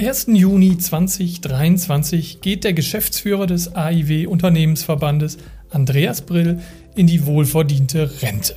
1. 0.00 0.28
Juni 0.28 0.78
2023 0.78 2.40
geht 2.40 2.64
der 2.64 2.72
Geschäftsführer 2.72 3.46
des 3.46 3.74
AIW 3.74 4.28
Unternehmensverbandes 4.28 5.36
Andreas 5.68 6.22
Brill 6.22 6.60
in 6.96 7.06
die 7.06 7.26
wohlverdiente 7.26 8.10
Rente. 8.22 8.56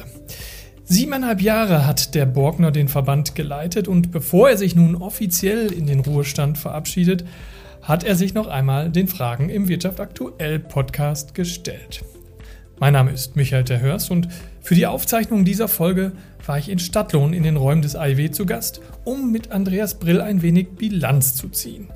Siebeneinhalb 0.86 1.42
Jahre 1.42 1.86
hat 1.86 2.16
der 2.16 2.25
Borgner 2.28 2.71
den 2.71 2.88
Verband 2.88 3.36
geleitet 3.36 3.89
und 3.89 4.10
bevor 4.10 4.52
er 4.52 4.57
sich 4.57 4.78
nun 4.78 4.96
offiziell 4.96 5.70
in 5.74 5.86
den 5.86 6.00
Ruhestand 6.00 6.57
verabschiedet, 6.57 7.25
hat 7.82 8.05
er 8.05 8.16
sich 8.16 8.34
noch 8.34 8.48
einmal 8.48 8.89
den 8.89 9.10
Fragen 9.10 9.50
im 9.50 9.68
Wirtschaft 9.68 10.00
aktuell 10.00 10.60
Podcast 10.60 11.36
gestellt. 11.36 12.05
Mein 12.80 12.93
Name 12.93 13.11
ist 13.11 13.36
Michael 13.36 13.64
Terhörs 13.64 14.10
und 14.10 14.28
für 14.61 14.75
die 14.75 14.88
Aufzeichnung 14.88 15.46
dieser 15.46 15.68
Folge 15.68 16.11
war 16.46 16.57
ich 16.57 16.70
in 16.70 16.80
Stadtlohn 16.80 17.34
in 17.34 17.43
den 17.43 17.56
Räumen 17.56 17.82
des 17.82 17.96
AIW 17.96 18.32
zu 18.32 18.46
Gast, 18.46 18.82
um 19.04 19.32
mit 19.32 19.52
Andreas 19.52 20.00
Brill 20.00 20.20
ein 20.21 20.42
wenig 20.42 20.71
Bilanz 20.71 21.36
zu 21.36 21.50
ziehen. 21.50 21.89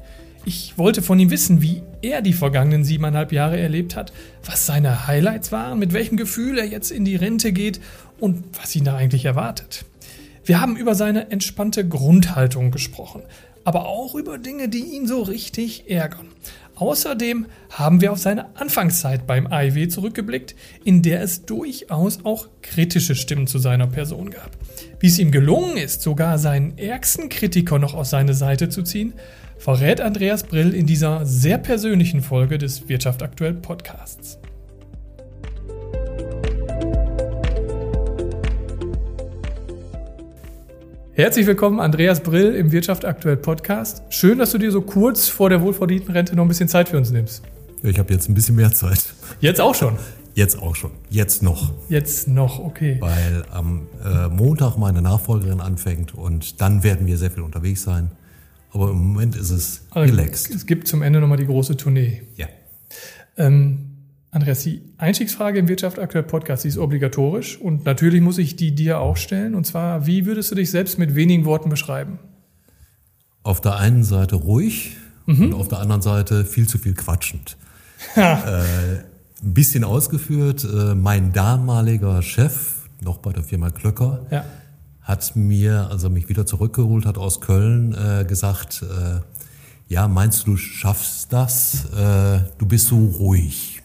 Ich 0.45 0.77
wollte 0.77 1.01
von 1.01 1.19
ihm 1.19 1.29
wissen, 1.29 1.61
wie 1.61 1.81
er 2.01 2.21
die 2.21 2.31
vergangenen 2.31 2.85
siebeneinhalb 2.85 3.33
Jahre 3.33 3.59
erlebt 3.59 3.95
hat, 3.95 4.13
was 4.45 4.65
seine 4.65 5.07
Highlights 5.07 5.51
waren, 5.51 5.79
mit 5.79 5.93
welchem 5.93 6.15
Gefühl 6.15 6.57
er 6.57 6.65
jetzt 6.65 6.91
in 6.91 7.03
die 7.03 7.17
Rente 7.17 7.51
geht 7.51 7.81
und 8.19 8.45
was 8.57 8.73
ihn 8.75 8.85
da 8.85 8.95
eigentlich 8.95 9.25
erwartet. 9.25 9.83
Wir 10.45 10.61
haben 10.61 10.77
über 10.77 10.95
seine 10.95 11.31
entspannte 11.31 11.85
Grundhaltung 11.85 12.71
gesprochen, 12.71 13.23
aber 13.65 13.87
auch 13.87 14.15
über 14.15 14.37
Dinge, 14.37 14.69
die 14.69 14.95
ihn 14.95 15.07
so 15.07 15.23
richtig 15.23 15.89
ärgern. 15.89 16.27
Außerdem 16.79 17.47
haben 17.71 18.01
wir 18.01 18.11
auf 18.11 18.19
seine 18.19 18.55
Anfangszeit 18.55 19.25
beim 19.25 19.47
AIW 19.47 19.87
zurückgeblickt, 19.87 20.55
in 20.83 21.01
der 21.01 21.21
es 21.21 21.43
durchaus 21.45 22.23
auch 22.23 22.49
kritische 22.61 23.15
Stimmen 23.15 23.47
zu 23.47 23.57
seiner 23.57 23.87
Person 23.87 24.29
gab. 24.29 24.51
Wie 24.99 25.07
es 25.07 25.17
ihm 25.17 25.31
gelungen 25.31 25.77
ist, 25.77 26.03
sogar 26.03 26.37
seinen 26.37 26.77
ärgsten 26.77 27.29
Kritiker 27.29 27.79
noch 27.79 27.95
aus 27.95 28.11
seiner 28.11 28.35
Seite 28.35 28.69
zu 28.69 28.83
ziehen, 28.83 29.13
verrät 29.57 30.01
Andreas 30.01 30.43
Brill 30.43 30.75
in 30.75 30.85
dieser 30.85 31.25
sehr 31.25 31.57
persönlichen 31.57 32.21
Folge 32.21 32.59
des 32.59 32.87
Wirtschaft 32.87 33.23
aktuell 33.23 33.55
Podcasts. 33.55 34.37
Herzlich 41.17 41.47
willkommen, 41.47 41.79
Andreas 41.79 42.21
Brill 42.21 42.53
im 42.53 42.71
Wirtschaft 42.71 43.03
aktuell 43.03 43.37
Podcast. 43.37 44.03
Schön, 44.09 44.37
dass 44.37 44.51
du 44.51 44.59
dir 44.59 44.71
so 44.71 44.83
kurz 44.83 45.27
vor 45.27 45.49
der 45.49 45.63
wohlverdienten 45.63 46.13
Rente 46.13 46.35
noch 46.35 46.45
ein 46.45 46.47
bisschen 46.47 46.69
Zeit 46.69 46.89
für 46.89 46.97
uns 46.97 47.09
nimmst. 47.09 47.41
Ich 47.81 47.97
habe 47.97 48.13
jetzt 48.13 48.29
ein 48.29 48.35
bisschen 48.35 48.55
mehr 48.55 48.71
Zeit. 48.71 49.15
Jetzt 49.41 49.59
auch 49.59 49.73
schon? 49.73 49.97
Jetzt 50.35 50.61
auch 50.61 50.75
schon. 50.75 50.91
Jetzt 51.09 51.41
noch. 51.41 51.73
Jetzt 51.89 52.27
noch, 52.27 52.59
okay. 52.59 52.97
Weil 52.99 53.43
am 53.49 53.87
äh, 54.05 54.27
Montag 54.27 54.77
meine 54.77 55.01
Nachfolgerin 55.01 55.59
anfängt 55.59 56.13
und 56.13 56.61
dann 56.61 56.83
werden 56.83 57.07
wir 57.07 57.17
sehr 57.17 57.31
viel 57.31 57.41
unterwegs 57.41 57.81
sein. 57.81 58.11
Aber 58.71 58.91
im 58.91 58.97
Moment 58.97 59.35
ist 59.35 59.49
es 59.49 59.87
also 59.89 60.13
relaxed. 60.13 60.53
Es 60.53 60.67
gibt 60.67 60.87
zum 60.87 61.01
Ende 61.01 61.19
nochmal 61.19 61.39
die 61.39 61.47
große 61.47 61.77
Tournee. 61.77 62.27
Ja. 62.35 62.45
Ähm, 63.37 63.86
Andreas, 64.31 64.63
die 64.63 64.81
Einstiegsfrage 64.97 65.57
im 65.57 65.67
Wirtschaft 65.67 65.99
aktuell 65.99 66.23
Podcast, 66.23 66.63
die 66.63 66.67
ist 66.67 66.77
obligatorisch 66.77 67.57
und 67.57 67.85
natürlich 67.85 68.21
muss 68.21 68.37
ich 68.37 68.55
die 68.55 68.75
dir 68.75 68.99
auch 68.99 69.17
stellen. 69.17 69.55
Und 69.55 69.65
zwar, 69.65 70.05
wie 70.05 70.25
würdest 70.25 70.51
du 70.51 70.55
dich 70.55 70.69
selbst 70.69 70.99
mit 70.99 71.15
wenigen 71.15 71.45
Worten 71.45 71.69
beschreiben? 71.69 72.19
Auf 73.43 73.61
der 73.61 73.77
einen 73.77 74.03
Seite 74.03 74.35
ruhig 74.35 74.97
mhm. 75.25 75.45
und 75.45 75.53
auf 75.53 75.69
der 75.69 75.79
anderen 75.79 76.01
Seite 76.01 76.43
viel 76.43 76.67
zu 76.67 76.77
viel 76.77 76.93
quatschend. 76.93 77.57
äh, 78.15 78.21
ein 78.21 79.53
bisschen 79.53 79.83
ausgeführt, 79.83 80.65
äh, 80.65 80.93
mein 80.93 81.31
damaliger 81.31 82.21
Chef, 82.21 82.89
noch 83.01 83.17
bei 83.17 83.31
der 83.31 83.43
Firma 83.43 83.69
Klöcker, 83.69 84.25
ja. 84.29 84.43
hat 85.01 85.35
mir, 85.35 85.89
als 85.89 86.03
er 86.03 86.09
mich 86.09 86.27
wieder 86.27 86.45
zurückgeholt 86.45 87.05
hat 87.05 87.17
aus 87.17 87.39
Köln, 87.39 87.93
äh, 87.93 88.25
gesagt, 88.25 88.83
äh, 88.83 89.21
ja, 89.87 90.07
meinst 90.07 90.45
du, 90.45 90.51
du 90.51 90.57
schaffst 90.57 91.31
das? 91.31 91.85
Äh, 91.91 92.39
du 92.57 92.65
bist 92.65 92.87
so 92.87 92.97
ruhig. 92.97 93.76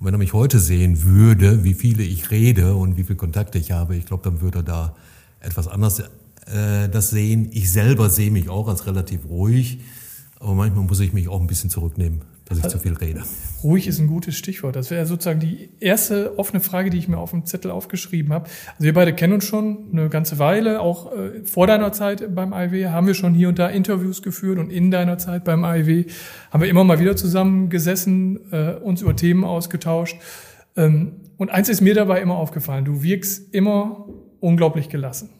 Und 0.00 0.06
wenn 0.06 0.14
er 0.14 0.18
mich 0.18 0.32
heute 0.32 0.58
sehen 0.58 1.04
würde, 1.04 1.62
wie 1.62 1.74
viele 1.74 2.02
ich 2.02 2.30
rede 2.30 2.74
und 2.74 2.96
wie 2.96 3.04
viele 3.04 3.16
Kontakte 3.16 3.58
ich 3.58 3.70
habe, 3.70 3.96
ich 3.96 4.06
glaube, 4.06 4.24
dann 4.24 4.40
würde 4.40 4.60
er 4.60 4.62
da 4.62 4.96
etwas 5.40 5.68
anders 5.68 6.00
äh, 6.00 6.88
das 6.90 7.10
sehen. 7.10 7.50
Ich 7.52 7.70
selber 7.70 8.08
sehe 8.08 8.30
mich 8.30 8.48
auch 8.48 8.66
als 8.66 8.86
relativ 8.86 9.26
ruhig, 9.26 9.80
aber 10.38 10.54
manchmal 10.54 10.84
muss 10.84 11.00
ich 11.00 11.12
mich 11.12 11.28
auch 11.28 11.40
ein 11.40 11.46
bisschen 11.46 11.68
zurücknehmen 11.68 12.22
dass 12.50 12.58
ich 12.58 12.64
also, 12.64 12.78
zu 12.78 12.82
viel 12.82 12.94
rede. 12.94 13.22
Ruhig 13.62 13.86
ist 13.86 14.00
ein 14.00 14.08
gutes 14.08 14.36
Stichwort. 14.36 14.74
Das 14.74 14.90
wäre 14.90 15.06
sozusagen 15.06 15.38
die 15.38 15.70
erste 15.78 16.36
offene 16.36 16.60
Frage, 16.60 16.90
die 16.90 16.98
ich 16.98 17.06
mir 17.06 17.18
auf 17.18 17.30
dem 17.30 17.46
Zettel 17.46 17.70
aufgeschrieben 17.70 18.32
habe. 18.32 18.46
Also 18.72 18.82
wir 18.82 18.92
beide 18.92 19.14
kennen 19.14 19.34
uns 19.34 19.44
schon 19.44 19.88
eine 19.92 20.08
ganze 20.08 20.40
Weile. 20.40 20.80
Auch 20.80 21.12
äh, 21.12 21.44
vor 21.44 21.68
deiner 21.68 21.92
Zeit 21.92 22.34
beim 22.34 22.52
IW 22.52 22.88
haben 22.88 23.06
wir 23.06 23.14
schon 23.14 23.34
hier 23.34 23.48
und 23.48 23.60
da 23.60 23.68
Interviews 23.68 24.20
geführt 24.20 24.58
und 24.58 24.70
in 24.70 24.90
deiner 24.90 25.16
Zeit 25.16 25.44
beim 25.44 25.62
IW 25.62 26.06
haben 26.50 26.60
wir 26.60 26.68
immer 26.68 26.82
mal 26.82 26.98
wieder 26.98 27.14
zusammengesessen, 27.14 28.40
äh, 28.50 28.72
uns 28.82 29.00
über 29.00 29.14
Themen 29.14 29.44
ausgetauscht. 29.44 30.16
Ähm, 30.76 31.12
und 31.36 31.50
eins 31.50 31.68
ist 31.68 31.80
mir 31.82 31.94
dabei 31.94 32.20
immer 32.20 32.34
aufgefallen. 32.34 32.84
Du 32.84 33.04
wirkst 33.04 33.54
immer 33.54 34.08
unglaublich 34.40 34.88
gelassen. 34.88 35.30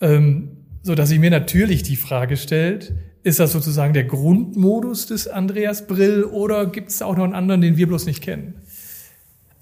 Ähm, 0.00 0.56
so 0.82 0.96
dass 0.96 1.12
ich 1.12 1.20
mir 1.20 1.30
natürlich 1.30 1.84
die 1.84 1.96
Frage 1.96 2.36
stellt, 2.36 2.94
ist 3.26 3.40
das 3.40 3.50
sozusagen 3.50 3.92
der 3.92 4.04
Grundmodus 4.04 5.06
des 5.06 5.26
Andreas 5.26 5.88
Brill 5.88 6.22
oder 6.22 6.64
gibt 6.66 6.90
es 6.90 7.02
auch 7.02 7.16
noch 7.16 7.24
einen 7.24 7.34
anderen, 7.34 7.60
den 7.60 7.76
wir 7.76 7.88
bloß 7.88 8.06
nicht 8.06 8.22
kennen? 8.22 8.54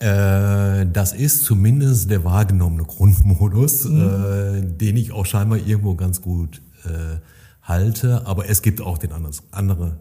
Äh, 0.01 0.85
das 0.93 1.15
ist 1.15 1.45
zumindest 1.45 2.11
der 2.11 2.25
wahrgenommene 2.25 2.85
Grundmodus, 2.85 3.87
mhm. 3.87 4.01
äh, 4.01 4.61
den 4.61 4.99
ich 4.99 5.13
auch 5.13 5.25
scheinbar 5.25 5.59
irgendwo 5.59 5.95
ganz 5.95 6.21
gut 6.21 6.61
äh, 6.85 7.21
halte. 7.63 8.27
Aber 8.27 8.51
es 8.51 8.61
gibt 8.61 8.83
auch 8.83 8.99
den 8.99 9.13
anderen 9.13 9.93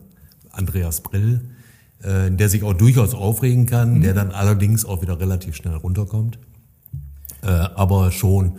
Andreas 0.52 1.00
Brill, 1.00 1.40
äh, 2.02 2.32
der 2.32 2.50
sich 2.50 2.64
auch 2.64 2.74
durchaus 2.74 3.14
aufregen 3.14 3.66
kann, 3.66 4.00
mhm. 4.00 4.02
der 4.02 4.14
dann 4.14 4.32
allerdings 4.32 4.84
auch 4.84 5.02
wieder 5.02 5.22
relativ 5.22 5.56
schnell 5.56 5.76
runterkommt. 5.76 6.38
Äh, 7.42 7.48
aber 7.48 8.12
schon, 8.12 8.58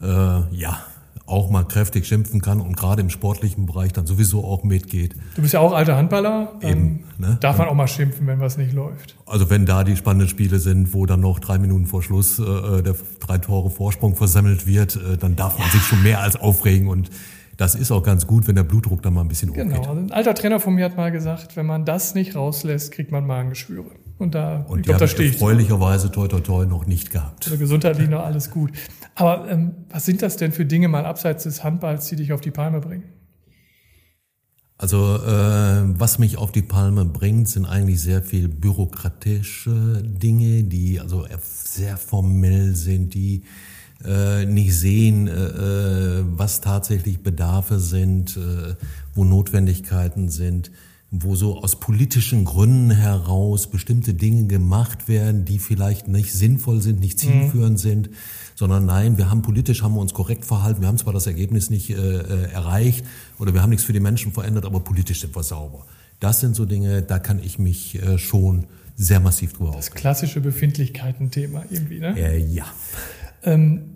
ja, 0.00 0.84
auch 1.26 1.50
mal 1.50 1.64
kräftig 1.64 2.06
schimpfen 2.06 2.42
kann 2.42 2.60
und 2.60 2.76
gerade 2.76 3.00
im 3.00 3.08
sportlichen 3.08 3.66
Bereich 3.66 3.92
dann 3.92 4.06
sowieso 4.06 4.44
auch 4.44 4.62
mitgeht. 4.62 5.14
Du 5.36 5.42
bist 5.42 5.54
ja 5.54 5.60
auch 5.60 5.72
alter 5.72 5.96
Handballer. 5.96 6.52
Eben, 6.60 7.04
ne? 7.18 7.38
Darf 7.40 7.56
man 7.56 7.68
auch 7.68 7.74
mal 7.74 7.88
schimpfen, 7.88 8.26
wenn 8.26 8.40
was 8.40 8.58
nicht 8.58 8.72
läuft. 8.74 9.16
Also 9.24 9.48
wenn 9.48 9.64
da 9.64 9.84
die 9.84 9.96
spannenden 9.96 10.28
Spiele 10.28 10.58
sind, 10.58 10.92
wo 10.92 11.06
dann 11.06 11.20
noch 11.20 11.38
drei 11.38 11.58
Minuten 11.58 11.86
vor 11.86 12.02
Schluss 12.02 12.38
äh, 12.38 12.82
der 12.82 12.94
drei 13.20 13.38
Tore 13.38 13.70
Vorsprung 13.70 14.16
versemmelt 14.16 14.66
wird, 14.66 14.96
äh, 14.96 15.16
dann 15.16 15.34
darf 15.34 15.58
man 15.58 15.66
ja. 15.68 15.72
sich 15.72 15.82
schon 15.82 16.02
mehr 16.02 16.20
als 16.20 16.36
aufregen 16.36 16.88
und 16.88 17.10
das 17.56 17.74
ist 17.74 17.92
auch 17.92 18.02
ganz 18.02 18.26
gut, 18.26 18.48
wenn 18.48 18.56
der 18.56 18.64
Blutdruck 18.64 19.02
dann 19.02 19.14
mal 19.14 19.20
ein 19.20 19.28
bisschen 19.28 19.50
hochgeht. 19.50 19.68
Genau. 19.68 19.88
Also 19.88 19.92
ein 19.92 20.12
alter 20.12 20.34
Trainer 20.34 20.60
von 20.60 20.74
mir 20.74 20.84
hat 20.84 20.96
mal 20.96 21.12
gesagt, 21.12 21.56
wenn 21.56 21.66
man 21.66 21.84
das 21.84 22.14
nicht 22.14 22.34
rauslässt, 22.34 22.92
kriegt 22.92 23.12
man 23.12 23.26
Magengeschwüre. 23.26 23.90
Und 24.18 24.34
da, 24.34 24.64
und 24.68 24.80
ich 24.80 24.84
glaube, 24.86 25.00
da 25.00 25.08
stehe 25.08 25.28
ich. 25.28 25.34
Erfreulicherweise 25.34 26.10
toi 26.10 26.28
toi 26.28 26.40
toi 26.40 26.66
noch 26.66 26.86
nicht 26.86 27.10
gehabt. 27.10 27.46
Also 27.46 27.58
gesundheitlich 27.58 28.08
noch 28.08 28.24
alles 28.24 28.50
gut. 28.50 28.70
Aber 29.16 29.50
ähm, 29.50 29.72
was 29.90 30.06
sind 30.06 30.22
das 30.22 30.36
denn 30.36 30.52
für 30.52 30.64
Dinge 30.64 30.88
mal 30.88 31.04
abseits 31.04 31.44
des 31.44 31.64
Handballs, 31.64 32.06
die 32.06 32.16
dich 32.16 32.32
auf 32.32 32.40
die 32.40 32.52
Palme 32.52 32.80
bringen? 32.80 33.04
Also 34.76 35.16
äh, 35.16 35.82
was 35.98 36.18
mich 36.18 36.36
auf 36.36 36.52
die 36.52 36.62
Palme 36.62 37.04
bringt, 37.04 37.48
sind 37.48 37.64
eigentlich 37.64 38.00
sehr 38.00 38.22
viel 38.22 38.48
bürokratische 38.48 40.02
Dinge, 40.02 40.64
die 40.64 41.00
also 41.00 41.26
sehr 41.40 41.96
formell 41.96 42.74
sind, 42.74 43.14
die 43.14 43.44
äh, 44.04 44.44
nicht 44.46 44.76
sehen, 44.76 45.28
äh, 45.28 45.32
äh 45.32 46.24
was 46.26 46.60
tatsächlich 46.60 47.22
Bedarfe 47.22 47.78
sind, 47.78 48.36
äh, 48.36 48.74
wo 49.14 49.24
Notwendigkeiten 49.24 50.28
sind 50.28 50.70
wo 51.22 51.34
so 51.36 51.58
aus 51.58 51.76
politischen 51.76 52.44
Gründen 52.44 52.90
heraus 52.90 53.66
bestimmte 53.68 54.14
Dinge 54.14 54.46
gemacht 54.46 55.08
werden, 55.08 55.44
die 55.44 55.58
vielleicht 55.58 56.08
nicht 56.08 56.32
sinnvoll 56.32 56.80
sind, 56.80 57.00
nicht 57.00 57.18
zielführend 57.18 57.74
mhm. 57.74 57.78
sind, 57.78 58.10
sondern 58.54 58.86
nein, 58.86 59.18
wir 59.18 59.30
haben 59.30 59.42
politisch 59.42 59.82
haben 59.82 59.94
wir 59.94 60.00
uns 60.00 60.14
korrekt 60.14 60.44
verhalten, 60.44 60.80
wir 60.80 60.88
haben 60.88 60.98
zwar 60.98 61.12
das 61.12 61.26
Ergebnis 61.26 61.70
nicht 61.70 61.90
äh, 61.90 61.94
äh, 61.94 62.52
erreicht 62.52 63.04
oder 63.38 63.54
wir 63.54 63.62
haben 63.62 63.70
nichts 63.70 63.84
für 63.84 63.92
die 63.92 64.00
Menschen 64.00 64.32
verändert, 64.32 64.64
aber 64.64 64.80
politisch 64.80 65.20
sind 65.20 65.34
wir 65.34 65.42
sauber. 65.42 65.86
Das 66.20 66.40
sind 66.40 66.56
so 66.56 66.64
Dinge, 66.64 67.02
da 67.02 67.18
kann 67.18 67.40
ich 67.42 67.58
mich 67.58 68.02
äh, 68.02 68.18
schon 68.18 68.66
sehr 68.96 69.20
massiv 69.20 69.52
drüber 69.54 69.72
Das 69.74 69.90
klassische 69.90 70.40
Befindlichkeiten-Thema 70.40 71.64
irgendwie, 71.70 71.98
ne? 71.98 72.18
Äh, 72.18 72.38
ja. 72.38 72.64
Ähm, 73.42 73.94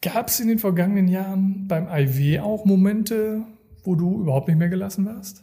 Gab 0.00 0.28
es 0.28 0.38
in 0.38 0.46
den 0.46 0.60
vergangenen 0.60 1.08
Jahren 1.08 1.66
beim 1.66 1.88
IW 1.90 2.38
auch 2.38 2.64
Momente, 2.64 3.42
wo 3.82 3.96
du 3.96 4.22
überhaupt 4.22 4.46
nicht 4.46 4.58
mehr 4.58 4.68
gelassen 4.68 5.06
warst? 5.06 5.42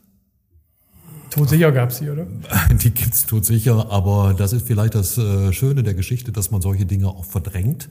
Todsicher 1.36 1.72
gab 1.74 1.90
es 1.90 2.00
die, 2.00 2.10
oder? 2.10 2.26
Die 2.72 2.92
gibt's 2.92 3.26
todsicher, 3.26 3.92
aber 3.92 4.34
das 4.38 4.54
ist 4.54 4.66
vielleicht 4.66 4.96
das 4.96 5.18
äh, 5.18 5.52
Schöne 5.52 5.84
der 5.84 5.94
Geschichte, 5.94 6.32
dass 6.32 6.50
man 6.50 6.62
solche 6.62 6.86
Dinge 6.86 7.10
auch 7.10 7.26
verdrängt 7.26 7.90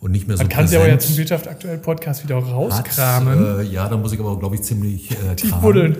und 0.00 0.10
nicht 0.10 0.26
mehr 0.26 0.38
so 0.38 0.42
Man 0.42 0.48
kann 0.48 0.66
sie 0.66 0.76
aber 0.76 0.88
jetzt 0.88 1.10
im 1.10 1.18
Wirtschaft 1.18 1.48
aktuell 1.48 1.76
Podcast 1.76 2.24
wieder 2.24 2.36
rauskramen. 2.36 3.60
Äh, 3.60 3.62
ja, 3.64 3.86
da 3.90 3.98
muss 3.98 4.12
ich 4.12 4.20
aber, 4.20 4.38
glaube 4.38 4.54
ich, 4.54 4.62
ziemlich 4.62 5.10
äh, 5.10 5.36
tief 5.36 5.54
buddeln. 5.56 5.98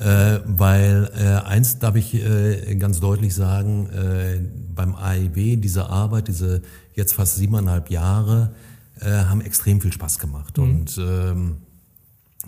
Äh, 0.00 0.40
weil 0.44 1.08
äh, 1.16 1.46
eins 1.48 1.78
darf 1.78 1.94
ich 1.94 2.14
äh, 2.14 2.74
ganz 2.74 2.98
deutlich 2.98 3.32
sagen, 3.32 3.88
äh, 3.90 4.40
beim 4.74 4.96
AIW, 4.96 5.56
diese 5.58 5.88
Arbeit, 5.88 6.26
diese 6.26 6.62
jetzt 6.94 7.14
fast 7.14 7.36
siebeneinhalb 7.36 7.90
Jahre, 7.90 8.54
äh, 9.00 9.08
haben 9.08 9.40
extrem 9.40 9.80
viel 9.80 9.92
Spaß 9.92 10.18
gemacht. 10.18 10.58
Mhm. 10.58 10.64
Und 10.64 10.98
ähm, 10.98 11.56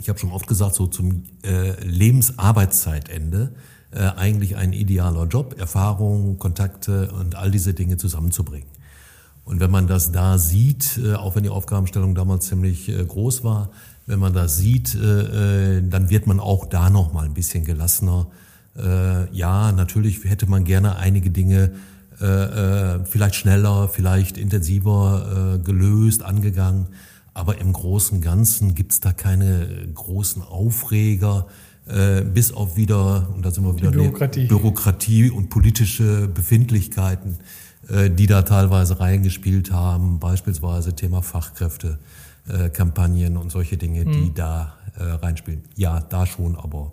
ich 0.00 0.08
habe 0.08 0.18
schon 0.18 0.32
oft 0.32 0.46
gesagt, 0.46 0.74
so 0.74 0.86
zum 0.86 1.24
äh, 1.44 1.80
Lebensarbeitszeitende 1.84 3.52
äh, 3.90 3.98
eigentlich 4.16 4.56
ein 4.56 4.72
idealer 4.72 5.26
Job, 5.26 5.56
Erfahrung, 5.58 6.38
Kontakte 6.38 7.12
und 7.12 7.36
all 7.36 7.50
diese 7.50 7.74
Dinge 7.74 7.96
zusammenzubringen. 7.96 8.68
Und 9.44 9.60
wenn 9.60 9.70
man 9.70 9.86
das 9.86 10.10
da 10.10 10.38
sieht, 10.38 10.98
äh, 10.98 11.14
auch 11.14 11.36
wenn 11.36 11.42
die 11.42 11.50
Aufgabenstellung 11.50 12.14
damals 12.14 12.46
ziemlich 12.46 12.88
äh, 12.88 13.04
groß 13.04 13.44
war, 13.44 13.70
wenn 14.06 14.18
man 14.18 14.32
das 14.32 14.56
sieht, 14.56 14.94
äh, 14.94 15.82
dann 15.82 16.10
wird 16.10 16.26
man 16.26 16.40
auch 16.40 16.66
da 16.66 16.90
noch 16.90 17.12
mal 17.12 17.24
ein 17.24 17.34
bisschen 17.34 17.64
gelassener. 17.64 18.28
Ja, 19.30 19.70
natürlich 19.70 20.24
hätte 20.24 20.48
man 20.48 20.64
gerne 20.64 20.96
einige 20.96 21.30
Dinge 21.30 21.74
vielleicht 22.18 23.36
schneller, 23.36 23.86
vielleicht 23.86 24.36
intensiver 24.36 25.60
gelöst, 25.64 26.24
angegangen. 26.24 26.88
Aber 27.34 27.58
im 27.58 27.72
Großen 27.72 28.18
und 28.18 28.24
Ganzen 28.24 28.74
gibt's 28.74 29.00
da 29.00 29.12
keine 29.12 29.88
großen 29.92 30.42
Aufreger, 30.42 31.46
bis 32.32 32.52
auf 32.52 32.76
wieder, 32.76 33.28
und 33.34 33.44
da 33.44 33.50
sind 33.50 33.64
wir 33.64 33.76
wieder, 33.76 33.90
Bürokratie. 33.90 34.46
Bürokratie 34.46 35.30
und 35.30 35.50
politische 35.50 36.28
Befindlichkeiten 36.28 37.38
äh, 37.88 38.10
die 38.10 38.26
da 38.26 38.42
teilweise 38.42 39.00
reingespielt 39.00 39.70
haben, 39.70 40.18
beispielsweise 40.18 40.94
Thema 40.94 41.22
Fachkräfte, 41.22 41.98
äh, 42.48 42.70
Kampagnen 42.70 43.36
und 43.36 43.50
solche 43.50 43.76
Dinge, 43.76 44.04
mhm. 44.04 44.12
die 44.12 44.34
da 44.34 44.74
äh, 44.96 45.02
reinspielen. 45.02 45.64
Ja, 45.76 46.00
da 46.00 46.24
schon, 46.24 46.56
aber 46.56 46.92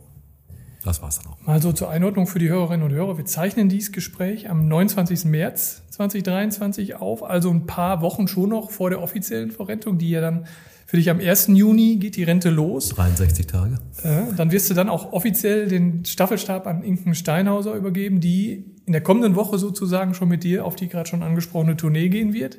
das 0.84 1.02
war's 1.02 1.20
dann 1.20 1.32
auch. 1.32 1.38
Mal 1.46 1.62
so 1.62 1.72
zur 1.72 1.90
Einordnung 1.90 2.28
für 2.28 2.40
die 2.40 2.50
Hörerinnen 2.50 2.86
und 2.86 2.92
Hörer. 2.92 3.18
Wir 3.18 3.26
zeichnen 3.26 3.70
dieses 3.70 3.92
Gespräch 3.92 4.50
am 4.50 4.68
29. 4.68 5.26
März 5.26 5.84
2023 5.92 6.96
auf, 6.96 7.24
also 7.24 7.50
ein 7.52 7.68
paar 7.68 8.02
Wochen 8.02 8.28
schon 8.28 8.50
noch 8.50 8.72
vor 8.72 8.90
der 8.90 9.02
offiziellen 9.02 9.52
Verrentung, 9.52 9.98
die 9.98 10.10
ja 10.10 10.22
dann 10.22 10.46
für 10.92 10.98
dich 10.98 11.10
am 11.10 11.20
1. 11.20 11.48
Juni 11.54 11.96
geht 11.98 12.18
die 12.18 12.24
Rente 12.24 12.50
los. 12.50 12.90
63 12.90 13.48
Tage. 13.48 13.76
Äh, 14.04 14.34
dann 14.36 14.52
wirst 14.52 14.70
du 14.70 14.74
dann 14.74 14.90
auch 14.90 15.14
offiziell 15.14 15.70
den 15.70 16.04
Staffelstab 16.04 16.68
an 16.68 16.84
Inken 16.84 17.16
Steinhauser 17.16 17.76
übergeben, 17.76 18.20
die 18.20 18.66
in 18.86 18.92
der 18.92 19.02
kommenden 19.02 19.36
Woche 19.36 19.58
sozusagen 19.58 20.14
schon 20.14 20.28
mit 20.28 20.44
dir 20.44 20.66
auf 20.66 20.76
die 20.76 20.90
gerade 20.90 21.08
schon 21.08 21.24
angesprochene 21.24 21.78
Tournee 21.78 22.10
gehen 22.10 22.34
wird. 22.34 22.58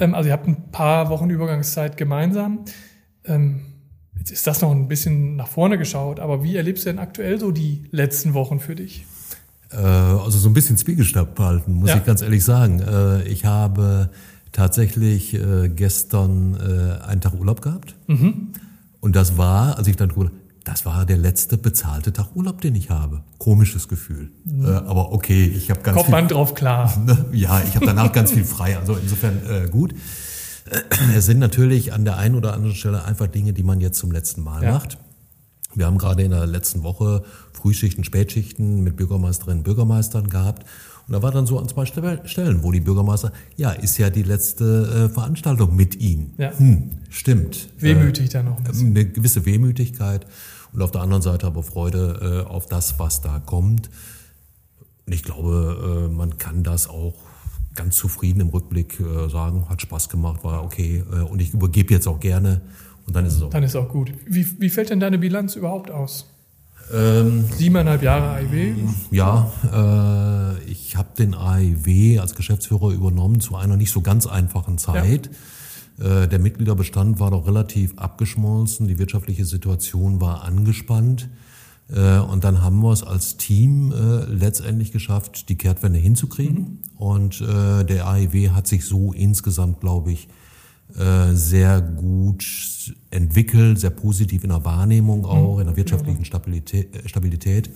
Ähm, 0.00 0.14
also 0.14 0.28
ihr 0.28 0.32
habt 0.32 0.48
ein 0.48 0.70
paar 0.70 1.10
Wochen 1.10 1.28
Übergangszeit 1.28 1.98
gemeinsam. 1.98 2.64
Ähm, 3.26 3.60
jetzt 4.18 4.30
ist 4.30 4.46
das 4.46 4.60
noch 4.60 4.70
ein 4.70 4.88
bisschen 4.88 5.36
nach 5.36 5.48
vorne 5.48 5.78
geschaut, 5.78 6.20
aber 6.20 6.42
wie 6.42 6.56
erlebst 6.56 6.84
du 6.84 6.90
denn 6.90 6.98
aktuell 6.98 7.38
so 7.38 7.50
die 7.50 7.84
letzten 7.90 8.34
Wochen 8.34 8.60
für 8.60 8.74
dich? 8.74 9.04
Äh, 9.70 9.76
also 9.76 10.38
so 10.38 10.48
ein 10.48 10.54
bisschen 10.54 10.76
Zwiegelstab 10.76 11.38
halten, 11.38 11.74
muss 11.74 11.90
ja. 11.90 11.96
ich 11.96 12.04
ganz 12.04 12.22
ehrlich 12.22 12.44
sagen. 12.44 12.80
Äh, 12.80 13.22
ich 13.24 13.44
habe 13.44 14.10
tatsächlich 14.52 15.34
äh, 15.34 15.68
gestern 15.68 16.56
einen 17.02 17.20
Tag 17.20 17.34
Urlaub 17.34 17.60
gehabt. 17.60 17.94
Mhm. 18.06 18.52
Und 19.00 19.16
das 19.16 19.36
war, 19.36 19.76
als 19.76 19.86
ich 19.86 19.96
dann 19.96 20.12
das 20.64 20.84
war 20.84 21.06
der 21.06 21.18
letzte 21.18 21.58
bezahlte 21.58 22.12
Tag 22.12 22.34
Urlaub, 22.34 22.60
den 22.60 22.74
ich 22.74 22.90
habe. 22.90 23.22
Komisches 23.38 23.86
Gefühl. 23.86 24.30
Mhm. 24.44 24.66
Aber 24.66 25.12
okay, 25.12 25.44
ich 25.46 25.70
habe 25.70 25.80
ganz 25.82 25.96
Kommt 25.96 26.10
man 26.10 26.26
drauf 26.26 26.54
klar. 26.54 26.92
Ne, 27.06 27.26
ja, 27.32 27.62
ich 27.62 27.76
habe 27.76 27.86
danach 27.86 28.12
ganz 28.12 28.32
viel 28.32 28.44
frei. 28.44 28.76
Also 28.76 28.94
insofern 28.94 29.70
gut. 29.70 29.94
Es 31.14 31.26
sind 31.26 31.38
natürlich 31.38 31.92
an 31.92 32.04
der 32.04 32.16
einen 32.16 32.34
oder 32.34 32.54
anderen 32.54 32.74
Stelle 32.74 33.04
einfach 33.04 33.26
Dinge, 33.26 33.52
die 33.52 33.62
man 33.62 33.80
jetzt 33.80 33.98
zum 33.98 34.10
letzten 34.10 34.42
Mal 34.42 34.62
ja. 34.62 34.72
macht. 34.72 34.98
Wir 35.74 35.86
haben 35.86 35.98
gerade 35.98 36.22
in 36.22 36.30
der 36.30 36.46
letzten 36.46 36.82
Woche 36.82 37.22
Frühschichten, 37.52 38.02
Spätschichten 38.02 38.82
mit 38.82 38.96
Bürgermeisterinnen 38.96 39.58
und 39.58 39.64
Bürgermeistern 39.64 40.28
gehabt. 40.28 40.64
Und 41.06 41.12
da 41.12 41.22
war 41.22 41.30
dann 41.30 41.46
so 41.46 41.58
an 41.58 41.68
zwei 41.68 41.86
Stellen, 41.86 42.62
wo 42.62 42.72
die 42.72 42.80
Bürgermeister, 42.80 43.30
ja, 43.56 43.70
ist 43.70 43.96
ja 43.98 44.10
die 44.10 44.24
letzte 44.24 45.08
äh, 45.10 45.12
Veranstaltung 45.12 45.76
mit 45.76 45.94
Ihnen. 45.94 46.34
Ja. 46.38 46.58
Hm, 46.58 46.90
stimmt. 47.10 47.68
Wehmütig 47.78 48.26
äh, 48.26 48.28
dann 48.30 48.46
noch 48.46 48.58
ein 48.58 48.64
bisschen. 48.64 48.88
Eine 48.88 49.06
gewisse 49.06 49.44
Wehmütigkeit 49.46 50.26
und 50.72 50.82
auf 50.82 50.90
der 50.90 51.02
anderen 51.02 51.22
Seite 51.22 51.46
aber 51.46 51.62
Freude 51.62 52.44
äh, 52.46 52.48
auf 52.48 52.66
das, 52.66 52.98
was 52.98 53.20
da 53.20 53.38
kommt. 53.38 53.88
Und 55.06 55.12
ich 55.12 55.22
glaube, 55.22 56.08
äh, 56.08 56.12
man 56.12 56.38
kann 56.38 56.64
das 56.64 56.88
auch 56.88 57.14
ganz 57.76 57.96
zufrieden 57.96 58.40
im 58.40 58.48
Rückblick 58.48 58.98
äh, 59.00 59.28
sagen, 59.28 59.68
hat 59.68 59.82
Spaß 59.82 60.08
gemacht, 60.08 60.42
war 60.42 60.64
okay 60.64 61.04
äh, 61.12 61.20
und 61.20 61.40
ich 61.40 61.52
übergebe 61.54 61.92
jetzt 61.94 62.06
auch 62.08 62.20
gerne 62.20 62.62
und 63.06 63.14
dann 63.14 63.24
ist 63.24 63.34
es 63.34 63.42
auch. 63.42 63.50
Dann 63.50 63.62
ist 63.62 63.76
auch 63.76 63.88
gut. 63.88 64.12
Wie, 64.26 64.46
wie 64.60 64.70
fällt 64.70 64.90
denn 64.90 65.00
deine 65.00 65.18
Bilanz 65.18 65.54
überhaupt 65.54 65.90
aus? 65.90 66.32
Ähm, 66.92 67.44
Siebeneinhalb 67.56 68.02
Jahre 68.02 68.30
AIW? 68.36 68.74
Ja, 69.10 69.50
äh, 69.72 70.70
ich 70.70 70.96
habe 70.96 71.08
den 71.18 71.34
AIW 71.34 72.20
als 72.20 72.34
Geschäftsführer 72.34 72.92
übernommen 72.92 73.40
zu 73.40 73.56
einer 73.56 73.76
nicht 73.76 73.90
so 73.90 74.02
ganz 74.02 74.26
einfachen 74.26 74.78
Zeit. 74.78 75.30
Ja. 75.98 76.22
Äh, 76.22 76.28
der 76.28 76.38
Mitgliederbestand 76.38 77.18
war 77.18 77.30
doch 77.30 77.46
relativ 77.46 77.96
abgeschmolzen, 77.98 78.86
die 78.86 78.98
wirtschaftliche 78.98 79.44
Situation 79.44 80.20
war 80.20 80.44
angespannt. 80.44 81.28
Äh, 81.88 82.18
und 82.18 82.44
dann 82.44 82.62
haben 82.62 82.80
wir 82.80 82.92
es 82.92 83.02
als 83.02 83.36
Team 83.36 83.92
äh, 83.92 84.24
letztendlich 84.24 84.92
geschafft, 84.92 85.48
die 85.48 85.56
Kehrtwende 85.56 85.98
hinzukriegen. 85.98 86.58
Mhm. 86.58 86.78
Und 86.96 87.40
äh, 87.40 87.84
der 87.84 88.06
AIW 88.08 88.50
hat 88.50 88.66
sich 88.66 88.84
so 88.84 89.12
insgesamt, 89.12 89.80
glaube 89.80 90.12
ich, 90.12 90.28
sehr 91.32 91.80
gut 91.80 92.94
entwickelt, 93.10 93.80
sehr 93.80 93.90
positiv 93.90 94.44
in 94.44 94.50
der 94.50 94.64
Wahrnehmung 94.64 95.26
auch, 95.26 95.58
in 95.58 95.66
der 95.66 95.76
wirtschaftlichen 95.76 96.24
Stabilität. 96.24 97.02
Stabilität. 97.06 97.70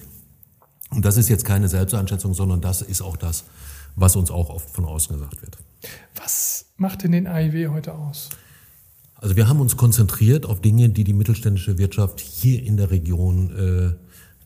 Und 0.91 1.05
das 1.05 1.17
ist 1.17 1.29
jetzt 1.29 1.45
keine 1.45 1.69
Selbsteinschätzung, 1.69 2.35
sondern 2.35 2.61
das 2.61 2.83
ist 2.83 3.03
auch 3.03 3.17
das, 3.17 3.45
was 3.97 4.15
uns 4.15 4.31
auch 4.31 4.49
oft 4.49 4.71
von 4.71 4.85
außen 4.85 5.17
gesagt 5.17 5.43
wird. 5.43 5.59
Was 6.15 6.67
macht 6.77 7.03
denn 7.03 7.11
den 7.11 7.27
AIW 7.27 7.69
heute 7.69 7.95
aus? 7.95 8.31
Also 9.21 9.37
wir 9.37 9.49
haben 9.49 9.61
uns 9.61 9.77
konzentriert 9.77 10.47
auf 10.47 10.61
Dinge, 10.61 10.89
die 10.89 11.05
die 11.05 11.13
mittelständische 11.13 11.77
Wirtschaft 11.77 12.21
hier 12.21 12.63
in 12.63 12.79
der 12.79 12.91
Region 12.91 13.51
äh, 13.51 13.93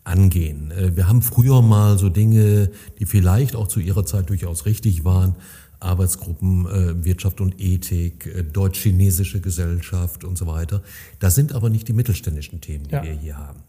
angehen. 0.02 0.72
Äh, 0.72 0.96
wir 0.96 1.08
haben 1.08 1.22
früher 1.22 1.62
mal 1.62 1.96
so 1.96 2.08
Dinge, 2.08 2.70
die 2.98 3.06
vielleicht 3.06 3.54
auch 3.54 3.68
zu 3.68 3.78
ihrer 3.78 4.04
Zeit 4.04 4.30
durchaus 4.30 4.66
richtig 4.66 5.04
waren, 5.04 5.36
Arbeitsgruppen 5.78 6.66
äh, 6.66 7.04
Wirtschaft 7.04 7.40
und 7.40 7.60
Ethik, 7.60 8.26
äh, 8.26 8.42
deutsch-chinesische 8.42 9.40
Gesellschaft 9.40 10.24
und 10.24 10.36
so 10.36 10.46
weiter. 10.48 10.82
Das 11.20 11.36
sind 11.36 11.54
aber 11.54 11.70
nicht 11.70 11.86
die 11.86 11.92
mittelständischen 11.92 12.60
Themen, 12.60 12.88
die 12.88 12.94
ja. 12.94 13.04
wir 13.04 13.12
hier 13.12 13.38
haben. 13.38 13.60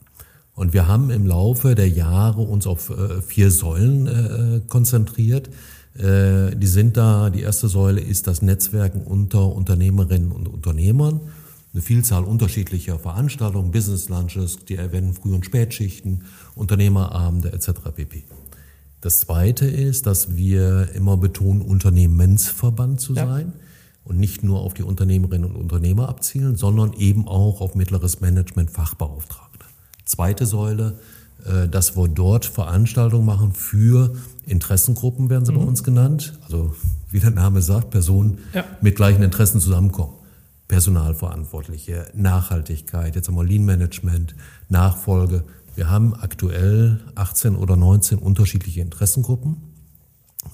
Und 0.56 0.74
wir 0.74 0.88
haben 0.88 1.12
im 1.12 1.28
Laufe 1.28 1.76
der 1.76 1.90
Jahre 1.90 2.42
uns 2.42 2.66
auf 2.66 2.90
äh, 2.90 3.22
vier 3.22 3.52
Säulen 3.52 4.08
äh, 4.08 4.62
konzentriert. 4.68 5.50
Äh, 5.98 6.56
die 6.56 6.68
sind 6.68 6.98
da, 6.98 7.30
die 7.30 7.42
erste 7.42 7.68
Säule 7.68 8.02
ist 8.02 8.28
das 8.28 8.42
Netzwerken 8.42 9.02
unter 9.02 9.48
Unternehmerinnen 9.56 10.32
und 10.32 10.48
Unternehmern. 10.48 11.22
Eine 11.74 11.82
Vielzahl 11.82 12.24
unterschiedlicher 12.24 13.00
Veranstaltungen, 13.00 13.72
Business 13.72 14.10
Lunches, 14.10 14.60
die 14.66 14.76
erwähnen 14.76 15.14
Früh- 15.14 15.34
und 15.34 15.46
Spätschichten, 15.46 16.24
Unternehmerabende 16.56 17.52
etc. 17.52 17.72
pp. 17.96 18.24
Das 19.02 19.20
Zweite 19.22 19.68
ist, 19.68 20.06
dass 20.06 20.36
wir 20.36 20.90
immer 20.96 21.18
betonen, 21.18 21.62
Unternehmensverband 21.62 23.00
zu 23.00 23.14
ja. 23.14 23.28
sein 23.28 23.54
und 24.04 24.18
nicht 24.18 24.44
nur 24.44 24.62
auf 24.62 24.74
die 24.74 24.84
Unternehmerinnen 24.84 25.50
und 25.50 25.56
Unternehmer 25.56 26.10
abzielen, 26.10 26.56
sondern 26.56 26.94
eben 26.94 27.28
auch 27.28 27.62
auf 27.62 27.76
mittleres 27.76 28.22
Management 28.22 28.72
Fachbeauftragte. 28.72 29.66
Zweite 30.06 30.46
Säule, 30.46 31.00
dass 31.70 31.96
wir 31.96 32.08
dort 32.08 32.46
Veranstaltungen 32.46 33.26
machen 33.26 33.54
für 33.54 34.16
Interessengruppen, 34.46 35.30
werden 35.30 35.46
sie 35.46 35.52
mhm. 35.52 35.58
bei 35.60 35.64
uns 35.66 35.84
genannt. 35.84 36.40
Also 36.44 36.74
wie 37.12 37.20
der 37.20 37.32
Name 37.32 37.62
sagt, 37.62 37.92
Personen 37.92 38.40
ja. 38.54 38.64
mit 38.82 38.96
gleichen 38.96 39.24
Interessen 39.24 39.60
zusammenkommen. 39.60 40.14
Personalverantwortliche, 40.68 42.08
Nachhaltigkeit, 42.16 43.16
jetzt 43.16 43.28
haben 43.28 43.36
wir 43.36 43.44
Lean 43.44 43.64
Management, 43.66 44.36
Nachfolge, 44.68 45.44
wir 45.76 45.90
haben 45.90 46.14
aktuell 46.16 47.02
18 47.16 47.56
oder 47.56 47.76
19 47.76 48.18
unterschiedliche 48.18 48.82
Interessengruppen, 48.82 49.58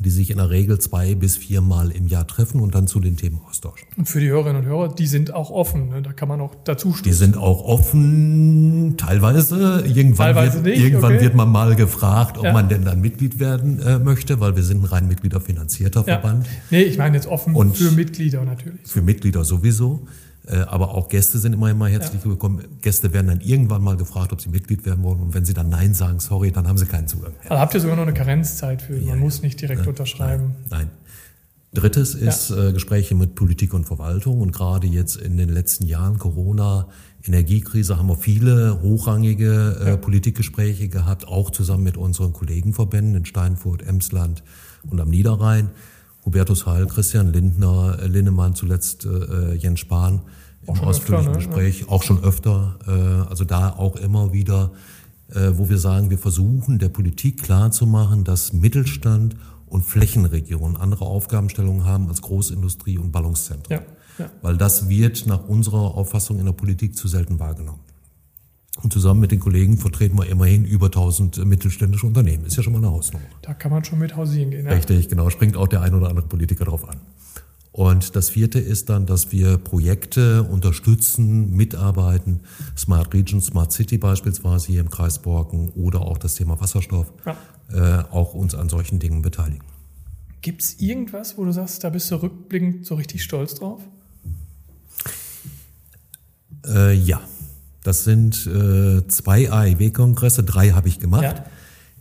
die 0.01 0.09
sich 0.09 0.31
in 0.31 0.37
der 0.37 0.49
Regel 0.49 0.79
zwei 0.79 1.15
bis 1.15 1.37
viermal 1.37 1.91
im 1.91 2.07
Jahr 2.07 2.27
treffen 2.27 2.61
und 2.61 2.75
dann 2.75 2.87
zu 2.87 2.99
den 2.99 3.17
Themen 3.17 3.39
austauschen. 3.47 3.87
Und 3.97 4.07
für 4.07 4.19
die 4.19 4.29
Hörerinnen 4.29 4.63
und 4.63 4.67
Hörer, 4.67 4.93
die 4.93 5.07
sind 5.07 5.33
auch 5.33 5.49
offen, 5.49 5.89
ne? 5.89 6.01
da 6.01 6.13
kann 6.13 6.27
man 6.27 6.41
auch 6.41 6.55
dazu 6.63 6.89
stoßen. 6.89 7.03
Die 7.03 7.13
sind 7.13 7.37
auch 7.37 7.63
offen, 7.63 8.95
teilweise. 8.97 9.83
Irgendwann, 9.85 10.35
teilweise 10.35 10.63
wird, 10.63 10.75
nicht, 10.75 10.83
irgendwann 10.83 11.13
okay. 11.15 11.23
wird 11.23 11.35
man 11.35 11.49
mal 11.49 11.75
gefragt, 11.75 12.37
ob 12.37 12.45
ja. 12.45 12.53
man 12.53 12.69
denn 12.69 12.85
dann 12.85 13.01
Mitglied 13.01 13.39
werden 13.39 13.79
äh, 13.79 13.99
möchte, 13.99 14.39
weil 14.39 14.55
wir 14.55 14.63
sind 14.63 14.83
ein 14.83 14.85
rein 14.85 15.07
mitgliederfinanzierter 15.07 16.01
ja. 16.01 16.19
Verband. 16.19 16.47
Nee, 16.69 16.83
ich 16.83 16.97
meine 16.97 17.15
jetzt 17.15 17.27
offen 17.27 17.55
und 17.55 17.77
für 17.77 17.91
Mitglieder 17.91 18.43
natürlich. 18.43 18.81
Für 18.85 19.01
Mitglieder 19.01 19.43
sowieso. 19.43 20.07
Äh, 20.47 20.57
aber 20.61 20.95
auch 20.95 21.09
Gäste 21.09 21.37
sind 21.37 21.53
immer, 21.53 21.69
immer 21.69 21.87
herzlich 21.87 22.23
ja. 22.23 22.29
willkommen. 22.29 22.63
Gäste 22.81 23.13
werden 23.13 23.27
dann 23.27 23.41
irgendwann 23.41 23.83
mal 23.83 23.95
gefragt, 23.95 24.33
ob 24.33 24.41
sie 24.41 24.49
Mitglied 24.49 24.85
werden 24.85 25.03
wollen. 25.03 25.19
Und 25.19 25.33
wenn 25.33 25.45
sie 25.45 25.53
dann 25.53 25.69
Nein 25.69 25.93
sagen, 25.93 26.19
sorry, 26.19 26.51
dann 26.51 26.67
haben 26.67 26.77
sie 26.77 26.87
keinen 26.87 27.07
Zugang. 27.07 27.33
Also 27.43 27.59
habt 27.59 27.73
ihr 27.73 27.79
sogar 27.79 27.95
noch 27.95 28.03
eine 28.03 28.13
Karenzzeit 28.13 28.81
für? 28.81 28.93
Man 28.93 29.03
ja, 29.03 29.15
muss 29.15 29.41
nicht 29.41 29.61
direkt 29.61 29.83
ja, 29.83 29.89
unterschreiben. 29.89 30.55
Nein. 30.69 30.87
nein. 30.87 30.89
Drittes 31.73 32.15
ist 32.15 32.49
äh, 32.49 32.73
Gespräche 32.73 33.15
mit 33.15 33.35
Politik 33.35 33.73
und 33.73 33.85
Verwaltung. 33.85 34.41
Und 34.41 34.51
gerade 34.51 34.87
jetzt 34.87 35.15
in 35.15 35.37
den 35.37 35.47
letzten 35.47 35.85
Jahren 35.85 36.17
Corona, 36.17 36.89
Energiekrise, 37.23 37.97
haben 37.97 38.07
wir 38.07 38.17
viele 38.17 38.81
hochrangige 38.81 39.77
äh, 39.79 39.97
Politikgespräche 39.97 40.89
gehabt, 40.89 41.27
auch 41.27 41.49
zusammen 41.49 41.83
mit 41.83 41.95
unseren 41.95 42.33
Kollegenverbänden 42.33 43.15
in 43.15 43.25
Steinfurt, 43.25 43.83
Emsland 43.83 44.43
und 44.89 44.99
am 44.99 45.09
Niederrhein. 45.09 45.69
Hubertus 46.25 46.65
Heil, 46.65 46.87
Christian 46.87 47.33
Lindner, 47.33 47.97
äh, 47.99 48.07
Linnemann, 48.07 48.55
zuletzt 48.55 49.05
äh, 49.05 49.55
Jens 49.55 49.79
Spahn, 49.79 50.21
im 50.67 50.75
ausführlichen 50.75 51.33
öfter, 51.33 51.39
ne? 51.39 51.45
Gespräch, 51.45 51.89
auch 51.89 52.03
schon 52.03 52.23
öfter. 52.23 52.77
Äh, 52.87 53.29
also 53.29 53.45
da 53.45 53.71
auch 53.71 53.95
immer 53.95 54.31
wieder, 54.31 54.71
äh, 55.29 55.51
wo 55.55 55.69
wir 55.69 55.77
sagen, 55.77 56.09
wir 56.09 56.19
versuchen 56.19 56.77
der 56.79 56.89
Politik 56.89 57.41
klarzumachen, 57.43 58.23
dass 58.23 58.53
Mittelstand 58.53 59.35
und 59.65 59.83
Flächenregionen 59.83 60.77
andere 60.77 61.05
Aufgabenstellungen 61.05 61.85
haben 61.85 62.09
als 62.09 62.21
Großindustrie 62.21 62.97
und 62.97 63.11
Ballungszentren. 63.11 63.79
Ja, 63.79 64.23
ja. 64.23 64.29
Weil 64.41 64.57
das 64.57 64.89
wird 64.89 65.25
nach 65.25 65.47
unserer 65.47 65.95
Auffassung 65.95 66.39
in 66.39 66.45
der 66.45 66.53
Politik 66.53 66.95
zu 66.97 67.07
selten 67.07 67.39
wahrgenommen. 67.39 67.79
Und 68.77 68.93
zusammen 68.93 69.19
mit 69.19 69.31
den 69.31 69.39
Kollegen 69.39 69.77
vertreten 69.77 70.17
wir 70.17 70.27
immerhin 70.27 70.63
über 70.63 70.85
1000 70.85 71.45
mittelständische 71.45 72.07
Unternehmen. 72.07 72.45
Ist 72.45 72.55
ja 72.55 72.63
schon 72.63 72.73
mal 72.73 72.79
eine 72.79 72.91
Hausnummer. 72.91 73.25
Da 73.41 73.53
kann 73.53 73.71
man 73.71 73.83
schon 73.83 73.99
mit 73.99 74.15
hausieren 74.15 74.51
gehen. 74.51 74.65
Ja? 74.65 74.71
Richtig, 74.71 75.09
genau. 75.09 75.29
Springt 75.29 75.57
auch 75.57 75.67
der 75.67 75.81
ein 75.81 75.93
oder 75.93 76.07
andere 76.09 76.25
Politiker 76.25 76.65
drauf 76.65 76.87
an. 76.87 76.97
Und 77.73 78.15
das 78.15 78.29
vierte 78.29 78.59
ist 78.59 78.89
dann, 78.89 79.05
dass 79.05 79.31
wir 79.31 79.57
Projekte 79.57 80.43
unterstützen, 80.43 81.55
mitarbeiten, 81.55 82.41
Smart 82.77 83.13
Region, 83.13 83.41
Smart 83.41 83.71
City 83.71 83.97
beispielsweise 83.97 84.67
hier 84.67 84.81
im 84.81 84.89
Kreis 84.89 85.19
Borken 85.19 85.69
oder 85.69 86.01
auch 86.01 86.17
das 86.17 86.35
Thema 86.35 86.59
Wasserstoff, 86.59 87.13
ja. 87.25 88.01
äh, 88.01 88.03
auch 88.11 88.33
uns 88.33 88.55
an 88.55 88.67
solchen 88.67 88.99
Dingen 88.99 89.21
beteiligen. 89.21 89.63
Gibt 90.41 90.63
es 90.63 90.79
irgendwas, 90.81 91.37
wo 91.37 91.45
du 91.45 91.53
sagst, 91.53 91.83
da 91.83 91.89
bist 91.89 92.11
du 92.11 92.15
rückblickend 92.15 92.85
so 92.85 92.95
richtig 92.95 93.23
stolz 93.23 93.55
drauf? 93.55 93.79
Äh, 96.65 96.93
ja, 96.93 97.21
das 97.83 98.03
sind 98.03 98.45
äh, 98.47 99.07
zwei 99.07 99.51
AIW-Kongresse, 99.51 100.43
drei 100.43 100.71
habe 100.71 100.87
ich 100.87 100.99
gemacht. 100.99 101.23
Ja. 101.23 101.45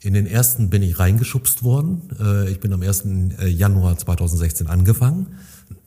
In 0.02 0.14
den 0.14 0.26
ersten 0.26 0.70
bin 0.70 0.82
ich 0.82 0.98
reingeschubst 0.98 1.62
worden. 1.62 2.02
Äh, 2.18 2.50
ich 2.50 2.60
bin 2.60 2.72
am 2.72 2.82
1. 2.82 3.04
Äh, 3.38 3.48
Januar 3.48 3.96
2016 3.96 4.66
angefangen. 4.66 5.26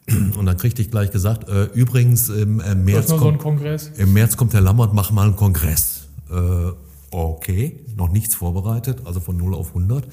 Und 0.37 0.45
dann 0.45 0.57
kriegte 0.57 0.81
ich 0.81 0.91
gleich 0.91 1.11
gesagt, 1.11 1.47
äh, 1.47 1.65
übrigens 1.73 2.29
im 2.29 2.59
äh, 2.59 2.75
März, 2.75 3.15
kommt, 3.15 3.41
so 3.41 3.89
im 3.97 4.13
März 4.13 4.35
kommt 4.37 4.53
der 4.53 4.61
Lammert, 4.61 4.93
mach 4.93 5.11
mal 5.11 5.25
einen 5.25 5.35
Kongress. 5.35 6.07
Äh, 6.29 6.71
okay, 7.11 7.79
noch 7.95 8.11
nichts 8.11 8.35
vorbereitet, 8.35 9.01
also 9.05 9.19
von 9.19 9.37
0 9.37 9.55
auf 9.55 9.69
100. 9.69 10.07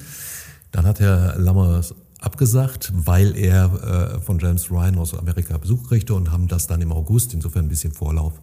Dann 0.71 0.85
hat 0.85 0.99
Herr 0.99 1.37
Lammers 1.37 1.93
abgesagt, 2.21 2.93
weil 2.95 3.35
er 3.35 4.21
von 4.23 4.37
James 4.39 4.69
Ryan 4.69 4.99
aus 4.99 5.17
Amerika 5.17 5.57
Besuch 5.57 5.89
kriegte 5.89 6.13
und 6.13 6.31
haben 6.31 6.47
das 6.47 6.67
dann 6.67 6.79
im 6.79 6.91
August, 6.91 7.33
insofern 7.33 7.65
ein 7.65 7.67
bisschen 7.69 7.91
Vorlauf, 7.91 8.39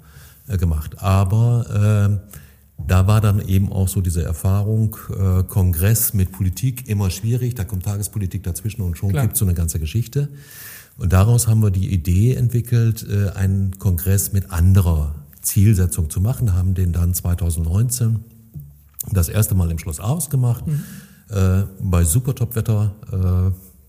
gemacht. 0.57 1.03
Aber 1.03 2.21
äh, 2.21 2.39
da 2.87 3.07
war 3.07 3.21
dann 3.21 3.41
eben 3.41 3.73
auch 3.73 3.89
so 3.89 4.01
diese 4.01 4.23
Erfahrung, 4.23 4.97
äh, 5.11 5.43
Kongress 5.43 6.15
mit 6.15 6.33
Politik 6.33 6.89
immer 6.89 7.11
schwierig, 7.11 7.55
da 7.55 7.65
kommt 7.65 7.85
Tagespolitik 7.85 8.43
dazwischen 8.43 8.83
und 8.83 8.97
schon 8.97 9.13
gibt 9.13 9.33
es 9.33 9.39
so 9.39 9.45
eine 9.45 9.55
ganze 9.55 9.79
Geschichte. 9.79 10.29
Und 10.97 11.13
daraus 11.13 11.47
haben 11.47 11.63
wir 11.63 11.71
die 11.71 11.93
Idee 11.93 12.35
entwickelt, 12.35 13.07
äh, 13.09 13.31
einen 13.31 13.79
Kongress 13.79 14.33
mit 14.33 14.51
anderer 14.51 15.15
Zielsetzung 15.43 16.11
zu 16.11 16.21
machen, 16.21 16.55
haben 16.55 16.75
den 16.75 16.93
dann 16.93 17.15
2019 17.15 18.21
das 19.13 19.29
erste 19.29 19.55
Mal 19.55 19.71
im 19.71 19.79
Schloss 19.79 20.01
Aarhus 20.01 20.29
gemacht, 20.29 20.67
mhm. 20.67 20.83
äh, 21.31 21.65
bei 21.81 22.05
super 22.05 22.35
Top-Wetter. 22.35 22.95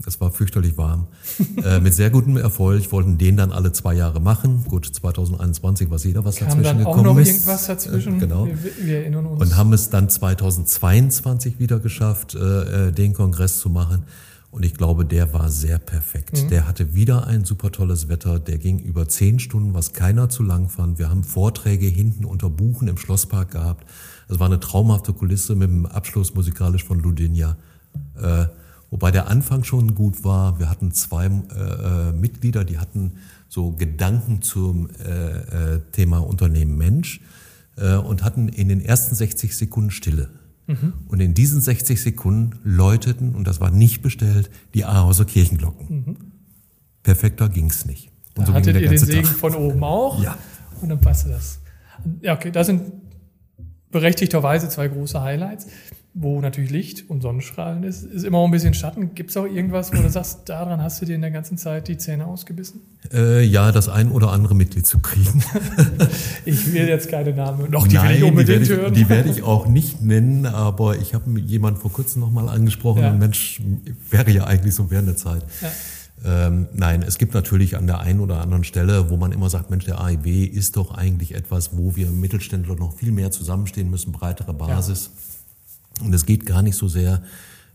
Es 0.06 0.22
war 0.22 0.32
fürchterlich 0.32 0.78
warm. 0.78 1.08
äh, 1.64 1.80
mit 1.80 1.94
sehr 1.94 2.10
gutem 2.10 2.38
Erfolg 2.38 2.90
wollten 2.92 3.18
den 3.18 3.36
dann 3.36 3.52
alle 3.52 3.74
zwei 3.74 3.94
Jahre 3.96 4.22
machen. 4.22 4.64
Gut, 4.66 4.86
2021 4.86 5.90
war 5.90 5.98
jeder 5.98 6.24
was 6.24 6.38
Kam 6.38 6.48
dazwischen 6.48 6.64
dann 6.64 6.78
gekommen 6.78 7.00
auch 7.00 7.14
noch 7.16 7.18
ist. 7.20 7.28
irgendwas 7.28 7.68
dazwischen. 7.68 8.16
Äh, 8.16 8.20
genau. 8.20 8.46
Wir, 8.46 8.58
wir, 8.82 8.98
erinnern 9.00 9.26
uns. 9.26 9.42
Und 9.42 9.58
haben 9.58 9.74
es 9.74 9.90
dann 9.90 10.10
2022 10.10 11.60
wieder 11.60 11.80
geschafft, 11.80 12.34
äh, 12.36 12.88
äh, 12.88 12.92
den 12.92 13.14
Kongress 13.14 13.60
zu 13.60 13.70
machen. 13.70 14.04
Und 14.52 14.66
ich 14.66 14.74
glaube, 14.74 15.06
der 15.06 15.34
war 15.34 15.50
sehr 15.50 15.78
perfekt. 15.78 16.44
Mhm. 16.44 16.48
Der 16.48 16.68
hatte 16.68 16.96
wieder 16.96 17.28
ein 17.28 17.44
super 17.44 17.72
tolles 17.72 18.08
Wetter. 18.08 18.40
Der 18.40 18.58
ging 18.58 18.80
über 18.80 19.08
zehn 19.08 19.40
Stunden, 19.40 19.74
was 19.74 19.94
keiner 19.94 20.30
zu 20.30 20.44
lang 20.44 20.70
fand. 20.70 20.98
Wir 20.98 21.10
haben 21.10 21.24
Vorträge 21.24 21.86
hinten 21.86 22.26
unter 22.26 22.50
Buchen 22.50 22.88
im 22.88 22.98
Schlosspark 22.98 23.52
gehabt. 23.52 23.86
Es 24.28 24.40
war 24.40 24.48
eine 24.48 24.60
traumhafte 24.60 25.14
Kulisse 25.14 25.56
mit 25.56 25.70
dem 25.70 25.86
Abschluss 25.86 26.34
musikalisch 26.34 26.84
von 26.84 27.00
Ludinia. 27.00 27.58
Äh, 28.16 28.46
wobei 28.90 29.12
der 29.12 29.28
Anfang 29.28 29.64
schon 29.64 29.96
gut 29.96 30.24
war. 30.24 30.60
Wir 30.60 30.70
hatten 30.70 30.92
zwei 30.92 31.26
äh, 31.26 31.30
äh 31.30 32.14
Mitglieder, 32.14 32.64
die 32.66 32.78
hatten 32.78 33.14
so 33.48 33.72
Gedanken 33.72 34.42
zum 34.42 34.90
äh, 34.90 35.76
äh, 35.76 35.82
Thema 35.92 36.20
Unternehmen 36.20 36.78
Mensch 36.78 37.22
äh, 37.78 37.96
und 37.96 38.24
hatten 38.24 38.48
in 38.48 38.70
den 38.70 38.82
ersten 38.82 39.16
60 39.16 39.58
Sekunden 39.58 39.92
Stille. 39.92 40.30
Mhm. 40.68 40.94
Und 41.08 41.20
in 41.20 41.34
diesen 41.34 41.62
60 41.62 42.00
Sekunden 42.00 42.60
läuteten, 42.64 43.34
und 43.34 43.48
das 43.48 43.60
war 43.60 43.72
nicht 43.72 44.04
bestellt, 44.04 44.52
die 44.76 44.86
Ahauser 44.86 45.26
Kirchenglocken. 45.26 45.88
Mhm. 45.90 46.18
Perfekter 47.02 47.50
ging's 47.50 47.86
nicht. 47.86 48.12
Und 48.36 48.44
da 48.44 48.52
so 48.52 48.54
hattet 48.54 48.76
ihr 48.76 48.88
den 48.88 48.98
Segen 48.98 49.24
Tag. 49.24 49.36
von 49.36 49.56
oben 49.56 49.84
auch. 49.84 50.22
Ja. 50.22 50.38
Und 50.82 50.90
dann 50.90 51.02
passte 51.02 51.30
das. 51.30 51.60
Ja, 52.22 52.36
okay, 52.36 52.52
das 52.52 52.68
sind 52.68 52.92
berechtigterweise 53.92 54.70
zwei 54.70 54.88
große 54.88 55.20
Highlights 55.20 55.66
wo 56.22 56.42
natürlich 56.42 56.70
Licht 56.70 57.10
und 57.10 57.22
Sonnenstrahlen 57.22 57.84
ist, 57.84 58.04
ist 58.04 58.26
immer 58.26 58.40
auch 58.40 58.46
ein 58.46 58.52
bisschen 58.52 58.74
Schatten. 58.74 59.16
Gibt 59.16 59.30
es 59.30 59.38
auch 59.38 59.46
irgendwas, 59.46 59.94
wo 59.94 60.02
du 60.02 60.10
sagst, 60.10 60.50
daran 60.50 60.84
hast 60.84 61.02
du 61.02 61.06
dir 61.06 61.16
in 61.16 61.22
der 61.22 61.32
ganzen 61.32 61.58
Zeit 61.58 61.88
die 61.88 61.98
Zähne 61.98 62.26
ausgebissen? 62.26 62.82
Äh, 63.14 63.46
ja, 63.46 63.72
das 63.72 63.88
ein 63.88 64.12
oder 64.12 64.34
andere 64.34 64.54
Mitglied 64.54 64.86
zu 64.86 65.00
kriegen. 65.00 65.42
ich 66.46 66.74
will 66.74 66.90
jetzt 66.90 67.10
keine 67.10 67.34
Namen, 67.34 67.72
noch 67.72 67.88
die 67.88 67.96
Nein, 67.96 68.10
will 68.10 68.18
ich 68.18 68.24
unbedingt 68.24 68.66
die 68.66 68.70
hören. 68.70 68.94
Ich, 68.94 69.00
die 69.00 69.10
werde 69.10 69.30
ich 69.30 69.44
auch 69.44 69.68
nicht 69.68 70.02
nennen, 70.02 70.46
aber 70.46 70.98
ich 70.98 71.14
habe 71.14 71.40
jemanden 71.40 71.80
vor 71.80 71.94
kurzem 71.94 72.20
nochmal 72.20 72.50
angesprochen 72.50 73.02
ja. 73.02 73.12
und 73.12 73.20
Mensch, 73.20 73.62
wäre 74.10 74.30
ja 74.30 74.44
eigentlich 74.44 74.76
so 74.76 74.92
während 74.92 75.08
der 75.08 75.16
Zeit. 75.16 75.44
Ja. 75.62 76.48
Ähm, 76.48 76.68
nein, 76.74 77.02
es 77.02 77.18
gibt 77.18 77.34
natürlich 77.34 77.78
an 77.78 77.88
der 77.88 78.02
einen 78.02 78.20
oder 78.20 78.42
anderen 78.42 78.66
Stelle, 78.66 79.10
wo 79.10 79.16
man 79.16 79.32
immer 79.32 79.50
sagt, 79.50 79.70
Mensch, 79.70 79.86
der 79.86 80.02
AIW 80.02 80.44
ist 80.44 80.76
doch 80.76 80.94
eigentlich 80.94 81.34
etwas, 81.34 81.78
wo 81.78 81.96
wir 81.96 82.08
Mittelständler 82.08 82.76
noch 82.76 82.94
viel 82.98 83.14
mehr 83.14 83.32
zusammenstehen 83.32 83.90
müssen, 83.90 84.12
breitere 84.12 84.54
Basis. 84.54 85.12
Ja 85.14 85.30
und 86.02 86.14
es 86.14 86.26
geht 86.26 86.46
gar 86.46 86.62
nicht 86.62 86.76
so 86.76 86.88
sehr 86.88 87.22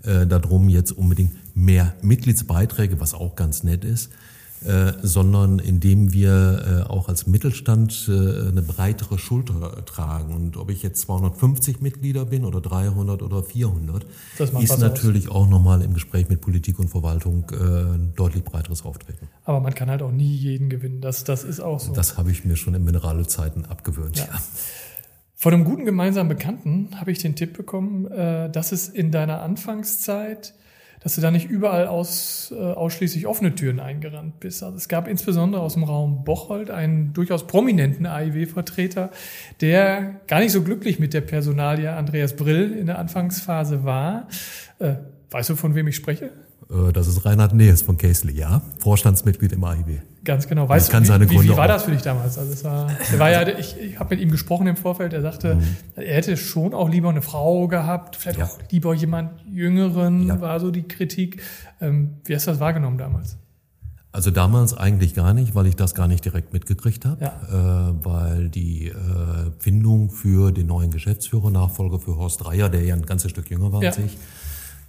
äh, 0.02 0.26
darum, 0.26 0.68
jetzt 0.68 0.92
unbedingt 0.92 1.32
mehr 1.56 1.94
Mitgliedsbeiträge, 2.02 3.00
was 3.00 3.14
auch 3.14 3.36
ganz 3.36 3.62
nett 3.62 3.84
ist, 3.84 4.10
äh, 4.64 4.92
sondern 5.02 5.58
indem 5.58 6.12
wir 6.12 6.84
äh, 6.86 6.90
auch 6.90 7.08
als 7.08 7.26
Mittelstand 7.26 8.08
äh, 8.08 8.48
eine 8.48 8.62
breitere 8.62 9.18
Schulter 9.18 9.84
tragen. 9.84 10.34
Und 10.34 10.56
ob 10.56 10.70
ich 10.70 10.82
jetzt 10.82 11.02
250 11.02 11.80
Mitglieder 11.80 12.24
bin 12.24 12.44
oder 12.44 12.60
300 12.60 13.22
oder 13.22 13.42
400, 13.42 14.06
ist 14.38 14.78
natürlich 14.78 15.28
aus. 15.28 15.34
auch 15.34 15.48
nochmal 15.48 15.82
im 15.82 15.92
Gespräch 15.92 16.28
mit 16.28 16.40
Politik 16.40 16.78
und 16.78 16.88
Verwaltung 16.88 17.44
äh, 17.50 17.94
ein 17.94 18.12
deutlich 18.16 18.42
breiteres 18.42 18.84
Auftreten. 18.84 19.28
Aber 19.44 19.60
man 19.60 19.74
kann 19.74 19.90
halt 19.90 20.02
auch 20.02 20.12
nie 20.12 20.34
jeden 20.34 20.70
gewinnen. 20.70 21.00
Das, 21.00 21.24
das 21.24 21.44
ist 21.44 21.60
auch 21.60 21.80
so. 21.80 21.92
Das 21.92 22.16
habe 22.16 22.30
ich 22.30 22.44
mir 22.44 22.56
schon 22.56 22.74
in 22.74 22.84
Mineralzeiten 22.84 23.66
abgewöhnt. 23.66 24.16
Ja. 24.16 24.24
ja. 24.24 24.40
Von 25.36 25.52
einem 25.52 25.64
guten 25.64 25.84
gemeinsamen 25.84 26.28
Bekannten 26.28 26.90
habe 26.98 27.10
ich 27.10 27.18
den 27.18 27.34
Tipp 27.34 27.56
bekommen, 27.56 28.10
äh, 28.10 28.50
dass 28.50 28.72
es 28.72 28.88
in 28.88 29.10
deiner 29.10 29.42
Anfangszeit, 29.42 30.54
dass 31.00 31.16
du 31.16 31.20
da 31.20 31.30
nicht 31.30 31.50
überall 31.50 31.86
aus, 31.86 32.54
äh, 32.56 32.58
ausschließlich 32.58 33.26
offene 33.26 33.54
Türen 33.54 33.80
eingerannt 33.80 34.40
bist. 34.40 34.62
Also 34.62 34.76
es 34.76 34.88
gab 34.88 35.08
insbesondere 35.08 35.60
aus 35.60 35.74
dem 35.74 35.82
Raum 35.82 36.24
Bocholt 36.24 36.70
einen 36.70 37.12
durchaus 37.12 37.46
prominenten 37.46 38.06
AIW-Vertreter, 38.06 39.10
der 39.60 40.20
gar 40.28 40.38
nicht 40.38 40.52
so 40.52 40.62
glücklich 40.62 40.98
mit 40.98 41.12
der 41.12 41.20
Personalie 41.20 41.92
Andreas 41.92 42.36
Brill 42.36 42.72
in 42.72 42.86
der 42.86 42.98
Anfangsphase 42.98 43.84
war. 43.84 44.28
Äh, 44.78 44.94
weißt 45.30 45.50
du, 45.50 45.56
von 45.56 45.74
wem 45.74 45.88
ich 45.88 45.96
spreche? 45.96 46.30
Das 46.92 47.06
ist 47.06 47.24
Reinhard 47.24 47.54
Nehes 47.54 47.82
von 47.82 47.96
Casely, 47.96 48.36
ja. 48.38 48.62
Vorstandsmitglied 48.78 49.52
im 49.52 49.64
AIW. 49.64 49.98
Ganz 50.24 50.48
genau. 50.48 50.68
Weißt 50.68 50.92
du, 50.92 50.98
wie, 50.98 51.30
wie, 51.30 51.42
wie 51.42 51.56
war 51.56 51.68
das 51.68 51.84
für 51.84 51.90
dich 51.90 52.00
damals? 52.00 52.38
Also 52.38 52.52
es 52.52 52.64
war, 52.64 52.90
er 53.12 53.18
war 53.18 53.30
ja, 53.30 53.46
ich, 53.58 53.76
ich 53.78 53.98
habe 53.98 54.14
mit 54.14 54.24
ihm 54.24 54.30
gesprochen 54.30 54.66
im 54.66 54.76
Vorfeld. 54.76 55.12
Er 55.12 55.20
sagte, 55.20 55.56
mhm. 55.56 55.62
er 55.96 56.14
hätte 56.14 56.36
schon 56.36 56.72
auch 56.72 56.88
lieber 56.88 57.10
eine 57.10 57.20
Frau 57.20 57.68
gehabt, 57.68 58.16
vielleicht 58.16 58.38
ja. 58.38 58.46
auch 58.46 58.58
lieber 58.70 58.94
jemand 58.94 59.32
Jüngeren, 59.46 60.28
ja. 60.28 60.40
war 60.40 60.58
so 60.60 60.70
die 60.70 60.84
Kritik. 60.84 61.42
Ähm, 61.80 62.16
wie 62.24 62.34
hast 62.34 62.46
du 62.46 62.52
das 62.52 62.60
wahrgenommen 62.60 62.96
damals? 62.96 63.36
Also 64.14 64.30
damals 64.30 64.74
eigentlich 64.74 65.12
gar 65.14 65.34
nicht, 65.34 65.56
weil 65.56 65.66
ich 65.66 65.74
das 65.74 65.94
gar 65.96 66.06
nicht 66.06 66.24
direkt 66.24 66.52
mitgekriegt 66.52 67.04
habe, 67.04 67.24
ja. 67.24 67.88
äh, 67.90 68.04
weil 68.04 68.48
die 68.48 68.86
äh, 68.86 68.94
Findung 69.58 70.08
für 70.08 70.52
den 70.52 70.68
neuen 70.68 70.92
Geschäftsführer, 70.92 71.50
Nachfolger 71.50 71.98
für 71.98 72.16
Horst 72.16 72.44
Dreier, 72.44 72.68
der 72.68 72.84
ja 72.84 72.94
ein 72.94 73.04
ganzes 73.04 73.32
Stück 73.32 73.50
jünger 73.50 73.72
war 73.72 73.82
als 73.82 73.98
ich, 73.98 74.16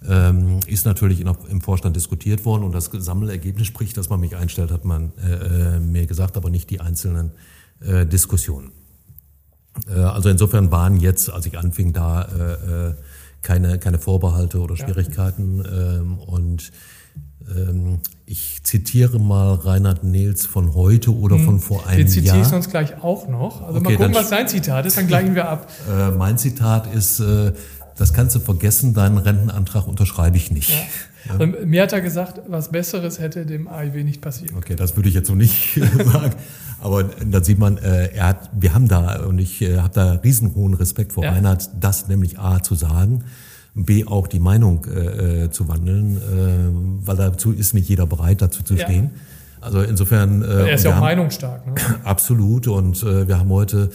ähm, 0.08 0.60
ist 0.66 0.86
natürlich 0.86 1.20
im 1.20 1.60
Vorstand 1.60 1.96
diskutiert 1.96 2.44
worden 2.44 2.64
und 2.64 2.72
das 2.72 2.90
Sammelergebnis, 2.92 3.66
sprich, 3.66 3.92
dass 3.92 4.08
man 4.08 4.20
mich 4.20 4.36
einstellt, 4.36 4.70
hat 4.70 4.84
man 4.84 5.12
äh, 5.22 5.76
äh, 5.76 5.80
mir 5.80 6.06
gesagt, 6.06 6.36
aber 6.36 6.50
nicht 6.50 6.70
die 6.70 6.80
einzelnen 6.80 7.32
äh, 7.80 8.06
Diskussionen. 8.06 8.72
Äh, 9.88 9.94
also 10.00 10.28
insofern 10.28 10.70
waren 10.70 10.98
jetzt, 11.00 11.30
als 11.30 11.46
ich 11.46 11.58
anfing, 11.58 11.92
da 11.92 12.22
äh, 12.22 12.88
äh 12.90 12.94
keine, 13.42 13.78
keine 13.78 14.00
Vorbehalte 14.00 14.58
oder 14.58 14.76
Schwierigkeiten 14.76 15.62
ähm, 15.64 16.18
und 16.18 16.72
ähm, 17.48 18.00
ich 18.24 18.64
zitiere 18.64 19.20
mal 19.20 19.54
Reinhard 19.54 20.02
Nils 20.02 20.46
von 20.46 20.74
heute 20.74 21.14
oder 21.14 21.36
hm. 21.36 21.44
von 21.44 21.60
vor 21.60 21.86
einem 21.86 21.90
Jahr. 21.90 21.96
Den 21.98 22.08
zitierst 22.08 22.50
du 22.50 22.56
uns 22.56 22.68
gleich 22.68 23.02
auch 23.04 23.28
noch. 23.28 23.62
Also 23.62 23.78
okay, 23.78 23.92
mal 23.92 23.96
gucken, 23.98 24.14
was 24.14 24.30
sein 24.30 24.48
Zitat 24.48 24.84
ist, 24.86 24.96
dann 24.96 25.06
gleichen 25.06 25.34
wir 25.34 25.48
ab. 25.48 25.70
Äh, 25.88 26.10
mein 26.10 26.36
Zitat 26.36 26.92
ist, 26.92 27.20
äh, 27.20 27.52
das 27.96 28.12
kannst 28.12 28.34
du 28.36 28.40
vergessen, 28.40 28.94
deinen 28.94 29.18
Rentenantrag 29.18 29.86
unterschreibe 29.86 30.36
ich 30.36 30.50
nicht. 30.50 30.70
Ja. 30.70 31.38
Ja. 31.38 31.46
Mir 31.46 31.82
hat 31.82 31.92
er 31.92 32.00
gesagt, 32.00 32.40
was 32.46 32.70
Besseres 32.70 33.18
hätte 33.18 33.46
dem 33.46 33.68
AIW 33.68 34.04
nicht 34.04 34.20
passiert. 34.20 34.52
Okay, 34.56 34.76
das 34.76 34.96
würde 34.96 35.08
ich 35.08 35.14
jetzt 35.14 35.28
so 35.28 35.34
nicht 35.34 35.74
sagen. 36.04 36.34
Aber 36.80 37.04
da 37.04 37.42
sieht 37.42 37.58
man, 37.58 37.78
äh, 37.78 38.08
er 38.14 38.28
hat, 38.28 38.50
wir 38.52 38.74
haben 38.74 38.86
da, 38.86 39.24
und 39.24 39.38
ich 39.38 39.62
äh, 39.62 39.78
habe 39.78 39.92
da 39.92 40.12
riesenhohen 40.12 40.74
Respekt 40.74 41.12
vor 41.12 41.24
ja. 41.24 41.32
Reinhard, 41.32 41.70
das 41.80 42.08
nämlich 42.08 42.38
A 42.38 42.62
zu 42.62 42.74
sagen, 42.74 43.24
B 43.74 44.04
auch 44.06 44.26
die 44.26 44.38
Meinung 44.38 44.86
äh, 44.86 45.44
äh 45.44 45.50
zu 45.50 45.68
wandeln, 45.68 46.16
äh, 46.16 47.06
weil 47.06 47.16
dazu 47.16 47.52
ist 47.52 47.74
nicht 47.74 47.88
jeder 47.88 48.06
bereit, 48.06 48.40
dazu 48.40 48.62
zu 48.62 48.76
stehen. 48.76 49.04
Ja. 49.04 49.20
Also 49.66 49.82
insofern. 49.82 50.42
Äh, 50.42 50.46
er 50.46 50.74
ist 50.74 50.84
ja 50.84 50.90
auch 50.90 50.94
haben, 50.96 51.02
meinungsstark. 51.02 51.66
Ne? 51.66 51.74
Absolut. 52.04 52.68
Und 52.68 53.02
äh, 53.02 53.26
wir 53.26 53.38
haben 53.38 53.50
heute, 53.50 53.90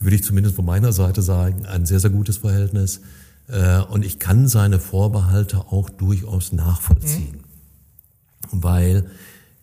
würde 0.00 0.16
ich 0.16 0.22
zumindest 0.22 0.56
von 0.56 0.66
meiner 0.66 0.92
Seite 0.92 1.22
sagen, 1.22 1.66
ein 1.66 1.86
sehr, 1.86 2.00
sehr 2.00 2.10
gutes 2.10 2.36
Verhältnis. 2.36 3.00
Äh, 3.48 3.80
und 3.80 4.04
ich 4.04 4.18
kann 4.18 4.48
seine 4.48 4.78
Vorbehalte 4.78 5.58
auch 5.70 5.90
durchaus 5.90 6.52
nachvollziehen. 6.52 7.38
Mhm. 8.52 8.62
Weil 8.62 9.10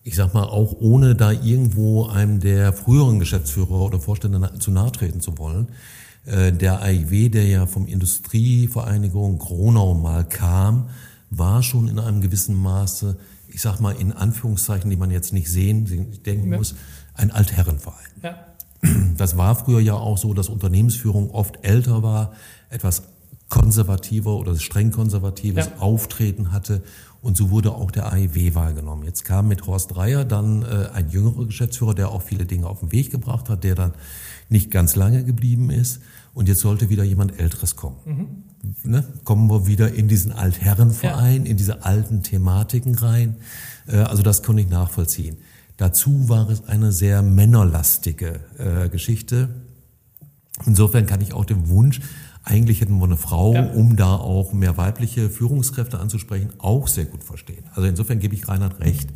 ich 0.03 0.15
sag 0.15 0.33
mal, 0.33 0.43
auch 0.43 0.75
ohne 0.79 1.15
da 1.15 1.31
irgendwo 1.31 2.07
einem 2.07 2.39
der 2.39 2.73
früheren 2.73 3.19
Geschäftsführer 3.19 3.81
oder 3.81 3.99
Vorstände 3.99 4.51
zu 4.59 4.71
nahe 4.71 4.91
treten 4.91 5.21
zu 5.21 5.37
wollen, 5.37 5.67
äh, 6.25 6.51
der 6.51 6.81
AIW, 6.81 7.29
der 7.29 7.45
ja 7.45 7.65
vom 7.67 7.87
Industrievereinigung 7.87 9.37
Gronau 9.37 9.93
mal 9.93 10.27
kam, 10.27 10.89
war 11.29 11.63
schon 11.63 11.87
in 11.87 11.99
einem 11.99 12.21
gewissen 12.21 12.55
Maße, 12.55 13.17
ich 13.47 13.61
sag 13.61 13.79
mal 13.79 13.95
in 13.95 14.11
Anführungszeichen, 14.11 14.89
die 14.89 14.97
man 14.97 15.11
jetzt 15.11 15.33
nicht 15.33 15.49
sehen, 15.49 15.85
denken 16.25 16.51
ja. 16.51 16.57
muss, 16.57 16.75
ein 17.13 17.31
Altherrenverein. 17.31 17.95
Ja. 18.23 18.35
Das 19.17 19.37
war 19.37 19.55
früher 19.55 19.79
ja 19.79 19.93
auch 19.93 20.17
so, 20.17 20.33
dass 20.33 20.49
Unternehmensführung 20.49 21.29
oft 21.29 21.63
älter 21.63 22.01
war, 22.01 22.33
etwas 22.69 23.03
konservativer 23.51 24.35
oder 24.37 24.57
streng 24.57 24.91
konservatives 24.91 25.67
ja. 25.67 25.77
Auftreten 25.77 26.51
hatte 26.51 26.81
und 27.21 27.37
so 27.37 27.51
wurde 27.51 27.73
auch 27.73 27.91
der 27.91 28.11
AIW 28.11 28.55
wahrgenommen. 28.55 29.03
Jetzt 29.03 29.25
kam 29.25 29.47
mit 29.47 29.67
Horst 29.67 29.93
Dreier 29.93 30.25
dann 30.25 30.63
äh, 30.63 30.87
ein 30.93 31.09
jüngerer 31.09 31.45
Geschäftsführer, 31.45 31.93
der 31.93 32.09
auch 32.09 32.23
viele 32.23 32.45
Dinge 32.45 32.65
auf 32.65 32.79
den 32.79 32.91
Weg 32.91 33.11
gebracht 33.11 33.49
hat, 33.49 33.63
der 33.63 33.75
dann 33.75 33.93
nicht 34.49 34.71
ganz 34.71 34.95
lange 34.95 35.23
geblieben 35.23 35.69
ist. 35.69 36.01
Und 36.33 36.47
jetzt 36.47 36.61
sollte 36.61 36.89
wieder 36.89 37.03
jemand 37.03 37.39
Älteres 37.39 37.75
kommen. 37.75 37.97
Mhm. 38.05 38.91
Ne? 38.91 39.03
Kommen 39.23 39.49
wir 39.49 39.67
wieder 39.67 39.93
in 39.93 40.07
diesen 40.07 40.31
Altherrenverein, 40.31 41.45
ja. 41.45 41.51
in 41.51 41.57
diese 41.57 41.85
alten 41.85 42.23
Thematiken 42.23 42.95
rein. 42.95 43.35
Äh, 43.85 43.97
also 43.97 44.23
das 44.23 44.41
konnte 44.41 44.63
ich 44.63 44.69
nachvollziehen. 44.69 45.37
Dazu 45.77 46.29
war 46.29 46.49
es 46.49 46.65
eine 46.65 46.91
sehr 46.91 47.21
männerlastige 47.21 48.39
äh, 48.57 48.89
Geschichte. 48.89 49.49
Insofern 50.65 51.05
kann 51.05 51.21
ich 51.21 51.33
auch 51.33 51.45
den 51.45 51.69
Wunsch 51.69 51.99
eigentlich 52.43 52.81
hätten 52.81 52.97
wir 52.97 53.05
eine 53.05 53.17
Frau, 53.17 53.53
ja. 53.53 53.65
um 53.67 53.95
da 53.95 54.15
auch 54.15 54.53
mehr 54.53 54.77
weibliche 54.77 55.29
Führungskräfte 55.29 55.99
anzusprechen, 55.99 56.49
auch 56.57 56.87
sehr 56.87 57.05
gut 57.05 57.23
verstehen. 57.23 57.63
Also 57.73 57.87
insofern 57.87 58.19
gebe 58.19 58.33
ich 58.33 58.47
Reinhard 58.47 58.79
recht. 58.79 59.09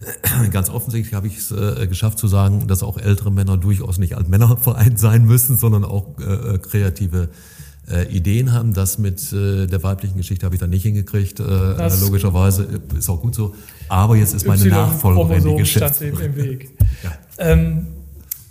Ganz 0.50 0.70
offensichtlich 0.70 1.14
habe 1.14 1.26
ich 1.26 1.38
es 1.38 1.50
äh, 1.50 1.86
geschafft 1.86 2.18
zu 2.18 2.28
sagen, 2.28 2.66
dass 2.66 2.82
auch 2.82 2.98
ältere 2.98 3.30
Männer 3.30 3.56
durchaus 3.56 3.98
nicht 3.98 4.16
als 4.16 4.28
Männerverein 4.28 4.96
sein 4.96 5.24
müssen, 5.24 5.56
sondern 5.56 5.84
auch 5.84 6.18
äh, 6.18 6.54
äh 6.54 6.58
kreative 6.58 7.28
äh, 7.90 8.04
Ideen 8.14 8.52
haben. 8.52 8.74
Das 8.74 8.98
mit 8.98 9.32
äh, 9.32 9.66
der 9.66 9.82
weiblichen 9.82 10.16
Geschichte 10.16 10.44
habe 10.44 10.54
ich 10.54 10.60
dann 10.60 10.70
nicht 10.70 10.82
hingekriegt. 10.82 11.40
Äh, 11.40 11.42
logischerweise 12.00 12.68
ist 12.96 13.08
auch 13.08 13.20
gut 13.20 13.34
so. 13.34 13.54
Aber 13.88 14.16
jetzt 14.16 14.34
ist 14.34 14.46
meine 14.46 14.64
Nachfolgerin 14.66 15.44
die 15.44 15.56
Geschäftsführerin. 15.56 16.26
im 16.26 16.36
Weg. 16.36 16.70
ja. 17.02 17.12
ähm, 17.38 17.86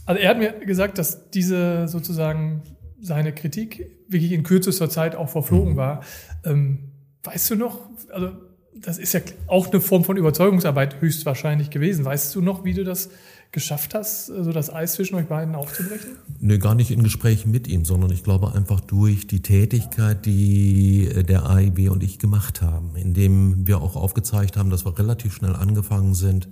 also 0.05 0.21
er 0.21 0.29
hat 0.29 0.37
mir 0.37 0.53
gesagt, 0.65 0.97
dass 0.97 1.29
diese 1.29 1.87
sozusagen 1.87 2.61
seine 3.01 3.33
Kritik 3.33 3.91
wirklich 4.07 4.31
in 4.31 4.43
kürzester 4.43 4.89
Zeit 4.89 5.15
auch 5.15 5.29
verflogen 5.29 5.73
mhm. 5.73 5.77
war. 5.77 6.03
Ähm, 6.43 6.91
weißt 7.23 7.51
du 7.51 7.55
noch, 7.55 7.89
also 8.11 8.31
das 8.75 8.97
ist 8.97 9.13
ja 9.13 9.21
auch 9.47 9.71
eine 9.71 9.81
Form 9.81 10.03
von 10.03 10.17
Überzeugungsarbeit 10.17 11.01
höchstwahrscheinlich 11.01 11.69
gewesen. 11.69 12.05
Weißt 12.05 12.33
du 12.35 12.41
noch, 12.41 12.63
wie 12.63 12.73
du 12.73 12.83
das 12.83 13.09
geschafft 13.51 13.95
hast, 13.95 14.27
so 14.27 14.51
das 14.51 14.71
Eis 14.71 14.93
zwischen 14.93 15.15
euch 15.15 15.27
beiden 15.27 15.55
aufzubrechen? 15.55 16.17
Nee, 16.39 16.57
gar 16.57 16.75
nicht 16.75 16.91
in 16.91 17.01
Gesprächen 17.01 17.49
mit 17.49 17.67
ihm, 17.67 17.85
sondern 17.85 18.11
ich 18.11 18.23
glaube 18.23 18.53
einfach 18.53 18.81
durch 18.81 19.25
die 19.25 19.41
Tätigkeit, 19.41 20.25
die 20.25 21.07
äh, 21.07 21.23
der 21.23 21.49
AIB 21.49 21.89
und 21.89 22.03
ich 22.03 22.19
gemacht 22.19 22.61
haben, 22.61 22.95
indem 22.95 23.65
wir 23.65 23.81
auch 23.81 23.95
aufgezeigt 23.95 24.57
haben, 24.57 24.69
dass 24.69 24.85
wir 24.85 24.97
relativ 24.99 25.33
schnell 25.33 25.55
angefangen 25.55 26.13
sind, 26.13 26.47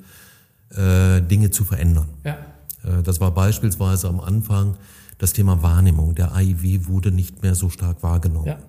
äh, 0.71 1.21
Dinge 1.21 1.51
zu 1.51 1.63
verändern. 1.63 2.07
Ja. 2.23 2.37
Äh, 2.83 3.03
das 3.03 3.19
war 3.19 3.31
beispielsweise 3.31 4.07
am 4.07 4.19
Anfang 4.19 4.77
das 5.17 5.33
Thema 5.33 5.61
Wahrnehmung. 5.63 6.15
Der 6.15 6.33
AIW 6.33 6.87
wurde 6.87 7.11
nicht 7.11 7.41
mehr 7.41 7.55
so 7.55 7.69
stark 7.69 8.03
wahrgenommen. 8.03 8.47
Ja. 8.47 8.59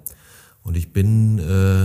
Und 0.62 0.76
ich 0.76 0.92
bin, 0.92 1.38
äh, 1.38 1.84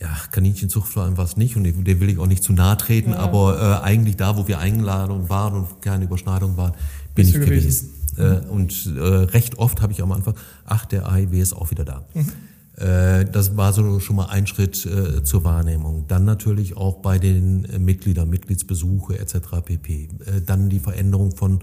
ja, 0.00 0.16
Kaninchenzuchtverein 0.30 1.16
war 1.16 1.24
es 1.24 1.36
nicht 1.36 1.56
und 1.56 1.64
dem 1.64 2.00
will 2.00 2.08
ich 2.08 2.18
auch 2.18 2.26
nicht 2.26 2.42
zu 2.42 2.52
nahe 2.52 2.76
treten, 2.76 3.12
ja. 3.12 3.18
aber 3.18 3.80
äh, 3.80 3.84
eigentlich 3.84 4.16
da, 4.16 4.36
wo 4.36 4.48
wir 4.48 4.58
eingeladen 4.58 5.28
waren 5.28 5.54
und 5.54 5.82
keine 5.82 6.04
Überschneidung 6.04 6.56
waren, 6.56 6.72
bin 7.14 7.26
Bist 7.26 7.36
ich 7.36 7.40
gewesen. 7.40 7.94
gewesen. 8.16 8.44
Äh, 8.46 8.48
und 8.48 8.86
äh, 8.96 9.00
recht 9.00 9.58
oft 9.58 9.80
habe 9.80 9.92
ich 9.92 10.02
am 10.02 10.12
Anfang, 10.12 10.34
ach, 10.64 10.86
der 10.86 11.08
AIW 11.10 11.40
ist 11.40 11.52
auch 11.52 11.70
wieder 11.70 11.84
da. 11.84 12.04
Mhm. 12.14 12.32
Äh, 12.78 13.24
das 13.24 13.56
war 13.56 13.72
so 13.72 13.98
schon 13.98 14.16
mal 14.16 14.26
ein 14.26 14.46
Schritt 14.46 14.86
äh, 14.86 15.22
zur 15.24 15.44
Wahrnehmung. 15.44 16.04
Dann 16.06 16.24
natürlich 16.24 16.76
auch 16.76 16.96
bei 16.98 17.18
den 17.18 17.62
Mitgliedern, 17.84 18.28
Mitgliedsbesuche 18.30 19.18
etc. 19.18 19.38
pp. 19.64 20.08
Äh, 20.24 20.40
dann 20.44 20.68
die 20.68 20.78
Veränderung 20.78 21.34
von 21.34 21.60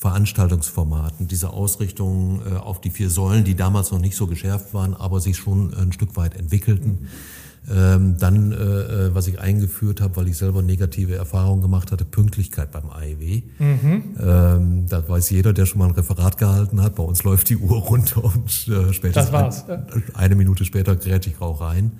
Veranstaltungsformaten, 0.00 1.28
diese 1.28 1.50
Ausrichtung 1.50 2.40
äh, 2.40 2.56
auf 2.56 2.80
die 2.80 2.88
vier 2.88 3.10
Säulen, 3.10 3.44
die 3.44 3.54
damals 3.54 3.90
noch 3.92 3.98
nicht 3.98 4.16
so 4.16 4.26
geschärft 4.26 4.72
waren, 4.72 4.94
aber 4.94 5.20
sich 5.20 5.36
schon 5.36 5.74
ein 5.74 5.92
Stück 5.92 6.16
weit 6.16 6.36
entwickelten. 6.36 7.08
Ähm, 7.70 8.16
dann, 8.18 8.52
äh, 8.52 8.56
äh 8.56 9.14
was 9.14 9.26
ich 9.26 9.38
eingeführt 9.38 10.00
habe, 10.00 10.16
weil 10.16 10.28
ich 10.28 10.38
selber 10.38 10.62
negative 10.62 11.14
Erfahrungen 11.16 11.60
gemacht 11.60 11.92
hatte, 11.92 12.06
Pünktlichkeit 12.06 12.72
beim 12.72 12.88
AEW. 12.88 13.42
Mhm. 13.58 14.02
Ähm, 14.18 14.86
da 14.88 15.06
weiß 15.06 15.28
jeder, 15.28 15.52
der 15.52 15.66
schon 15.66 15.80
mal 15.80 15.88
ein 15.88 15.94
Referat 15.94 16.38
gehalten 16.38 16.80
hat, 16.80 16.94
bei 16.94 17.02
uns 17.02 17.22
läuft 17.24 17.50
die 17.50 17.58
Uhr 17.58 17.76
runter 17.76 18.24
und 18.24 18.68
äh, 18.68 18.94
spätestens 18.94 19.68
ein, 19.68 19.84
eine 20.14 20.34
Minute 20.34 20.64
später 20.64 20.96
gräte 20.96 21.28
ich 21.28 21.42
auch 21.42 21.60
rein 21.60 21.92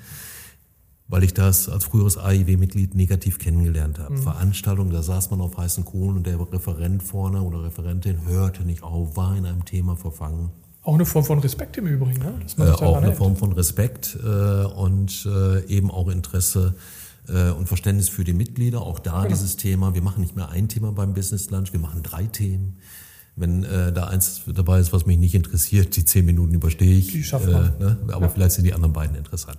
weil 1.11 1.25
ich 1.25 1.35
das 1.35 1.69
als 1.69 1.85
früheres 1.85 2.17
AIW-Mitglied 2.17 2.95
negativ 2.95 3.39
kennengelernt 3.39 3.99
habe. 3.99 4.15
Mhm. 4.15 4.23
Veranstaltungen, 4.23 4.91
da 4.91 5.03
saß 5.03 5.31
man 5.31 5.41
auf 5.41 5.57
heißen 5.57 5.85
Kohlen 5.85 6.19
und 6.19 6.27
der 6.27 6.39
Referent 6.41 7.03
vorne 7.03 7.43
oder 7.43 7.65
Referentin 7.65 8.25
hörte 8.27 8.63
nicht 8.63 8.85
auf, 8.85 9.17
war 9.17 9.37
in 9.37 9.45
einem 9.45 9.65
Thema 9.65 9.97
verfangen. 9.97 10.51
Auch 10.83 10.95
eine 10.95 11.05
Form 11.05 11.25
von 11.25 11.41
Respekt 11.41 11.77
im 11.77 11.87
Übrigen, 11.89 12.21
ne? 12.21 12.35
Dass 12.43 12.57
man 12.57 12.69
äh, 12.69 12.71
auch 12.71 12.97
eine 12.97 13.09
hält. 13.09 13.19
Form 13.19 13.37
von 13.37 13.53
Respekt 13.53 14.17
äh, 14.23 14.65
und 14.65 15.27
äh, 15.27 15.67
eben 15.67 15.91
auch 15.91 16.09
Interesse 16.09 16.75
äh, 17.29 17.51
und 17.51 17.67
Verständnis 17.67 18.09
für 18.09 18.25
die 18.25 18.33
Mitglieder. 18.33 18.81
Auch 18.81 18.99
da 18.99 19.23
genau. 19.23 19.29
dieses 19.29 19.57
Thema, 19.57 19.95
wir 19.95 20.03
machen 20.03 20.23
nicht 20.23 20.37
mehr 20.37 20.49
ein 20.49 20.69
Thema 20.69 20.93
beim 20.93 21.13
Business 21.13 21.51
Lunch, 21.51 21.73
wir 21.73 21.81
machen 21.81 22.03
drei 22.03 22.25
Themen. 22.25 22.79
Wenn 23.37 23.65
äh, 23.65 23.93
da 23.93 24.07
eins 24.07 24.43
dabei 24.47 24.81
ist, 24.81 24.93
was 24.93 25.07
mich 25.07 25.19
nicht 25.19 25.35
interessiert, 25.35 25.97
die 25.97 26.05
zehn 26.05 26.25
Minuten 26.25 26.55
überstehe 26.55 26.97
ich. 26.97 27.09
Die 27.09 27.25
schafft 27.25 27.51
man. 27.51 27.75
Äh, 27.77 27.83
ne? 27.83 27.99
Aber 28.09 28.27
ja. 28.27 28.29
vielleicht 28.29 28.53
sind 28.53 28.65
die 28.65 28.73
anderen 28.75 28.93
beiden 28.93 29.17
interessant. 29.17 29.59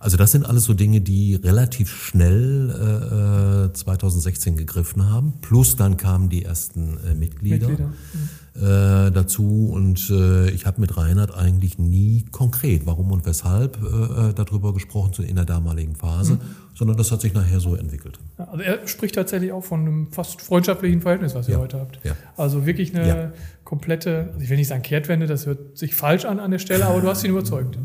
Also 0.00 0.16
das 0.16 0.32
sind 0.32 0.46
alles 0.46 0.64
so 0.64 0.72
Dinge, 0.72 1.02
die 1.02 1.34
relativ 1.34 1.94
schnell 1.94 3.68
äh, 3.70 3.72
2016 3.74 4.56
gegriffen 4.56 5.10
haben. 5.10 5.34
Plus 5.42 5.76
dann 5.76 5.98
kamen 5.98 6.30
die 6.30 6.42
ersten 6.42 6.96
äh, 7.06 7.14
Mitglieder, 7.14 7.68
Mitglieder. 7.68 7.88
Mhm. 7.88 8.28
Äh, 8.62 9.10
dazu. 9.10 9.70
Und 9.70 10.08
äh, 10.08 10.48
ich 10.52 10.64
habe 10.64 10.80
mit 10.80 10.96
Reinhard 10.96 11.34
eigentlich 11.34 11.78
nie 11.78 12.24
konkret, 12.30 12.86
warum 12.86 13.12
und 13.12 13.26
weshalb, 13.26 13.76
äh, 13.82 14.30
äh 14.30 14.32
darüber 14.32 14.72
gesprochen 14.72 15.22
in 15.22 15.36
der 15.36 15.44
damaligen 15.44 15.94
Phase, 15.94 16.34
mhm. 16.34 16.40
sondern 16.74 16.96
das 16.96 17.12
hat 17.12 17.20
sich 17.20 17.34
nachher 17.34 17.60
so 17.60 17.76
entwickelt. 17.76 18.18
Ja, 18.38 18.48
also 18.48 18.64
er 18.64 18.88
spricht 18.88 19.16
tatsächlich 19.16 19.52
auch 19.52 19.64
von 19.64 19.80
einem 19.80 20.12
fast 20.12 20.40
freundschaftlichen 20.40 21.02
Verhältnis, 21.02 21.34
was 21.34 21.46
ihr 21.46 21.56
ja. 21.56 21.60
heute 21.60 21.78
habt. 21.78 22.00
Ja. 22.04 22.12
Also 22.38 22.64
wirklich 22.64 22.96
eine 22.96 23.34
komplette, 23.64 24.30
also 24.32 24.40
ich 24.40 24.48
will 24.48 24.56
nicht 24.56 24.68
sagen 24.68 24.82
Kehrtwende, 24.82 25.26
das 25.26 25.44
hört 25.44 25.76
sich 25.76 25.94
falsch 25.94 26.24
an 26.24 26.40
an 26.40 26.50
der 26.50 26.58
Stelle, 26.58 26.86
aber 26.86 27.02
du 27.02 27.08
hast 27.08 27.22
ihn 27.22 27.30
überzeugt. 27.30 27.76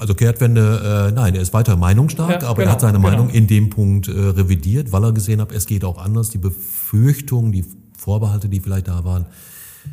Also 0.00 0.14
Kehrtwende, 0.14 1.10
äh, 1.10 1.12
nein, 1.12 1.34
er 1.34 1.42
ist 1.42 1.52
weiter 1.52 1.76
meinungsstark, 1.76 2.40
ja, 2.42 2.48
aber 2.48 2.62
genau, 2.62 2.70
er 2.70 2.72
hat 2.72 2.80
seine 2.80 2.96
genau. 2.96 3.10
Meinung 3.10 3.28
in 3.28 3.46
dem 3.46 3.68
Punkt 3.68 4.08
äh, 4.08 4.12
revidiert, 4.12 4.92
weil 4.92 5.04
er 5.04 5.12
gesehen 5.12 5.42
hat, 5.42 5.52
es 5.52 5.66
geht 5.66 5.84
auch 5.84 5.98
anders. 5.98 6.30
Die 6.30 6.38
Befürchtungen, 6.38 7.52
die 7.52 7.66
Vorbehalte, 7.98 8.48
die 8.48 8.60
vielleicht 8.60 8.88
da 8.88 9.04
waren, 9.04 9.26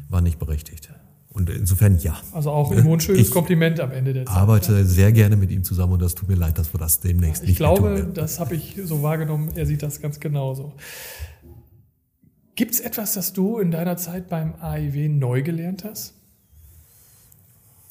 waren 0.08 0.24
nicht 0.24 0.40
berechtigt. 0.40 0.90
Und 1.30 1.50
insofern 1.50 2.00
ja. 2.00 2.16
Also 2.32 2.52
auch 2.52 2.72
immer 2.72 2.94
ein 2.94 3.02
schönes 3.02 3.28
ich 3.28 3.32
Kompliment 3.32 3.82
am 3.82 3.92
Ende 3.92 4.14
der 4.14 4.26
Zeit. 4.26 4.34
Ich 4.34 4.40
arbeite 4.40 4.78
ja. 4.78 4.84
sehr 4.86 5.12
gerne 5.12 5.36
mit 5.36 5.52
ihm 5.52 5.66
zusammen 5.66 5.94
und 5.94 6.02
das 6.02 6.16
tut 6.16 6.30
mir 6.30 6.36
leid, 6.36 6.58
dass 6.58 6.74
wir 6.74 6.80
das 6.80 7.02
demnächst 7.02 7.44
ich 7.44 7.50
nicht 7.50 7.52
Ich 7.52 7.58
glaube, 7.58 8.08
das 8.14 8.40
habe 8.40 8.56
ich 8.56 8.80
so 8.86 9.04
wahrgenommen. 9.04 9.52
Er 9.56 9.66
sieht 9.66 9.84
das 9.84 10.00
ganz 10.00 10.22
genauso. 10.22 10.74
Gibt 12.56 12.74
es 12.74 12.80
etwas, 12.80 13.14
das 13.14 13.34
du 13.34 13.60
in 13.60 13.72
deiner 13.72 13.98
Zeit 13.98 14.30
beim 14.30 14.56
AIW 14.62 15.10
neu 15.10 15.44
gelernt 15.44 15.84
hast? 15.84 16.17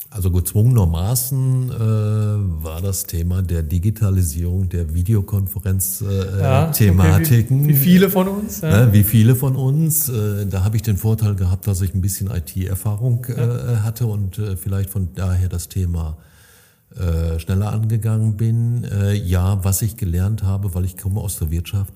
Also 0.08 0.30
gezwungenermaßen 0.30 1.70
äh, 1.70 1.78
war 1.78 2.80
das 2.80 3.04
Thema 3.04 3.42
der 3.42 3.62
Digitalisierung 3.62 4.68
der 4.68 4.94
Videokonferenz-Thematiken. 4.94 7.00
Äh, 7.00 7.22
okay, 7.22 7.46
wie, 7.50 7.68
wie, 7.68 7.74
viele 7.74 8.08
von 8.08 8.28
uns? 8.28 8.60
Ja. 8.60 8.86
Ne, 8.86 8.92
wie 8.92 9.02
viele 9.02 9.34
von 9.34 9.56
uns. 9.56 10.08
Äh, 10.08 10.46
da 10.46 10.62
habe 10.64 10.76
ich 10.76 10.82
den 10.82 10.96
Vorteil 10.96 11.34
gehabt, 11.34 11.66
dass 11.66 11.80
ich 11.80 11.92
ein 11.94 12.00
bisschen 12.00 12.30
IT-Erfahrung 12.30 13.24
äh, 13.24 13.36
ja. 13.36 13.82
hatte 13.82 14.06
und 14.06 14.38
äh, 14.38 14.56
vielleicht 14.56 14.90
von 14.90 15.08
daher 15.14 15.48
das 15.48 15.68
Thema 15.68 16.16
äh, 16.94 17.40
schneller 17.40 17.72
angegangen 17.72 18.36
bin. 18.36 18.84
Äh, 18.84 19.14
ja, 19.14 19.64
was 19.64 19.82
ich 19.82 19.96
gelernt 19.96 20.44
habe, 20.44 20.74
weil 20.74 20.84
ich 20.84 20.96
komme 20.96 21.20
aus 21.20 21.38
der 21.38 21.50
Wirtschaft, 21.50 21.92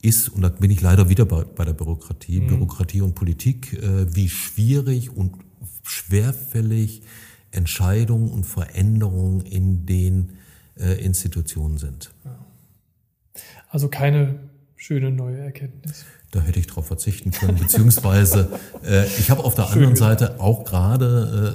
ist, 0.00 0.28
und 0.28 0.42
da 0.42 0.48
bin 0.48 0.70
ich 0.70 0.80
leider 0.80 1.08
wieder 1.08 1.24
bei, 1.24 1.44
bei 1.44 1.64
der 1.64 1.72
Bürokratie, 1.72 2.40
mhm. 2.40 2.46
Bürokratie 2.46 3.00
und 3.00 3.14
Politik, 3.14 3.72
äh, 3.74 4.14
wie 4.14 4.28
schwierig 4.28 5.16
und 5.16 5.32
schwerfällig 5.82 7.02
Entscheidungen 7.50 8.30
und 8.30 8.44
Veränderungen 8.44 9.40
in 9.40 9.86
den 9.86 10.32
äh, 10.78 11.04
Institutionen 11.04 11.78
sind. 11.78 12.10
Also 13.70 13.88
keine 13.88 14.38
schöne 14.76 15.10
neue 15.10 15.38
Erkenntnis. 15.38 16.04
Da 16.30 16.40
hätte 16.40 16.60
ich 16.60 16.66
darauf 16.66 16.86
verzichten 16.86 17.30
können, 17.30 17.56
beziehungsweise 17.58 18.50
äh, 18.84 19.06
ich 19.18 19.30
habe 19.30 19.44
auf 19.44 19.54
der 19.54 19.64
Schön 19.64 19.74
anderen 19.74 19.96
Seite 19.96 20.40
auch 20.40 20.64
gerade 20.64 21.06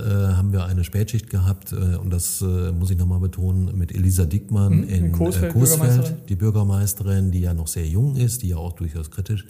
äh, 0.09 0.31
äh, 0.31 0.35
haben 0.35 0.51
wir 0.51 0.65
eine 0.65 0.83
Spätschicht 0.83 1.29
gehabt 1.29 1.71
äh, 1.73 1.95
und 1.95 2.09
das 2.09 2.41
äh, 2.41 2.71
muss 2.71 2.89
ich 2.89 2.97
nochmal 2.97 3.19
betonen 3.19 3.77
mit 3.77 3.93
Elisa 3.93 4.25
Dickmann 4.25 4.77
mhm, 4.77 4.83
in, 4.83 5.05
in 5.05 5.11
Coesfeld, 5.11 5.51
äh, 5.51 5.53
Coesfeld 5.53 5.81
Bürgermeisterin. 5.81 6.25
die 6.27 6.35
Bürgermeisterin, 6.35 7.31
die 7.31 7.41
ja 7.41 7.53
noch 7.53 7.67
sehr 7.67 7.85
jung 7.85 8.15
ist, 8.15 8.41
die 8.41 8.49
ja 8.49 8.57
auch 8.57 8.73
durchaus 8.73 9.11
kritisch, 9.11 9.45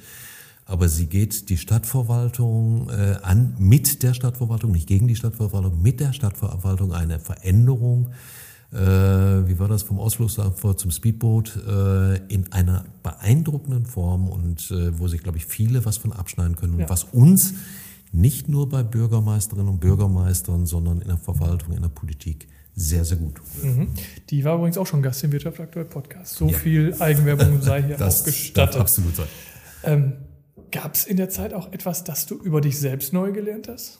aber 0.65 0.87
sie 0.89 1.07
geht 1.07 1.49
die 1.49 1.57
Stadtverwaltung 1.57 2.89
äh, 2.89 3.17
an 3.21 3.55
mit 3.59 4.03
der 4.03 4.13
Stadtverwaltung, 4.13 4.71
nicht 4.71 4.87
gegen 4.87 5.07
die 5.07 5.15
Stadtverwaltung, 5.15 5.81
mit 5.81 5.99
der 5.99 6.13
Stadtverwaltung 6.13 6.93
eine 6.93 7.19
Veränderung 7.19 8.11
äh, 8.73 8.77
wie 9.47 9.59
war 9.59 9.67
das, 9.67 9.83
vom 9.83 9.99
Ausflugsdampfer 9.99 10.75
zum 10.75 10.89
Speedboot, 10.89 11.57
äh, 11.67 12.15
in 12.27 12.51
einer 12.51 12.85
beeindruckenden 13.03 13.85
Form 13.85 14.27
und 14.27 14.71
äh, 14.71 14.97
wo 14.97 15.07
sich, 15.07 15.21
glaube 15.21 15.37
ich, 15.37 15.45
viele 15.45 15.85
was 15.85 15.97
von 15.97 16.11
abschneiden 16.11 16.55
können. 16.55 16.79
Ja. 16.79 16.85
Und 16.85 16.89
was 16.89 17.03
uns 17.03 17.53
nicht 18.11 18.49
nur 18.49 18.69
bei 18.69 18.83
Bürgermeisterinnen 18.83 19.69
und 19.69 19.79
Bürgermeistern, 19.79 20.65
sondern 20.65 21.01
in 21.01 21.07
der 21.07 21.17
Verwaltung, 21.17 21.75
in 21.75 21.81
der 21.81 21.89
Politik 21.89 22.47
sehr, 22.75 23.05
sehr 23.05 23.17
gut. 23.17 23.39
Mhm. 23.61 23.89
Die 24.31 24.43
war 24.43 24.55
übrigens 24.55 24.79
auch 24.79 24.87
schon 24.87 25.03
Gast 25.03 25.23
im 25.23 25.31
Wirtschaft 25.31 25.59
aktuell 25.59 25.85
Podcast. 25.85 26.33
So 26.33 26.47
ja. 26.47 26.57
viel 26.57 26.95
Eigenwerbung 26.99 27.61
sei 27.61 27.83
hier 27.83 27.97
das 27.97 28.21
auch 28.21 28.25
gestattet. 28.25 28.75
Darf 28.75 28.81
absolut 28.81 29.15
sein. 29.15 29.27
Ähm, 29.83 30.13
Gab 30.73 30.95
es 30.95 31.05
in 31.05 31.17
der 31.17 31.29
Zeit 31.29 31.53
auch 31.53 31.71
etwas, 31.71 32.03
das 32.03 32.25
du 32.25 32.33
über 32.35 32.59
dich 32.59 32.79
selbst 32.79 33.13
neu 33.13 33.31
gelernt 33.31 33.67
hast? 33.67 33.99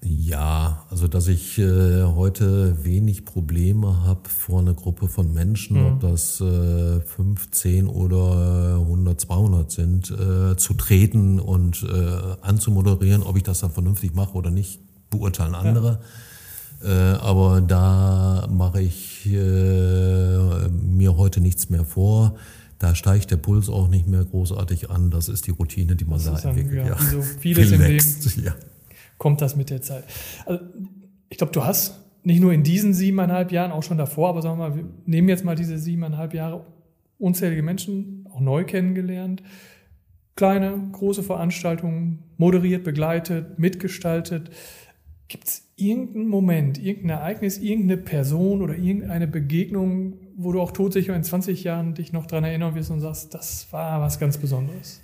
Ja, 0.00 0.84
also 0.90 1.08
dass 1.08 1.26
ich 1.26 1.58
äh, 1.58 2.04
heute 2.04 2.84
wenig 2.84 3.24
Probleme 3.24 4.04
habe 4.04 4.28
vor 4.28 4.60
einer 4.60 4.74
Gruppe 4.74 5.08
von 5.08 5.32
Menschen, 5.32 5.80
mhm. 5.80 5.86
ob 5.86 6.00
das 6.00 6.40
äh, 6.40 7.00
15 7.00 7.88
oder 7.88 8.76
100, 8.78 9.20
200 9.22 9.72
sind, 9.72 10.10
äh, 10.12 10.56
zu 10.56 10.74
treten 10.74 11.40
und 11.40 11.82
äh, 11.82 12.36
anzumoderieren, 12.40 13.24
ob 13.24 13.36
ich 13.36 13.42
das 13.42 13.58
dann 13.58 13.72
vernünftig 13.72 14.14
mache 14.14 14.34
oder 14.34 14.52
nicht, 14.52 14.78
beurteilen 15.10 15.56
andere. 15.56 15.98
Ja. 16.80 17.14
Äh, 17.14 17.18
aber 17.18 17.60
da 17.60 18.46
mache 18.48 18.82
ich 18.82 19.26
äh, 19.26 20.68
mir 20.68 21.16
heute 21.16 21.40
nichts 21.40 21.70
mehr 21.70 21.84
vor. 21.84 22.36
Da 22.84 22.94
steigt 22.94 23.30
der 23.30 23.36
Puls 23.36 23.68
auch 23.68 23.88
nicht 23.88 24.06
mehr 24.06 24.24
großartig 24.24 24.90
an. 24.90 25.10
Das 25.10 25.28
ist 25.28 25.46
die 25.46 25.52
Routine, 25.52 25.96
die 25.96 26.04
man 26.04 26.22
das 26.22 26.42
da 26.42 26.50
entwickelt. 26.50 26.80
Ein, 26.80 26.86
ja, 26.86 26.94
ja. 26.94 27.00
Wie 27.00 27.04
so 27.04 27.22
vieles 27.40 27.72
Relaxed, 27.72 28.36
im 28.36 28.44
Leben. 28.44 28.46
Ja 28.46 28.54
kommt 29.18 29.40
das 29.40 29.56
mit 29.56 29.70
der 29.70 29.82
Zeit. 29.82 30.04
Also, 30.46 30.62
ich 31.28 31.38
glaube, 31.38 31.52
du 31.52 31.64
hast 31.64 31.98
nicht 32.22 32.40
nur 32.40 32.52
in 32.52 32.62
diesen 32.62 32.94
siebeneinhalb 32.94 33.52
Jahren, 33.52 33.72
auch 33.72 33.82
schon 33.82 33.98
davor, 33.98 34.28
aber 34.30 34.42
sagen 34.42 34.58
wir 34.58 34.68
mal, 34.68 34.76
wir 34.76 34.84
nehmen 35.06 35.28
jetzt 35.28 35.44
mal 35.44 35.56
diese 35.56 35.78
siebeneinhalb 35.78 36.34
Jahre 36.34 36.64
unzählige 37.18 37.62
Menschen 37.62 38.26
auch 38.30 38.40
neu 38.40 38.64
kennengelernt. 38.64 39.42
Kleine, 40.36 40.74
große 40.92 41.22
Veranstaltungen, 41.22 42.24
moderiert, 42.36 42.84
begleitet, 42.84 43.58
mitgestaltet. 43.58 44.50
Gibt 45.28 45.46
es 45.46 45.72
irgendeinen 45.76 46.28
Moment, 46.28 46.78
irgendein 46.78 47.18
Ereignis, 47.18 47.58
irgendeine 47.58 48.02
Person 48.02 48.62
oder 48.62 48.76
irgendeine 48.76 49.28
Begegnung, 49.28 50.18
wo 50.36 50.52
du 50.52 50.60
auch 50.60 50.72
todsicher 50.72 51.14
in 51.14 51.24
20 51.24 51.64
Jahren 51.64 51.94
dich 51.94 52.12
noch 52.12 52.26
daran 52.26 52.44
erinnern 52.44 52.74
wirst 52.74 52.90
und 52.90 53.00
sagst, 53.00 53.34
das 53.34 53.66
war 53.70 54.00
was 54.00 54.18
ganz 54.18 54.38
Besonderes? 54.38 55.00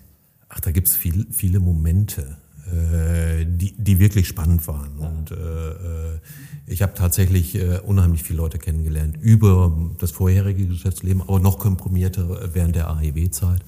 Ach, 0.48 0.60
da 0.60 0.70
gibt 0.70 0.88
es 0.88 0.96
viel, 0.96 1.26
viele 1.30 1.60
Momente. 1.60 2.36
Äh, 2.70 3.46
die, 3.46 3.72
die 3.76 3.98
wirklich 3.98 4.28
spannend 4.28 4.68
waren. 4.68 4.98
Und 4.98 5.30
äh, 5.32 5.34
äh, 5.34 6.18
ich 6.66 6.82
habe 6.82 6.92
tatsächlich 6.94 7.56
äh, 7.56 7.80
unheimlich 7.80 8.22
viele 8.22 8.36
Leute 8.36 8.58
kennengelernt 8.58 9.16
über 9.20 9.90
das 9.98 10.12
vorherige 10.12 10.66
Geschäftsleben, 10.66 11.22
aber 11.22 11.40
noch 11.40 11.58
komprimierter 11.58 12.54
während 12.54 12.76
der 12.76 12.88
AEW-Zeit. 12.90 13.64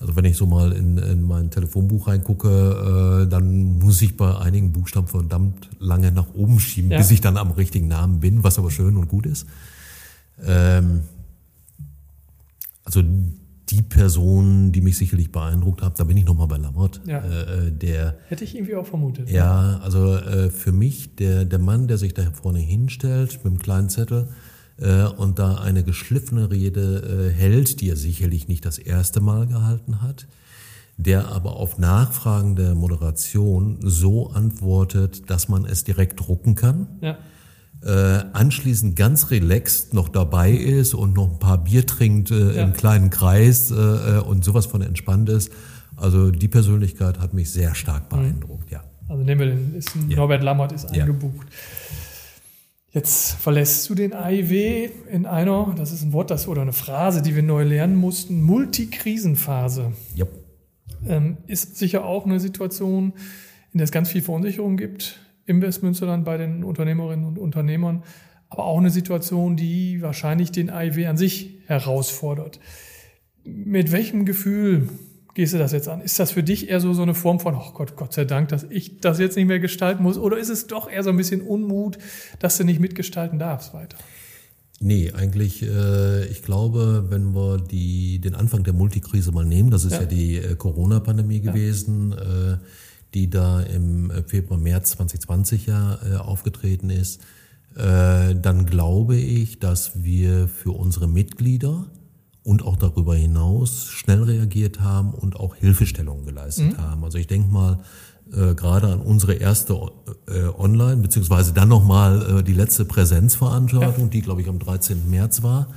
Also 0.00 0.16
wenn 0.16 0.24
ich 0.24 0.36
so 0.36 0.46
mal 0.46 0.72
in, 0.72 0.96
in 0.96 1.22
mein 1.22 1.50
Telefonbuch 1.50 2.06
reingucke, 2.06 3.24
äh, 3.24 3.28
dann 3.28 3.80
muss 3.80 4.00
ich 4.00 4.16
bei 4.16 4.34
einigen 4.38 4.72
Buchstaben 4.72 5.08
verdammt 5.08 5.68
lange 5.80 6.12
nach 6.12 6.32
oben 6.34 6.60
schieben, 6.60 6.92
ja. 6.92 6.98
bis 6.98 7.10
ich 7.10 7.20
dann 7.20 7.36
am 7.36 7.50
richtigen 7.50 7.88
Namen 7.88 8.20
bin, 8.20 8.44
was 8.44 8.58
aber 8.58 8.70
schön 8.70 8.96
und 8.96 9.08
gut 9.08 9.26
ist. 9.26 9.46
Ähm, 10.44 11.02
also 12.84 13.02
die 13.70 13.82
Person, 13.82 14.72
die 14.72 14.80
mich 14.80 14.96
sicherlich 14.96 15.30
beeindruckt 15.30 15.82
hat, 15.82 16.00
da 16.00 16.04
bin 16.04 16.16
ich 16.16 16.24
nochmal 16.24 16.46
bei 16.46 16.56
Lammert. 16.56 17.00
Ja. 17.06 17.18
Äh, 17.18 17.70
der, 17.70 18.16
Hätte 18.28 18.44
ich 18.44 18.54
irgendwie 18.56 18.76
auch 18.76 18.86
vermutet. 18.86 19.30
Ja, 19.30 19.78
also 19.82 20.16
äh, 20.16 20.50
für 20.50 20.72
mich 20.72 21.16
der, 21.16 21.44
der 21.44 21.58
Mann, 21.58 21.86
der 21.86 21.98
sich 21.98 22.14
da 22.14 22.22
vorne 22.32 22.60
hinstellt 22.60 23.40
mit 23.44 23.46
einem 23.46 23.58
kleinen 23.58 23.90
Zettel 23.90 24.28
äh, 24.78 25.04
und 25.04 25.38
da 25.38 25.56
eine 25.56 25.84
geschliffene 25.84 26.50
Rede 26.50 27.28
äh, 27.28 27.32
hält, 27.32 27.80
die 27.80 27.90
er 27.90 27.96
sicherlich 27.96 28.48
nicht 28.48 28.64
das 28.64 28.78
erste 28.78 29.20
Mal 29.20 29.46
gehalten 29.46 30.00
hat, 30.00 30.26
der 30.96 31.28
aber 31.28 31.56
auf 31.56 31.78
Nachfragen 31.78 32.56
der 32.56 32.74
Moderation 32.74 33.78
so 33.82 34.30
antwortet, 34.30 35.28
dass 35.28 35.48
man 35.48 35.66
es 35.66 35.84
direkt 35.84 36.20
drucken 36.20 36.54
kann. 36.54 36.86
Ja 37.02 37.18
äh, 37.84 38.24
anschließend 38.32 38.96
ganz 38.96 39.30
relaxed 39.30 39.94
noch 39.94 40.08
dabei 40.08 40.50
ist 40.50 40.94
und 40.94 41.14
noch 41.14 41.30
ein 41.30 41.38
paar 41.38 41.62
Bier 41.62 41.86
trinkt 41.86 42.30
äh, 42.30 42.56
ja. 42.56 42.64
im 42.64 42.72
kleinen 42.72 43.10
Kreis 43.10 43.70
äh, 43.70 43.74
äh, 43.74 44.20
und 44.20 44.44
sowas 44.44 44.66
von 44.66 44.82
entspannt 44.82 45.28
ist. 45.28 45.52
Also 45.96 46.30
die 46.30 46.48
Persönlichkeit 46.48 47.20
hat 47.20 47.34
mich 47.34 47.50
sehr 47.50 47.74
stark 47.74 48.10
mhm. 48.10 48.16
beeindruckt, 48.16 48.66
mhm. 48.66 48.72
ja. 48.72 48.84
Also 49.08 49.22
nehmen 49.22 49.40
wir 49.40 49.46
den, 49.46 49.74
ist 49.74 49.90
ja. 50.08 50.16
Norbert 50.16 50.42
Lammert 50.42 50.72
ist 50.72 50.86
eingebucht. 50.86 51.46
Ja. 51.48 51.54
Jetzt 52.90 53.32
verlässt 53.32 53.88
du 53.88 53.94
den 53.94 54.12
AIW 54.12 54.90
in 55.10 55.26
einer, 55.26 55.74
das 55.76 55.92
ist 55.92 56.02
ein 56.02 56.12
Wort, 56.12 56.30
das 56.30 56.48
oder 56.48 56.62
eine 56.62 56.72
Phrase, 56.72 57.22
die 57.22 57.36
wir 57.36 57.42
neu 57.42 57.62
lernen 57.62 57.96
mussten, 57.96 58.42
Multikrisenphase. 58.42 59.92
Ja. 60.14 60.26
Ähm, 61.06 61.36
ist 61.46 61.76
sicher 61.76 62.04
auch 62.04 62.26
eine 62.26 62.40
Situation, 62.40 63.12
in 63.72 63.78
der 63.78 63.84
es 63.84 63.92
ganz 63.92 64.10
viel 64.10 64.22
Verunsicherung 64.22 64.76
gibt 64.76 65.20
im 65.48 65.62
Westmünsterland 65.62 66.24
bei 66.24 66.36
den 66.36 66.62
Unternehmerinnen 66.62 67.24
und 67.24 67.38
Unternehmern, 67.38 68.04
aber 68.50 68.64
auch 68.64 68.78
eine 68.78 68.90
Situation, 68.90 69.56
die 69.56 70.00
wahrscheinlich 70.02 70.52
den 70.52 70.70
AIW 70.70 71.06
an 71.06 71.16
sich 71.16 71.58
herausfordert. 71.66 72.60
Mit 73.44 73.90
welchem 73.90 74.24
Gefühl 74.24 74.88
gehst 75.34 75.54
du 75.54 75.58
das 75.58 75.72
jetzt 75.72 75.88
an? 75.88 76.02
Ist 76.02 76.18
das 76.18 76.32
für 76.32 76.42
dich 76.42 76.68
eher 76.68 76.80
so, 76.80 76.92
so 76.92 77.02
eine 77.02 77.14
Form 77.14 77.40
von, 77.40 77.54
oh 77.54 77.72
Gott, 77.72 77.96
Gott 77.96 78.12
sei 78.12 78.24
Dank, 78.24 78.48
dass 78.48 78.64
ich 78.64 79.00
das 79.00 79.18
jetzt 79.18 79.36
nicht 79.36 79.46
mehr 79.46 79.58
gestalten 79.58 80.02
muss? 80.02 80.18
Oder 80.18 80.38
ist 80.38 80.50
es 80.50 80.66
doch 80.66 80.90
eher 80.90 81.02
so 81.02 81.10
ein 81.10 81.16
bisschen 81.16 81.40
Unmut, 81.40 81.96
dass 82.40 82.58
du 82.58 82.64
nicht 82.64 82.80
mitgestalten 82.80 83.38
darfst 83.38 83.72
weiter? 83.72 83.96
Nee, 84.80 85.12
eigentlich, 85.12 85.62
äh, 85.62 86.26
ich 86.26 86.42
glaube, 86.42 87.06
wenn 87.08 87.34
wir 87.34 87.58
die, 87.58 88.20
den 88.20 88.34
Anfang 88.34 88.64
der 88.64 88.74
Multikrise 88.74 89.32
mal 89.32 89.44
nehmen, 89.44 89.70
das 89.70 89.84
ist 89.84 89.92
ja, 89.92 90.00
ja 90.02 90.06
die 90.06 90.36
äh, 90.36 90.54
Corona-Pandemie 90.56 91.40
gewesen, 91.40 92.12
ja. 92.16 92.52
äh, 92.52 92.58
die 93.14 93.30
da 93.30 93.60
im 93.60 94.10
äh, 94.10 94.22
Februar, 94.22 94.58
März 94.58 94.92
2020 94.92 95.66
ja 95.66 95.98
äh, 96.04 96.16
aufgetreten 96.16 96.90
ist, 96.90 97.20
äh, 97.76 98.34
dann 98.34 98.66
glaube 98.66 99.16
ich, 99.16 99.58
dass 99.58 100.02
wir 100.02 100.48
für 100.48 100.72
unsere 100.72 101.08
Mitglieder 101.08 101.86
und 102.42 102.62
auch 102.62 102.76
darüber 102.76 103.14
hinaus 103.14 103.88
schnell 103.88 104.22
reagiert 104.22 104.80
haben 104.80 105.12
und 105.12 105.36
auch 105.36 105.54
Hilfestellungen 105.54 106.24
geleistet 106.24 106.78
mhm. 106.78 106.82
haben. 106.82 107.04
Also 107.04 107.18
ich 107.18 107.26
denke 107.26 107.52
mal, 107.52 107.80
äh, 108.32 108.54
gerade 108.54 108.88
an 108.88 109.00
unsere 109.00 109.34
erste 109.34 109.74
äh, 110.26 110.44
Online, 110.58 110.96
beziehungsweise 110.96 111.52
dann 111.52 111.68
nochmal 111.68 112.38
äh, 112.38 112.42
die 112.42 112.52
letzte 112.52 112.84
Präsenzveranstaltung, 112.84 114.04
ja. 114.04 114.10
die 114.10 114.22
glaube 114.22 114.42
ich 114.42 114.48
am 114.48 114.58
13. 114.58 115.08
März 115.10 115.42
war. 115.42 115.68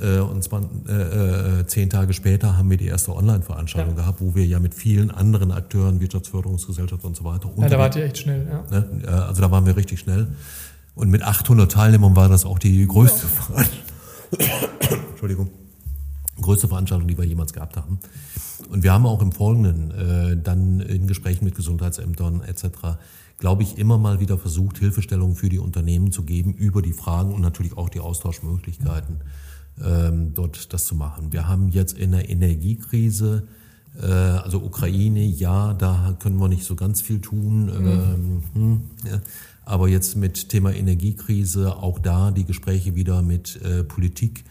Äh, 0.00 0.20
und 0.20 0.42
zwar 0.42 0.62
äh, 0.88 1.60
äh, 1.60 1.66
zehn 1.66 1.90
Tage 1.90 2.14
später 2.14 2.56
haben 2.56 2.70
wir 2.70 2.78
die 2.78 2.86
erste 2.86 3.14
Online-Veranstaltung 3.14 3.94
ja. 3.94 4.02
gehabt, 4.02 4.20
wo 4.20 4.34
wir 4.34 4.46
ja 4.46 4.58
mit 4.58 4.74
vielen 4.74 5.10
anderen 5.10 5.52
Akteuren, 5.52 6.00
Wirtschaftsförderungsgesellschaft 6.00 7.04
und 7.04 7.14
so 7.14 7.24
weiter. 7.24 7.50
Ja, 7.58 7.68
da 7.68 7.78
wart 7.78 7.96
ihr 7.96 8.04
echt 8.04 8.18
schnell, 8.18 8.46
ja. 8.48 8.64
Ne, 8.70 9.08
also 9.08 9.42
da 9.42 9.50
waren 9.50 9.66
wir 9.66 9.76
richtig 9.76 10.00
schnell. 10.00 10.28
Und 10.94 11.10
mit 11.10 11.22
800 11.22 11.70
Teilnehmern 11.70 12.16
war 12.16 12.28
das 12.28 12.44
auch 12.44 12.58
die 12.58 12.86
größte, 12.86 13.26
ja. 13.54 13.64
Entschuldigung, 15.10 15.50
größte 16.40 16.68
Veranstaltung, 16.68 17.06
die 17.06 17.16
wir 17.16 17.24
jemals 17.24 17.52
gehabt 17.52 17.76
haben. 17.76 17.98
Und 18.70 18.82
wir 18.82 18.92
haben 18.92 19.04
auch 19.04 19.20
im 19.20 19.32
Folgenden 19.32 19.90
äh, 19.90 20.36
dann 20.42 20.80
in 20.80 21.06
Gesprächen 21.06 21.44
mit 21.44 21.54
Gesundheitsämtern 21.54 22.42
etc 22.42 22.96
glaube 23.38 23.64
ich, 23.64 23.76
immer 23.76 23.98
mal 23.98 24.20
wieder 24.20 24.38
versucht, 24.38 24.78
Hilfestellungen 24.78 25.34
für 25.34 25.48
die 25.48 25.58
Unternehmen 25.58 26.12
zu 26.12 26.22
geben 26.22 26.52
über 26.52 26.80
die 26.80 26.92
Fragen 26.92 27.34
und 27.34 27.40
natürlich 27.40 27.76
auch 27.76 27.88
die 27.88 27.98
Austauschmöglichkeiten 27.98 29.20
ähm, 29.80 30.34
dort 30.34 30.72
das 30.72 30.86
zu 30.86 30.94
machen. 30.94 31.32
Wir 31.32 31.48
haben 31.48 31.68
jetzt 31.68 31.96
in 31.96 32.12
der 32.12 32.28
Energiekrise, 32.28 33.46
äh, 34.00 34.06
also 34.06 34.58
Ukraine, 34.58 35.24
ja, 35.24 35.74
da 35.74 36.16
können 36.18 36.38
wir 36.38 36.48
nicht 36.48 36.64
so 36.64 36.74
ganz 36.74 37.00
viel 37.00 37.20
tun. 37.20 37.66
Mhm. 37.66 37.86
Ähm, 37.86 38.42
hm, 38.54 38.80
ja. 39.04 39.20
Aber 39.64 39.88
jetzt 39.88 40.16
mit 40.16 40.48
Thema 40.48 40.72
Energiekrise, 40.72 41.76
auch 41.76 41.98
da 41.98 42.30
die 42.32 42.44
Gespräche 42.44 42.94
wieder 42.94 43.22
mit 43.22 43.60
äh, 43.62 43.84
Politik, 43.84 44.44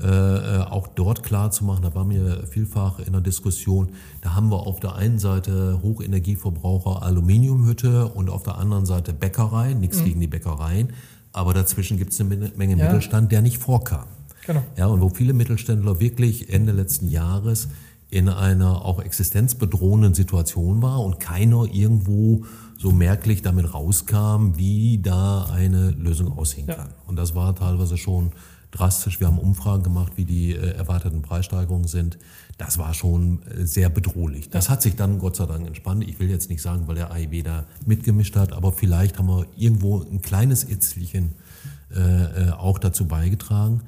äh, 0.00 0.06
äh, 0.06 0.62
auch 0.62 0.88
dort 0.88 1.22
klar 1.22 1.50
zu 1.50 1.64
machen, 1.64 1.82
da 1.82 1.94
waren 1.94 2.08
wir 2.08 2.46
vielfach 2.46 2.98
in 3.00 3.12
der 3.12 3.20
Diskussion, 3.20 3.90
da 4.22 4.34
haben 4.34 4.50
wir 4.50 4.66
auf 4.66 4.80
der 4.80 4.94
einen 4.94 5.18
Seite 5.18 5.80
Hochenergieverbraucher 5.82 7.02
Aluminiumhütte 7.02 8.06
und 8.08 8.30
auf 8.30 8.42
der 8.42 8.56
anderen 8.56 8.86
Seite 8.86 9.12
Bäckerei, 9.12 9.74
nichts 9.74 10.00
mhm. 10.00 10.04
gegen 10.04 10.20
die 10.20 10.28
Bäckereien, 10.28 10.94
aber 11.32 11.52
dazwischen 11.52 11.98
gibt 11.98 12.14
es 12.14 12.20
eine 12.20 12.52
Menge 12.56 12.78
ja. 12.78 12.86
Mittelstand, 12.86 13.32
der 13.32 13.42
nicht 13.42 13.58
vorkam. 13.58 14.06
Genau. 14.46 14.62
Ja, 14.76 14.86
und 14.86 15.00
wo 15.00 15.08
viele 15.08 15.32
Mittelständler 15.32 16.00
wirklich 16.00 16.52
Ende 16.52 16.72
letzten 16.72 17.08
Jahres 17.08 17.68
in 18.10 18.28
einer 18.28 18.84
auch 18.84 19.00
existenzbedrohenden 19.00 20.12
Situation 20.12 20.82
war 20.82 21.00
und 21.00 21.18
keiner 21.18 21.64
irgendwo 21.72 22.44
so 22.76 22.90
merklich 22.90 23.40
damit 23.40 23.72
rauskam, 23.72 24.52
wie 24.56 24.98
da 24.98 25.46
eine 25.46 25.92
Lösung 25.92 26.36
aussehen 26.36 26.66
ja. 26.68 26.74
kann. 26.74 26.90
Und 27.06 27.16
das 27.16 27.34
war 27.34 27.54
teilweise 27.54 27.96
schon 27.96 28.32
drastisch. 28.72 29.20
Wir 29.20 29.28
haben 29.28 29.38
Umfragen 29.38 29.82
gemacht, 29.82 30.12
wie 30.16 30.24
die 30.24 30.52
äh, 30.52 30.72
erwarteten 30.72 31.22
Preissteigerungen 31.22 31.86
sind. 31.86 32.18
Das 32.58 32.78
war 32.78 32.92
schon 32.92 33.42
äh, 33.44 33.66
sehr 33.66 33.88
bedrohlich. 33.88 34.50
Das 34.50 34.68
hat 34.68 34.82
sich 34.82 34.96
dann 34.96 35.18
Gott 35.18 35.36
sei 35.36 35.46
Dank 35.46 35.66
entspannt. 35.66 36.04
Ich 36.06 36.18
will 36.18 36.28
jetzt 36.28 36.50
nicht 36.50 36.60
sagen, 36.60 36.88
weil 36.88 36.96
der 36.96 37.12
AIB 37.12 37.44
da 37.44 37.64
mitgemischt 37.86 38.36
hat, 38.36 38.52
aber 38.52 38.72
vielleicht 38.72 39.18
haben 39.18 39.28
wir 39.28 39.46
irgendwo 39.56 40.02
ein 40.02 40.20
kleines 40.20 40.64
Itzelchen 40.64 41.32
äh, 41.94 42.48
äh, 42.48 42.50
auch 42.50 42.78
dazu 42.78 43.06
beigetragen. 43.06 43.82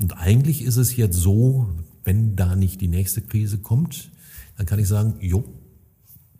Und 0.00 0.12
eigentlich 0.18 0.62
ist 0.62 0.76
es 0.76 0.96
jetzt 0.96 1.16
so, 1.16 1.68
wenn 2.04 2.36
da 2.36 2.56
nicht 2.56 2.80
die 2.80 2.88
nächste 2.88 3.20
Krise 3.20 3.58
kommt, 3.58 4.10
dann 4.56 4.66
kann 4.66 4.78
ich 4.78 4.88
sagen, 4.88 5.14
jo, 5.20 5.44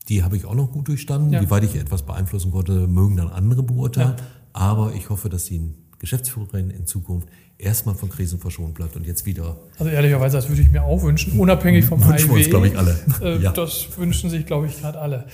die 0.08 0.22
habe 0.22 0.36
ich 0.36 0.44
auch 0.44 0.54
noch 0.54 0.72
gut 0.72 0.88
durchstanden. 0.88 1.32
Ja. 1.32 1.42
Wie 1.42 1.50
weit 1.50 1.64
ich 1.64 1.76
etwas 1.76 2.02
beeinflussen 2.02 2.50
konnte, 2.50 2.86
mögen 2.86 3.16
dann 3.16 3.28
andere 3.28 3.62
beurteilen. 3.62 4.14
Ja. 4.16 4.24
Aber 4.52 4.94
ich 4.94 5.10
hoffe, 5.10 5.28
dass 5.28 5.44
die 5.44 5.74
Geschäftsführerin 5.98 6.70
in 6.70 6.86
Zukunft 6.86 7.28
erstmal 7.58 7.94
von 7.94 8.08
Krisen 8.08 8.38
verschont 8.38 8.74
bleibt 8.74 8.96
und 8.96 9.06
jetzt 9.06 9.26
wieder. 9.26 9.56
Also 9.78 9.90
ehrlicherweise, 9.90 10.36
das 10.36 10.48
würde 10.48 10.62
ich 10.62 10.70
mir 10.70 10.84
auch 10.84 11.02
wünschen, 11.02 11.38
unabhängig 11.38 11.84
vom 11.84 12.04
wünschen 12.04 12.30
uns, 12.30 12.48
glaube 12.48 12.68
ich, 12.68 12.78
alle. 12.78 12.98
Äh, 13.20 13.38
ja. 13.42 13.52
Das 13.52 13.98
wünschen 13.98 14.30
sich, 14.30 14.46
glaube 14.46 14.66
ich, 14.68 14.80
gerade 14.80 14.98
alle. 15.00 15.26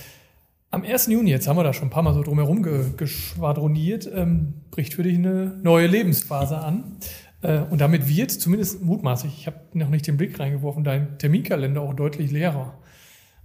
Am 0.71 0.83
1. 0.83 1.07
Juni, 1.07 1.31
jetzt 1.31 1.47
haben 1.47 1.57
wir 1.57 1.63
da 1.63 1.73
schon 1.73 1.89
ein 1.89 1.91
paar 1.91 2.03
Mal 2.03 2.15
so 2.15 2.23
drumherum 2.23 2.63
ge 2.65 2.87
geschwadroniert, 2.97 4.11
ähm, 4.13 4.55
bricht 4.73 4.95
für 4.95 5.05
dich 5.05 5.17
eine 5.17 5.57
neue 5.63 5.87
Lebensphase 5.87 6.59
an. 6.59 6.97
Äh, 7.45 7.61
und 7.71 7.81
damit 7.81 8.09
wird 8.09 8.31
zumindest 8.31 8.83
mutmaßlich, 8.83 9.39
ich 9.39 9.47
habe 9.47 9.59
noch 9.75 9.91
nicht 9.91 10.07
den 10.07 10.17
Blick 10.17 10.41
reingeworfen, 10.41 10.83
dein 10.83 11.19
Terminkalender 11.19 11.83
auch 11.83 11.95
deutlich 11.95 12.31
leerer. 12.31 12.75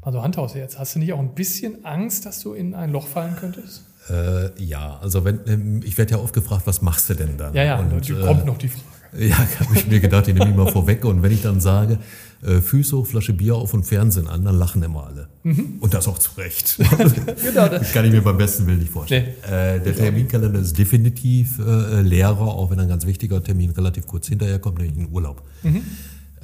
Also 0.02 0.24
Hand 0.24 0.38
jetzt. 0.56 0.80
Hast 0.80 0.96
du 0.96 1.00
nicht 1.00 1.12
auch 1.12 1.20
ein 1.20 1.36
bisschen 1.36 1.84
Angst, 1.84 2.26
dass 2.26 2.40
du 2.40 2.54
in 2.54 2.74
ein 2.74 2.90
Loch 2.90 3.08
fallen 3.08 3.36
könntest? 3.36 3.86
Äh, 4.10 4.52
ja, 4.64 4.98
also 5.02 5.26
wenn, 5.26 5.42
ähm, 5.46 5.82
ich 5.84 5.98
werde 5.98 6.14
ja 6.14 6.20
oft 6.20 6.34
gefragt, 6.34 6.66
was 6.66 6.82
machst 6.82 7.10
du 7.10 7.14
denn 7.14 7.38
dann? 7.38 7.54
Ja, 7.54 7.64
ja, 7.64 7.80
und, 7.80 8.10
äh, 8.10 8.14
kommt 8.14 8.46
noch 8.46 8.58
die 8.58 8.70
Frage. 8.70 8.86
Ja, 9.18 9.38
habe 9.60 9.76
ich 9.76 9.88
mir 9.88 10.00
gedacht, 10.00 10.28
die 10.28 10.34
nehme 10.34 10.50
ich 10.50 10.56
mal 10.56 10.72
vorweg. 10.72 11.06
Und 11.06 11.24
wenn 11.24 11.32
ich 11.32 11.42
dann 11.42 11.60
sage, 11.60 12.00
äh, 12.42 12.62
Füße 12.62 12.98
hoch, 12.98 13.08
Flasche 13.08 13.34
Bier 13.34 13.56
auf 13.56 13.74
und 13.74 13.84
Fernsehen 13.84 14.28
an, 14.28 14.46
dann 14.46 14.56
lachen 14.56 14.82
immer 14.84 15.08
alle. 15.08 15.28
Mhm. 15.44 15.78
Und 15.80 15.94
das 15.94 16.08
auch 16.08 16.20
zu 16.20 16.32
Recht. 16.38 16.78
genau, 17.44 17.68
das 17.70 17.92
kann 17.92 18.06
ich 18.06 18.12
mir 18.12 18.22
beim 18.22 18.38
besten 18.38 18.66
Willen 18.68 18.80
nicht 18.80 18.92
vorstellen. 18.92 19.34
Nee. 19.42 19.52
Äh, 19.52 19.80
der 19.82 19.96
Terminkalender 19.96 20.60
ist 20.60 20.78
definitiv 20.78 21.60
äh, 21.60 22.02
leerer, 22.02 22.48
auch 22.48 22.72
wenn 22.72 22.80
ein 22.80 22.88
ganz 22.88 23.06
wichtiger 23.06 23.44
Termin 23.44 23.72
relativ 23.72 24.08
kurz 24.08 24.28
hinterher 24.28 24.60
kommt, 24.60 24.80
nämlich 24.80 24.98
ein 24.98 25.12
Urlaub. 25.12 25.44
Mhm. 25.64 25.84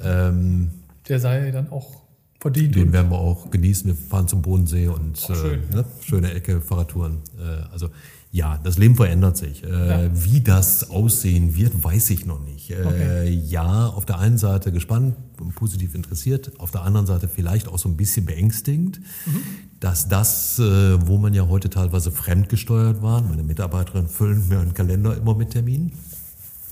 Ähm, 0.02 0.70
der 1.08 1.20
sei 1.20 1.50
dann 1.50 1.70
auch 1.70 2.02
verdient. 2.40 2.74
Den 2.74 2.92
werden 2.92 3.10
wir 3.10 3.18
auch 3.18 3.50
genießen. 3.50 3.88
Wir 3.88 3.96
fahren 3.96 4.28
zum 4.28 4.42
Bodensee 4.42 4.88
und 4.88 5.18
schön, 5.18 5.60
äh, 5.72 5.76
ne? 5.76 5.84
schöne 6.00 6.34
Ecke, 6.34 6.60
Fahrradtouren. 6.60 7.18
Äh, 7.38 7.72
also 7.72 7.88
ja, 8.36 8.58
das 8.62 8.76
Leben 8.76 8.96
verändert 8.96 9.38
sich. 9.38 9.64
Äh, 9.64 9.88
ja. 9.88 10.10
Wie 10.12 10.42
das 10.42 10.90
aussehen 10.90 11.56
wird, 11.56 11.82
weiß 11.82 12.10
ich 12.10 12.26
noch 12.26 12.38
nicht. 12.38 12.70
Äh, 12.70 12.84
okay. 12.84 13.30
Ja, 13.30 13.86
auf 13.86 14.04
der 14.04 14.18
einen 14.18 14.36
Seite 14.36 14.72
gespannt, 14.72 15.16
positiv 15.54 15.94
interessiert, 15.94 16.52
auf 16.60 16.70
der 16.70 16.82
anderen 16.82 17.06
Seite 17.06 17.28
vielleicht 17.28 17.66
auch 17.66 17.78
so 17.78 17.88
ein 17.88 17.96
bisschen 17.96 18.26
beängstigend, 18.26 19.00
mhm. 19.24 19.42
dass 19.80 20.08
das, 20.08 20.58
äh, 20.58 21.06
wo 21.06 21.16
man 21.16 21.32
ja 21.32 21.48
heute 21.48 21.70
teilweise 21.70 22.10
fremdgesteuert 22.10 23.00
war, 23.00 23.22
meine 23.22 23.42
Mitarbeiterinnen 23.42 24.08
füllen 24.08 24.46
mir 24.48 24.60
einen 24.60 24.74
Kalender 24.74 25.16
immer 25.16 25.34
mit 25.34 25.52
Terminen. 25.52 25.92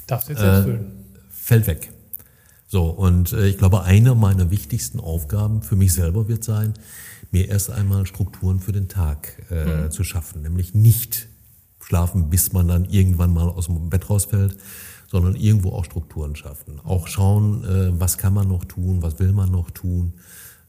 Darfst 0.07 0.29
du 0.29 0.33
jetzt 0.33 0.43
selbst 0.43 0.65
füllen? 0.65 0.87
Fällt 1.31 1.67
weg. 1.67 1.93
So, 2.67 2.91
und 2.91 3.33
äh, 3.33 3.47
ich 3.47 3.57
glaube, 3.57 3.85
eine 3.85 4.15
meiner 4.15 4.51
wichtigsten 4.51 5.01
Aufgaben 5.01 5.63
für 5.63 5.77
mich 5.77 5.95
selber 5.95 6.29
wird 6.29 6.45
sein, 6.45 6.75
mir 7.31 7.49
erst 7.49 7.71
einmal 7.71 8.05
Strukturen 8.05 8.61
für 8.61 8.73
den 8.73 8.89
Tag 8.89 9.43
äh, 9.51 9.65
mhm. 9.85 9.91
zu 9.91 10.05
schaffen, 10.05 10.43
nämlich 10.43 10.75
nicht 10.75 11.29
schlafen, 11.85 12.31
bis 12.31 12.53
man 12.53 12.69
dann 12.69 12.85
irgendwann 12.87 13.33
mal 13.33 13.49
aus 13.49 13.67
dem 13.67 13.89
Bett 13.91 14.09
rausfällt, 14.09 14.57
sondern 15.07 15.37
irgendwo 15.37 15.71
auch 15.71 15.85
Strukturen 15.85 16.35
schaffen. 16.35 16.81
Auch 16.85 17.09
schauen, 17.09 17.65
äh, 17.65 18.01
was 18.01 18.19
kann 18.19 18.35
man 18.35 18.49
noch 18.49 18.65
tun, 18.65 19.03
was 19.03 19.19
will 19.19 19.33
man 19.33 19.51
noch 19.51 19.71
tun, 19.71 20.15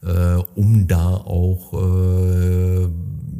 äh, 0.02 0.36
um 0.54 0.86
da 0.86 1.08
auch 1.08 1.72
äh, 1.72 2.88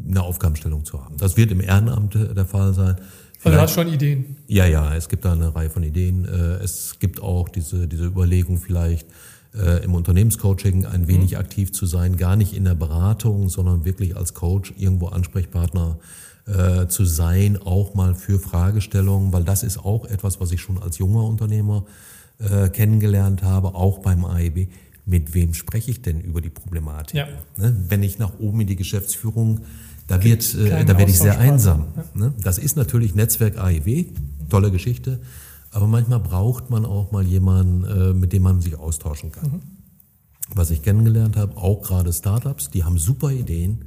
eine 0.08 0.22
Aufgabenstellung 0.22 0.84
zu 0.84 1.02
haben. 1.02 1.16
Das 1.18 1.36
wird 1.36 1.50
im 1.50 1.60
Ehrenamt 1.60 2.14
der 2.14 2.46
Fall 2.46 2.72
sein. 2.74 2.96
Also 3.44 3.56
du 3.56 3.62
hast 3.62 3.74
schon 3.74 3.88
Ideen? 3.88 4.36
Ja, 4.48 4.66
ja, 4.66 4.94
es 4.94 5.08
gibt 5.08 5.24
da 5.24 5.32
eine 5.32 5.54
Reihe 5.54 5.70
von 5.70 5.82
Ideen. 5.82 6.24
Äh, 6.24 6.64
es 6.64 6.98
gibt 6.98 7.22
auch 7.22 7.48
diese, 7.48 7.86
diese 7.86 8.06
Überlegung 8.06 8.58
vielleicht, 8.58 9.06
äh, 9.54 9.84
im 9.84 9.94
Unternehmenscoaching 9.94 10.86
ein 10.86 11.08
wenig 11.08 11.32
mhm. 11.32 11.38
aktiv 11.38 11.72
zu 11.72 11.86
sein, 11.86 12.16
gar 12.16 12.36
nicht 12.36 12.54
in 12.54 12.64
der 12.64 12.74
Beratung, 12.74 13.48
sondern 13.48 13.84
wirklich 13.84 14.16
als 14.16 14.34
Coach 14.34 14.74
irgendwo 14.76 15.08
Ansprechpartner 15.08 15.98
äh, 16.46 16.86
zu 16.86 17.04
sein, 17.04 17.58
auch 17.60 17.94
mal 17.94 18.14
für 18.14 18.38
Fragestellungen, 18.38 19.32
weil 19.32 19.44
das 19.44 19.62
ist 19.62 19.78
auch 19.78 20.04
etwas, 20.04 20.40
was 20.40 20.52
ich 20.52 20.60
schon 20.60 20.80
als 20.80 20.98
junger 20.98 21.24
Unternehmer 21.24 21.84
äh, 22.38 22.68
kennengelernt 22.68 23.42
habe, 23.42 23.74
auch 23.74 23.98
beim 23.98 24.24
AEB. 24.24 24.68
Mit 25.04 25.34
wem 25.34 25.54
spreche 25.54 25.90
ich 25.90 26.02
denn 26.02 26.20
über 26.20 26.40
die 26.40 26.50
Problematik? 26.50 27.16
Ja. 27.16 27.26
Ne? 27.56 27.76
Wenn 27.88 28.02
ich 28.02 28.18
nach 28.18 28.38
oben 28.38 28.60
in 28.60 28.66
die 28.66 28.76
Geschäftsführung 28.76 29.60
da 30.06 30.22
wird, 30.22 30.54
äh, 30.54 30.84
da 30.84 30.98
werde 30.98 31.10
ich 31.10 31.18
sehr 31.18 31.38
einsam. 31.38 31.86
Ne? 32.14 32.32
Das 32.40 32.58
ist 32.58 32.76
natürlich 32.76 33.14
Netzwerk 33.14 33.58
AEW, 33.58 34.04
tolle 34.48 34.70
Geschichte, 34.70 35.20
aber 35.70 35.86
manchmal 35.86 36.20
braucht 36.20 36.70
man 36.70 36.84
auch 36.84 37.10
mal 37.10 37.24
jemanden, 37.24 37.84
äh, 37.84 38.12
mit 38.14 38.32
dem 38.32 38.42
man 38.42 38.60
sich 38.60 38.78
austauschen 38.78 39.32
kann. 39.32 39.50
Mhm. 39.50 39.60
Was 40.54 40.70
ich 40.70 40.82
kennengelernt 40.82 41.36
habe, 41.36 41.56
auch 41.56 41.82
gerade 41.82 42.12
Startups, 42.12 42.70
die 42.70 42.84
haben 42.84 42.98
super 42.98 43.32
Ideen, 43.32 43.84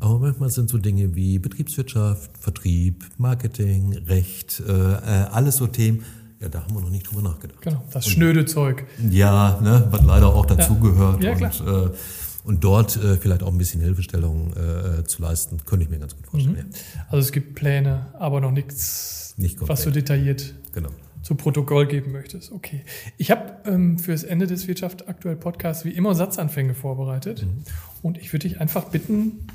aber 0.00 0.18
manchmal 0.18 0.50
sind 0.50 0.68
so 0.68 0.78
Dinge 0.78 1.14
wie 1.14 1.38
Betriebswirtschaft, 1.38 2.36
Vertrieb, 2.38 3.04
Marketing, 3.18 3.96
Recht, 4.06 4.62
äh, 4.66 4.72
äh 4.72 4.96
alles 5.30 5.56
so 5.56 5.66
Themen, 5.66 6.04
ja, 6.40 6.48
da 6.48 6.62
haben 6.62 6.74
wir 6.74 6.80
noch 6.80 6.90
nicht 6.90 7.10
drüber 7.10 7.22
nachgedacht. 7.22 7.60
Genau, 7.60 7.84
das 7.92 8.06
und, 8.06 8.12
schnöde 8.12 8.46
Zeug. 8.46 8.86
Ja, 9.10 9.60
ne, 9.62 9.86
was 9.90 10.02
leider 10.02 10.34
auch 10.34 10.46
dazugehört. 10.46 11.22
Ja. 11.22 11.36
Ja, 11.36 11.46
und 11.46 11.90
äh, 11.92 11.96
und 12.44 12.64
dort 12.64 12.96
äh, 12.96 13.16
vielleicht 13.16 13.42
auch 13.42 13.52
ein 13.52 13.58
bisschen 13.58 13.80
Hilfestellung 13.80 14.52
äh, 14.54 15.04
zu 15.04 15.22
leisten, 15.22 15.58
könnte 15.66 15.84
ich 15.84 15.90
mir 15.90 15.98
ganz 15.98 16.16
gut 16.16 16.26
vorstellen. 16.26 16.68
Mhm. 16.68 16.74
Ja. 16.94 17.06
Also 17.08 17.18
es 17.18 17.32
gibt 17.32 17.54
Pläne, 17.54 18.06
aber 18.14 18.40
noch 18.40 18.50
nichts, 18.50 19.34
Nicht 19.36 19.56
was 19.60 19.84
du 19.84 19.90
detailliert 19.90 20.54
genau. 20.72 20.88
zu 21.22 21.34
Protokoll 21.34 21.86
geben 21.86 22.12
möchtest. 22.12 22.50
Okay. 22.50 22.84
Ich 23.18 23.30
habe 23.30 23.56
ähm, 23.66 23.98
für 23.98 24.12
das 24.12 24.24
Ende 24.24 24.46
des 24.46 24.66
Wirtschaft 24.68 25.08
aktuell 25.08 25.36
Podcasts 25.36 25.84
wie 25.84 25.90
immer 25.90 26.14
Satzanfänge 26.14 26.74
vorbereitet. 26.74 27.44
Mhm. 27.44 27.64
Und 28.02 28.16
ich 28.16 28.32
würde 28.32 28.48
dich 28.48 28.60
einfach 28.60 28.84
bitten, 28.84 29.46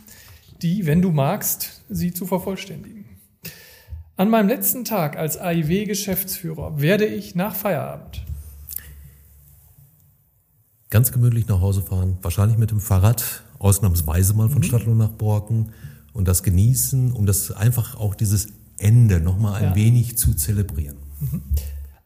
die, 0.66 0.86
wenn 0.88 1.02
du 1.02 1.12
magst, 1.12 1.84
sie 1.90 2.12
zu 2.12 2.26
vervollständigen. 2.26 3.06
An 4.18 4.30
meinem 4.30 4.48
letzten 4.48 4.84
Tag 4.84 5.16
als 5.16 5.38
AIW-Geschäftsführer 5.38 6.82
werde 6.82 7.06
ich 7.06 7.36
nach 7.36 7.54
Feierabend 7.56 8.26
ganz 10.90 11.12
gemütlich 11.12 11.48
nach 11.50 11.60
Hause 11.60 11.82
fahren, 11.82 12.18
wahrscheinlich 12.22 12.58
mit 12.58 12.72
dem 12.72 12.80
Fahrrad, 12.80 13.44
ausnahmsweise 13.60 14.34
mal 14.34 14.48
von 14.48 14.60
mhm. 14.60 14.64
Stadtlohn 14.64 14.98
nach 14.98 15.10
Borken 15.10 15.74
und 16.14 16.28
das 16.28 16.42
genießen, 16.42 17.12
um 17.12 17.26
das 17.26 17.52
einfach 17.52 17.98
auch 18.00 18.16
dieses 18.16 18.48
Ende 18.78 19.20
nochmal 19.20 19.56
ein 19.56 19.70
ja. 19.70 19.76
wenig 19.76 20.18
zu 20.18 20.34
zelebrieren. 20.34 20.96
Mhm. 21.20 21.44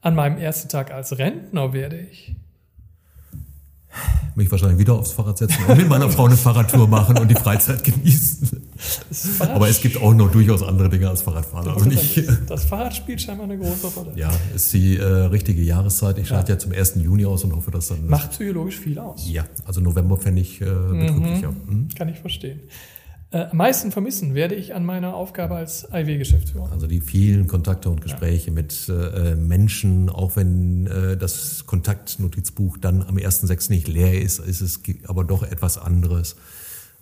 An 0.02 0.16
meinem 0.16 0.40
ersten 0.40 0.70
Tag 0.70 0.92
als 0.92 1.18
Rentner 1.20 1.72
werde 1.72 2.00
ich 2.00 2.36
mich 4.36 4.50
wahrscheinlich 4.52 4.80
wieder 4.80 4.94
aufs 4.94 5.12
Fahrrad 5.12 5.38
setzen 5.38 5.58
und 5.68 5.78
mit 5.78 5.90
meiner 5.90 6.10
Frau 6.10 6.26
eine 6.26 6.38
Fahrradtour 6.38 6.88
machen 6.88 7.18
und 7.18 7.28
die 7.30 7.36
Freizeit 7.36 7.84
genießen. 7.84 8.62
Aber 9.40 9.68
es 9.68 9.82
gibt 9.82 10.02
auch 10.02 10.14
noch 10.14 10.32
durchaus 10.32 10.64
andere 10.64 10.90
Dinge 10.90 11.10
als 11.10 11.22
Fahrradfahren. 11.22 11.70
Also 11.70 11.86
nicht, 11.86 12.24
das 12.48 12.66
Fahrrad 12.66 12.96
spielt 12.96 13.22
scheinbar 13.22 13.46
eine 13.46 13.58
große 13.58 13.88
Rolle. 13.88 14.14
Ja, 14.16 14.32
ist 14.56 14.72
die 14.74 14.98
äh, 14.98 15.04
richtige 15.04 15.62
Jahreszeit. 15.62 16.18
Ich 16.18 16.28
starte 16.28 16.52
ja. 16.52 16.56
ja 16.56 16.60
zum 16.60 16.72
1. 16.72 16.96
Juni 16.96 17.26
aus 17.26 17.44
und 17.44 17.56
hoffe, 17.56 17.72
dass 17.72 17.90
dann. 17.90 18.08
Macht 18.08 18.32
psychologisch 18.32 18.78
viel 18.78 18.98
aus. 19.00 19.30
Ja, 19.30 19.46
also 19.66 19.82
November 19.82 20.18
fände 20.18 20.42
ich 20.42 20.62
äh, 20.62 20.66
betrüblicher. 20.66 21.52
Mhm. 21.52 21.76
Mhm. 21.76 21.88
Kann 21.96 22.10
ich 22.10 22.20
verstehen. 22.20 22.62
Äh, 23.32 23.46
am 23.52 23.58
meisten 23.58 23.92
vermissen 23.92 24.34
werde 24.34 24.56
ich 24.56 24.74
an 24.74 24.84
meiner 24.86 25.14
Aufgabe 25.14 25.56
als 25.56 25.88
IW-Geschäftsführer. 25.92 26.72
Also 26.72 26.88
die 26.88 27.00
vielen 27.00 27.46
Kontakte 27.46 27.90
und 27.92 28.02
Gespräche 28.02 28.48
ja. 28.48 28.54
mit 28.54 28.90
äh, 28.90 29.36
Menschen, 29.36 30.10
auch 30.10 30.36
wenn 30.36 30.88
äh, 30.88 31.16
das 31.16 31.68
Kontaktnotizbuch 31.68 32.78
dann 32.78 33.04
am 33.04 33.18
1.6. 33.18 33.70
nicht 33.70 33.88
leer 33.88 34.20
ist, 34.20 34.40
ist 34.40 34.62
es 34.62 34.82
aber 35.08 35.24
doch 35.24 35.44
etwas 35.44 35.78
anderes. 35.78 36.38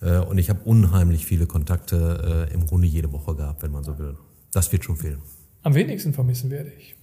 Äh, 0.01 0.17
und 0.17 0.37
ich 0.37 0.49
habe 0.49 0.59
unheimlich 0.65 1.25
viele 1.25 1.47
Kontakte 1.47 2.47
äh, 2.49 2.53
im 2.53 2.65
Grunde 2.65 2.87
jede 2.87 3.13
Woche 3.13 3.35
gehabt, 3.35 3.63
wenn 3.63 3.71
man 3.71 3.85
so 3.85 3.97
will. 3.97 4.17
das 4.51 4.69
wird 4.73 4.83
schon 4.83 4.97
fehlen. 4.97 5.21
Am 5.63 5.75
wenigsten 5.75 6.13
vermissen 6.13 6.49
werde 6.49 6.71
ich. 6.77 6.96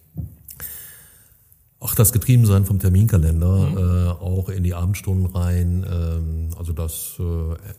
Auch 1.85 1.95
das 1.95 2.15
Getriebensein 2.15 2.65
vom 2.65 2.79
Terminkalender, 2.79 3.59
mhm. 3.59 3.77
äh, 3.77 4.11
auch 4.13 4.49
in 4.49 4.63
die 4.63 4.73
Abendstunden 4.73 5.27
rein, 5.27 5.85
ähm, 5.87 6.49
also 6.57 6.73
das 6.73 7.17
äh, 7.21 7.23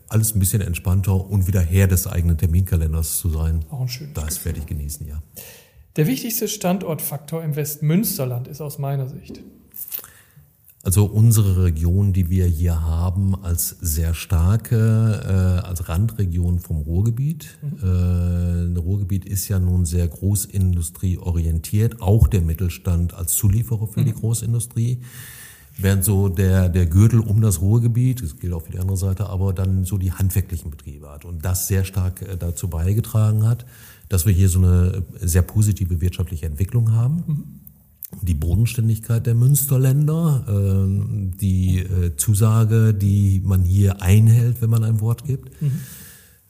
alles 0.10 0.36
ein 0.36 0.40
bisschen 0.40 0.62
entspannter 0.62 1.28
und 1.28 1.48
wieder 1.48 1.60
Herr 1.60 1.88
des 1.88 2.06
eigenen 2.06 2.38
Terminkalenders 2.38 3.18
zu 3.18 3.30
sein. 3.30 3.66
Auch 3.72 3.82
ein 3.82 3.88
schönes 3.88 4.14
Das 4.14 4.26
Gefühl. 4.26 4.46
werde 4.46 4.60
ich 4.60 4.66
genießen, 4.68 5.08
ja. 5.08 5.24
Der 5.96 6.06
wichtigste 6.06 6.48
Standortfaktor 6.48 7.42
im 7.42 7.56
Westmünsterland 7.56 8.48
ist 8.48 8.62
aus 8.62 8.78
meiner 8.78 9.10
Sicht. 9.10 9.42
Also 10.86 11.06
unsere 11.06 11.64
Region, 11.64 12.14
die 12.14 12.30
wir 12.30 12.46
hier 12.46 12.84
haben, 12.84 13.34
als 13.44 13.70
sehr 13.82 14.14
starke, 14.14 15.20
äh, 15.26 15.66
als 15.68 15.90
Randregion 15.90 16.60
vom 16.60 16.78
Ruhrgebiet. 16.78 17.58
Mhm. 17.64 18.76
Äh, 18.76 18.80
Ruhrgebiet 18.80 19.26
ist 19.26 19.48
ja 19.48 19.60
nun 19.60 19.86
sehr 19.86 20.08
großindustrieorientiert, 20.08 22.04
auch 22.04 22.28
der 22.28 22.42
Mittelstand 22.42 23.16
als 23.16 23.34
Zulieferer 23.34 23.88
für 23.88 24.02
mhm. 24.02 24.06
die 24.06 24.14
Großindustrie. 24.14 25.00
Während 25.76 26.06
so 26.06 26.30
der, 26.30 26.70
der 26.70 26.86
Gürtel 26.86 27.20
um 27.20 27.42
das 27.42 27.62
Ruhrgebiet, 27.62 28.22
das 28.22 28.38
gilt 28.38 28.54
auch 28.54 28.62
für 28.62 28.74
die 28.74 28.80
andere 28.80 28.98
Seite, 28.98 29.28
aber 29.28 29.54
dann 29.54 29.86
so 29.86 29.98
die 29.98 30.12
handwerklichen 30.12 30.70
Betriebe 30.70 31.10
hat 31.10 31.26
und 31.26 31.44
das 31.44 31.68
sehr 31.68 31.84
stark 31.84 32.22
äh, 32.22 32.38
dazu 32.38 32.68
beigetragen 32.68 33.48
hat, 33.48 33.66
dass 34.08 34.28
wir 34.28 34.34
hier 34.34 34.50
so 34.50 34.60
eine 34.60 35.02
sehr 35.20 35.42
positive 35.42 36.00
wirtschaftliche 36.00 36.46
Entwicklung 36.46 36.92
haben. 36.92 37.24
Mhm 37.26 37.65
die 38.22 38.34
Bodenständigkeit 38.34 39.26
der 39.26 39.36
Münsterländer, 39.36 40.46
äh, 40.48 41.38
die 41.40 41.80
äh, 41.80 42.16
Zusage, 42.16 42.94
die 42.94 43.42
man 43.44 43.64
hier 43.64 44.02
einhält, 44.02 44.62
wenn 44.62 44.70
man 44.70 44.84
ein 44.84 45.02
Wort 45.02 45.26
gibt. 45.26 45.62
Mhm. 45.62 45.72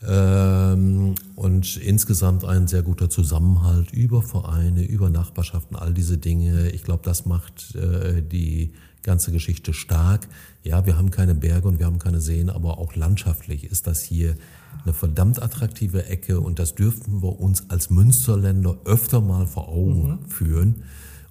Ähm, 0.08 1.16
und 1.36 1.78
insgesamt 1.78 2.46
ein 2.46 2.68
sehr 2.68 2.84
guter 2.84 3.10
Zusammenhalt 3.10 3.92
über 3.92 4.22
Vereine, 4.22 4.84
über 4.84 5.10
Nachbarschaften, 5.10 5.76
all 5.76 5.94
diese 5.94 6.18
Dinge. 6.18 6.70
Ich 6.72 6.84
glaube, 6.84 7.02
das 7.04 7.26
macht 7.26 7.76
äh, 7.76 8.22
die 8.22 8.74
ganze 9.02 9.32
Geschichte 9.32 9.74
stark. 9.74 10.28
Ja, 10.64 10.86
wir 10.86 10.98
haben 10.98 11.12
keine 11.12 11.36
Berge 11.36 11.68
und 11.68 11.80
wir 11.80 11.86
haben 11.86 12.00
keine 12.00 12.22
Seen, 12.22 12.50
aber 12.50 12.78
auch 12.78 12.96
landschaftlich 12.96 13.64
ist 13.64 13.88
das 13.88 14.02
hier 14.02 14.36
eine 14.84 14.94
verdammt 14.94 15.42
attraktive 15.42 16.06
Ecke 16.06 16.40
und 16.40 16.60
das 16.60 16.76
dürften 16.76 17.24
wir 17.24 17.40
uns 17.40 17.70
als 17.70 17.90
Münsterländer 17.90 18.78
öfter 18.86 19.22
mal 19.22 19.48
vor 19.48 19.70
Augen 19.70 20.10
mhm. 20.10 20.30
führen 20.30 20.84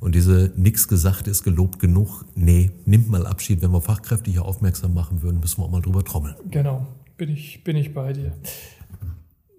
und 0.04 0.14
diese 0.14 0.52
nix 0.54 0.86
gesagt 0.86 1.28
ist 1.28 1.44
gelobt 1.44 1.78
genug, 1.78 2.26
nee, 2.34 2.72
nimmt 2.84 3.08
mal 3.08 3.26
Abschied. 3.26 3.62
Wenn 3.62 3.70
wir 3.70 3.80
Fachkräfte 3.80 4.30
hier 4.30 4.44
aufmerksam 4.44 4.92
machen 4.92 5.22
würden, 5.22 5.40
müssen 5.40 5.62
wir 5.62 5.64
auch 5.64 5.70
mal 5.70 5.80
drüber 5.80 6.04
trommeln. 6.04 6.34
Genau, 6.50 6.86
bin 7.16 7.30
ich, 7.30 7.64
bin 7.64 7.74
ich 7.74 7.94
bei 7.94 8.12
dir. 8.12 8.34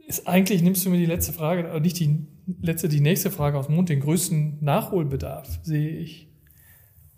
Ist 0.08 0.27
eigentlich, 0.27 0.62
nimmst 0.62 0.86
du 0.86 0.91
mir 0.91 0.99
die 0.99 1.08
letzte 1.08 1.34
Frage, 1.34 1.67
äh, 1.67 1.79
nicht 1.79 1.99
die 1.99 2.27
letzte, 2.62 2.89
die 2.89 2.99
nächste 2.99 3.31
Frage 3.31 3.58
aus 3.58 3.65
dem 3.65 3.75
Mund, 3.75 3.89
den 3.89 4.01
größten 4.01 4.63
Nachholbedarf 4.63 5.62
sehe 5.63 5.97
ich. 5.97 6.27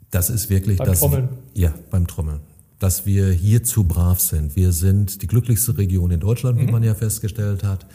Das 0.09 0.29
ist 0.29 0.49
wirklich 0.49 0.77
beim 0.77 0.87
das. 0.87 0.99
Trommeln. 0.99 1.27
Ja, 1.53 1.73
beim 1.91 2.07
Trommeln. 2.07 2.39
Dass 2.79 3.05
wir 3.05 3.31
hier 3.31 3.63
zu 3.63 3.85
brav 3.85 4.19
sind. 4.19 4.55
Wir 4.55 4.71
sind 4.71 5.21
die 5.21 5.27
glücklichste 5.27 5.77
Region 5.77 6.11
in 6.11 6.19
Deutschland, 6.19 6.59
wie 6.59 6.65
mhm. 6.65 6.71
man 6.71 6.83
ja 6.83 6.93
festgestellt 6.93 7.63
hat. 7.63 7.87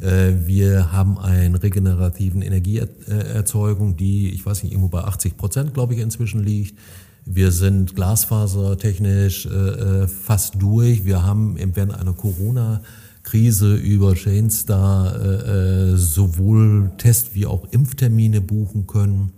Äh, 0.00 0.46
wir 0.46 0.92
haben 0.92 1.18
einen 1.18 1.54
regenerativen 1.54 2.42
Energieerzeugung, 2.42 3.96
die, 3.96 4.30
ich 4.30 4.44
weiß 4.44 4.62
nicht, 4.62 4.72
irgendwo 4.72 4.88
bei 4.88 5.04
80 5.04 5.36
Prozent, 5.36 5.74
glaube 5.74 5.94
ich, 5.94 6.00
inzwischen 6.00 6.42
liegt. 6.42 6.78
Wir 7.24 7.50
sind 7.50 7.96
glasfasertechnisch 7.96 9.46
äh, 9.46 9.48
äh, 9.48 10.08
fast 10.08 10.60
durch. 10.60 11.04
Wir 11.04 11.24
haben 11.24 11.56
während 11.74 11.94
einer 11.94 12.12
Corona 12.12 12.82
Krise 13.22 13.74
über 13.74 14.14
Chainstar 14.14 15.96
sowohl 15.96 16.92
Test- 16.96 17.34
wie 17.34 17.46
auch 17.46 17.66
Impftermine 17.72 18.40
buchen 18.40 18.86
können, 18.86 19.32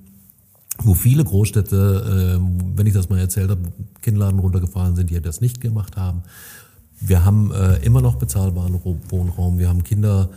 wo 0.83 0.95
viele 0.95 1.25
Großstädte, 1.25 2.39
äh, 2.39 2.77
wenn 2.77 2.87
ich 2.87 2.95
das 2.95 3.09
mal 3.09 3.19
erzählt 3.19 3.51
habe, 3.51 3.63
Kinnladen 4.03 4.39
runtergefahren 4.39 4.97
sind, 4.97 5.11
die 5.11 5.21
das 5.21 5.41
nicht 5.41 5.61
gemacht 5.61 5.97
haben. 5.97 6.23
Wir 7.01 7.25
haben 7.25 7.53
äh, 7.53 7.77
immer 7.85 8.01
noch 8.01 8.17
bezahlbaren 8.17 8.81
Wohnraum. 9.09 9.59
Wir 9.59 9.69
haben 9.69 9.85
Kinder, 9.85 10.31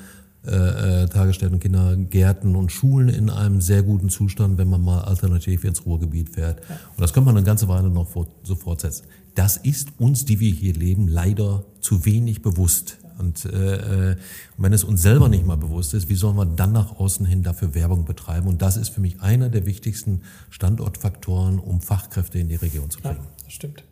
äh, 0.45 1.03
äh, 1.03 1.07
Tagesstätten, 1.07 1.59
Kindergärten 1.59 2.55
und 2.55 2.71
Schulen 2.71 3.09
in 3.09 3.29
einem 3.29 3.61
sehr 3.61 3.83
guten 3.83 4.09
Zustand, 4.09 4.57
wenn 4.57 4.69
man 4.69 4.81
mal 4.81 5.01
alternativ 5.01 5.63
ins 5.63 5.85
Ruhrgebiet 5.85 6.29
fährt. 6.29 6.61
Ja. 6.67 6.75
Und 6.75 7.01
das 7.01 7.13
könnte 7.13 7.27
man 7.27 7.37
eine 7.37 7.45
ganze 7.45 7.67
Weile 7.67 7.89
noch 7.89 8.07
fort, 8.07 8.29
so 8.43 8.55
fortsetzen. 8.55 9.05
Das 9.35 9.57
ist 9.57 9.89
uns, 9.99 10.25
die 10.25 10.39
wir 10.39 10.51
hier 10.51 10.73
leben, 10.73 11.07
leider 11.07 11.63
zu 11.79 12.05
wenig 12.05 12.41
bewusst. 12.41 12.97
Und 13.21 13.45
äh, 13.45 14.11
äh 14.11 14.15
wenn 14.57 14.73
es 14.73 14.83
uns 14.83 15.01
selber 15.01 15.29
nicht 15.29 15.45
mal 15.45 15.57
bewusst 15.57 15.93
ist, 15.93 16.09
wie 16.09 16.15
sollen 16.15 16.35
wir 16.35 16.45
dann 16.45 16.71
nach 16.71 16.99
außen 16.99 17.25
hin 17.25 17.43
dafür 17.43 17.73
Werbung 17.73 18.05
betreiben? 18.05 18.47
Und 18.47 18.61
das 18.61 18.77
ist 18.77 18.89
für 18.89 19.01
mich 19.01 19.21
einer 19.21 19.49
der 19.49 19.65
wichtigsten 19.65 20.21
Standortfaktoren, 20.49 21.59
um 21.59 21.81
Fachkräfte 21.81 22.39
in 22.39 22.49
die 22.49 22.55
Region 22.55 22.89
zu 22.89 22.99
kriegen. 22.99 23.15
Ja, 23.15 23.43
das 23.43 23.53
stimmt. 23.53 23.83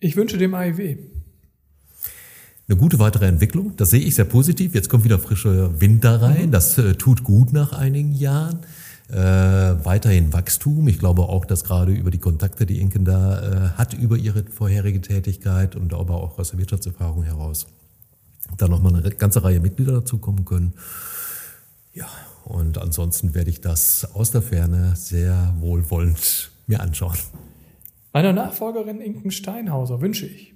Ich 0.00 0.16
wünsche 0.16 0.38
dem 0.38 0.54
AIW 0.54 0.98
eine 2.68 2.76
gute 2.76 2.98
weitere 2.98 3.26
Entwicklung. 3.26 3.74
Das 3.76 3.90
sehe 3.90 4.00
ich 4.00 4.14
sehr 4.14 4.26
positiv. 4.26 4.74
Jetzt 4.74 4.90
kommt 4.90 5.04
wieder 5.04 5.18
frischer 5.18 5.80
Wind 5.80 6.04
da 6.04 6.16
rein. 6.16 6.46
Mhm. 6.46 6.50
Das 6.50 6.76
äh, 6.76 6.94
tut 6.94 7.24
gut 7.24 7.52
nach 7.52 7.72
einigen 7.72 8.12
Jahren. 8.12 8.60
Äh, 9.10 9.14
weiterhin 9.16 10.34
Wachstum. 10.34 10.86
Ich 10.86 10.98
glaube 10.98 11.22
auch, 11.22 11.46
dass 11.46 11.64
gerade 11.64 11.92
über 11.92 12.10
die 12.10 12.18
Kontakte, 12.18 12.66
die 12.66 12.78
Inken 12.78 13.06
da 13.06 13.40
äh, 13.40 13.78
hat, 13.78 13.94
über 13.94 14.18
ihre 14.18 14.44
vorherige 14.44 15.00
Tätigkeit 15.00 15.76
und 15.76 15.94
aber 15.94 16.22
auch 16.22 16.38
aus 16.38 16.50
der 16.50 16.58
Wirtschaftserfahrung 16.58 17.22
heraus, 17.22 17.66
da 18.58 18.68
nochmal 18.68 18.96
eine 18.96 19.10
ganze 19.10 19.42
Reihe 19.42 19.60
Mitglieder 19.60 19.92
dazukommen 19.92 20.44
können. 20.44 20.74
Ja, 21.94 22.06
und 22.44 22.78
ansonsten 22.78 23.34
werde 23.34 23.50
ich 23.50 23.60
das 23.60 24.14
aus 24.14 24.30
der 24.30 24.42
Ferne 24.42 24.94
sehr 24.96 25.54
wohlwollend 25.58 26.50
mir 26.66 26.80
anschauen. 26.80 27.18
Meiner 28.12 28.32
Nachfolgerin 28.32 29.00
Inken 29.00 29.30
Steinhauser 29.30 30.00
wünsche 30.00 30.26
ich, 30.26 30.54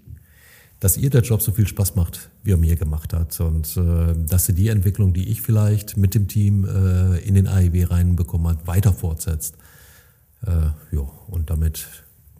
dass 0.81 0.97
ihr 0.97 1.11
der 1.11 1.23
Job 1.23 1.43
so 1.43 1.53
viel 1.53 1.67
Spaß 1.67 1.95
macht, 1.95 2.31
wie 2.43 2.53
er 2.53 2.57
mir 2.57 2.77
gemacht 2.77 3.13
hat. 3.13 3.39
Und 3.41 3.77
äh, 3.77 4.15
dass 4.27 4.47
sie 4.47 4.55
die 4.55 4.69
Entwicklung, 4.69 5.13
die 5.13 5.29
ich 5.29 5.43
vielleicht 5.43 5.97
mit 5.97 6.15
dem 6.15 6.29
Team 6.29 6.65
äh, 6.65 7.19
in 7.19 7.35
den 7.35 7.47
AIW 7.47 7.85
reinbekommen 7.85 8.49
hat, 8.49 8.67
weiter 8.67 8.93
fortsetzt. 8.93 9.57
Äh, 10.47 10.51
ja, 10.97 11.03
und 11.29 11.51
damit 11.51 11.87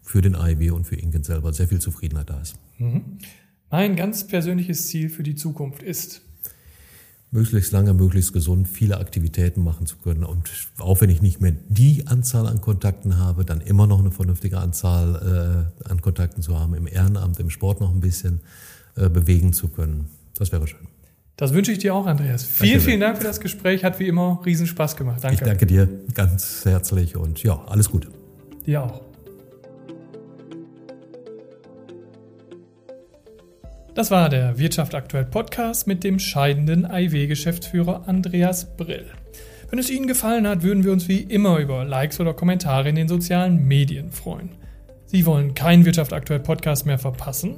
für 0.03 0.23
den 0.23 0.35
AIW 0.35 0.71
und 0.71 0.87
für 0.87 0.97
Ingen 0.97 1.23
selber 1.23 1.53
sehr 1.53 1.69
viel 1.69 1.81
Zufriedenheit 1.81 2.31
da 2.31 2.41
ist. 2.41 2.57
Mhm. 2.79 3.19
Mein 3.73 3.97
ganz 3.97 4.27
persönliches 4.27 4.87
Ziel 4.89 5.09
für 5.09 5.23
die 5.23 5.35
Zukunft 5.35 5.83
ist, 5.83 6.21
möglichst 7.31 7.73
lange, 7.73 7.95
möglichst 7.95 8.35
gesund 8.35 8.69
viele 8.69 8.99
Aktivitäten 8.99 9.65
machen 9.65 9.87
zu 9.87 9.97
können. 9.97 10.25
Und 10.25 10.51
auch 10.79 11.01
wenn 11.01 11.09
ich 11.09 11.23
nicht 11.23 11.41
mehr 11.41 11.55
die 11.71 12.07
Anzahl 12.07 12.47
an 12.47 12.61
Kontakten 12.61 13.17
habe, 13.17 13.47
dann 13.47 13.63
immer 13.63 13.87
noch 13.87 14.01
eine 14.01 14.11
vernünftige 14.11 14.59
Anzahl 14.59 15.73
äh, 15.87 15.89
an 15.89 16.03
Kontakten 16.03 16.43
zu 16.43 16.61
haben, 16.61 16.75
im 16.75 16.87
Ehrenamt, 16.87 17.41
im 17.41 17.49
Sport 17.49 17.81
noch 17.81 17.95
ein 17.95 18.01
bisschen 18.01 18.43
äh, 18.95 19.09
bewegen 19.09 19.55
zu 19.55 19.69
können. 19.69 20.11
Das 20.37 20.53
wäre 20.53 20.67
schön. 20.67 20.87
Das 21.37 21.55
wünsche 21.55 21.73
ich 21.73 21.79
dir 21.79 21.95
auch, 21.95 22.07
Andreas. 22.07 22.45
Vielen, 22.45 22.73
danke. 22.73 22.85
vielen 22.85 23.01
Dank 23.01 23.17
für 23.17 23.25
das 23.25 23.41
Gespräch. 23.41 23.85
Hat 23.85 23.99
wie 24.01 24.07
immer 24.07 24.43
riesen 24.45 24.67
Spaß 24.67 24.97
gemacht. 24.97 25.25
Danke. 25.25 25.37
Ich 25.37 25.41
danke 25.41 25.65
dir 25.65 25.89
ganz 26.13 26.67
herzlich 26.67 27.17
und 27.17 27.43
ja, 27.43 27.65
alles 27.65 27.91
Gute. 27.91 28.09
Dir 28.67 28.83
auch. 28.83 29.12
Das 33.95 34.11
war 34.11 34.31
der 34.31 34.59
Wirtschaft 34.59 34.95
aktuell 34.95 35.27
Podcast 35.27 35.87
mit 35.87 36.03
dem 36.03 36.19
scheidenden 36.19 36.89
IW-Geschäftsführer 36.91 38.05
Andreas 38.09 38.75
Brill. 38.75 39.05
Wenn 39.69 39.79
es 39.79 39.91
Ihnen 39.91 40.07
gefallen 40.07 40.49
hat, 40.49 40.63
würden 40.63 40.83
wir 40.83 40.93
uns 40.93 41.09
wie 41.09 41.21
immer 41.21 41.59
über 41.59 41.85
Likes 41.85 42.19
oder 42.19 42.33
Kommentare 42.33 42.89
in 42.89 42.95
den 42.95 43.09
sozialen 43.09 43.67
Medien 43.67 44.11
freuen. 44.11 44.51
Sie 45.05 45.27
wollen 45.27 45.55
keinen 45.55 45.85
Wirtschaft 45.85 46.15
aktuell 46.15 46.41
Podcast 46.41 46.87
mehr 46.87 46.99
verpassen? 46.99 47.57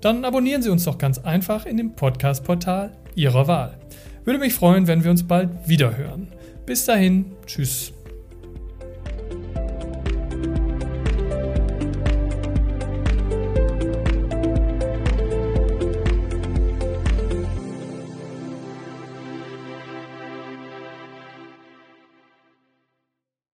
Dann 0.00 0.24
abonnieren 0.24 0.62
Sie 0.62 0.70
uns 0.70 0.84
doch 0.84 0.96
ganz 0.96 1.18
einfach 1.18 1.66
in 1.66 1.76
dem 1.76 1.94
Podcast-Portal 1.94 2.92
Ihrer 3.14 3.46
Wahl. 3.46 3.78
Würde 4.24 4.40
mich 4.40 4.54
freuen, 4.54 4.86
wenn 4.86 5.04
wir 5.04 5.10
uns 5.10 5.22
bald 5.22 5.50
wieder 5.66 5.98
hören. 5.98 6.28
Bis 6.64 6.86
dahin, 6.86 7.32
tschüss. 7.46 7.93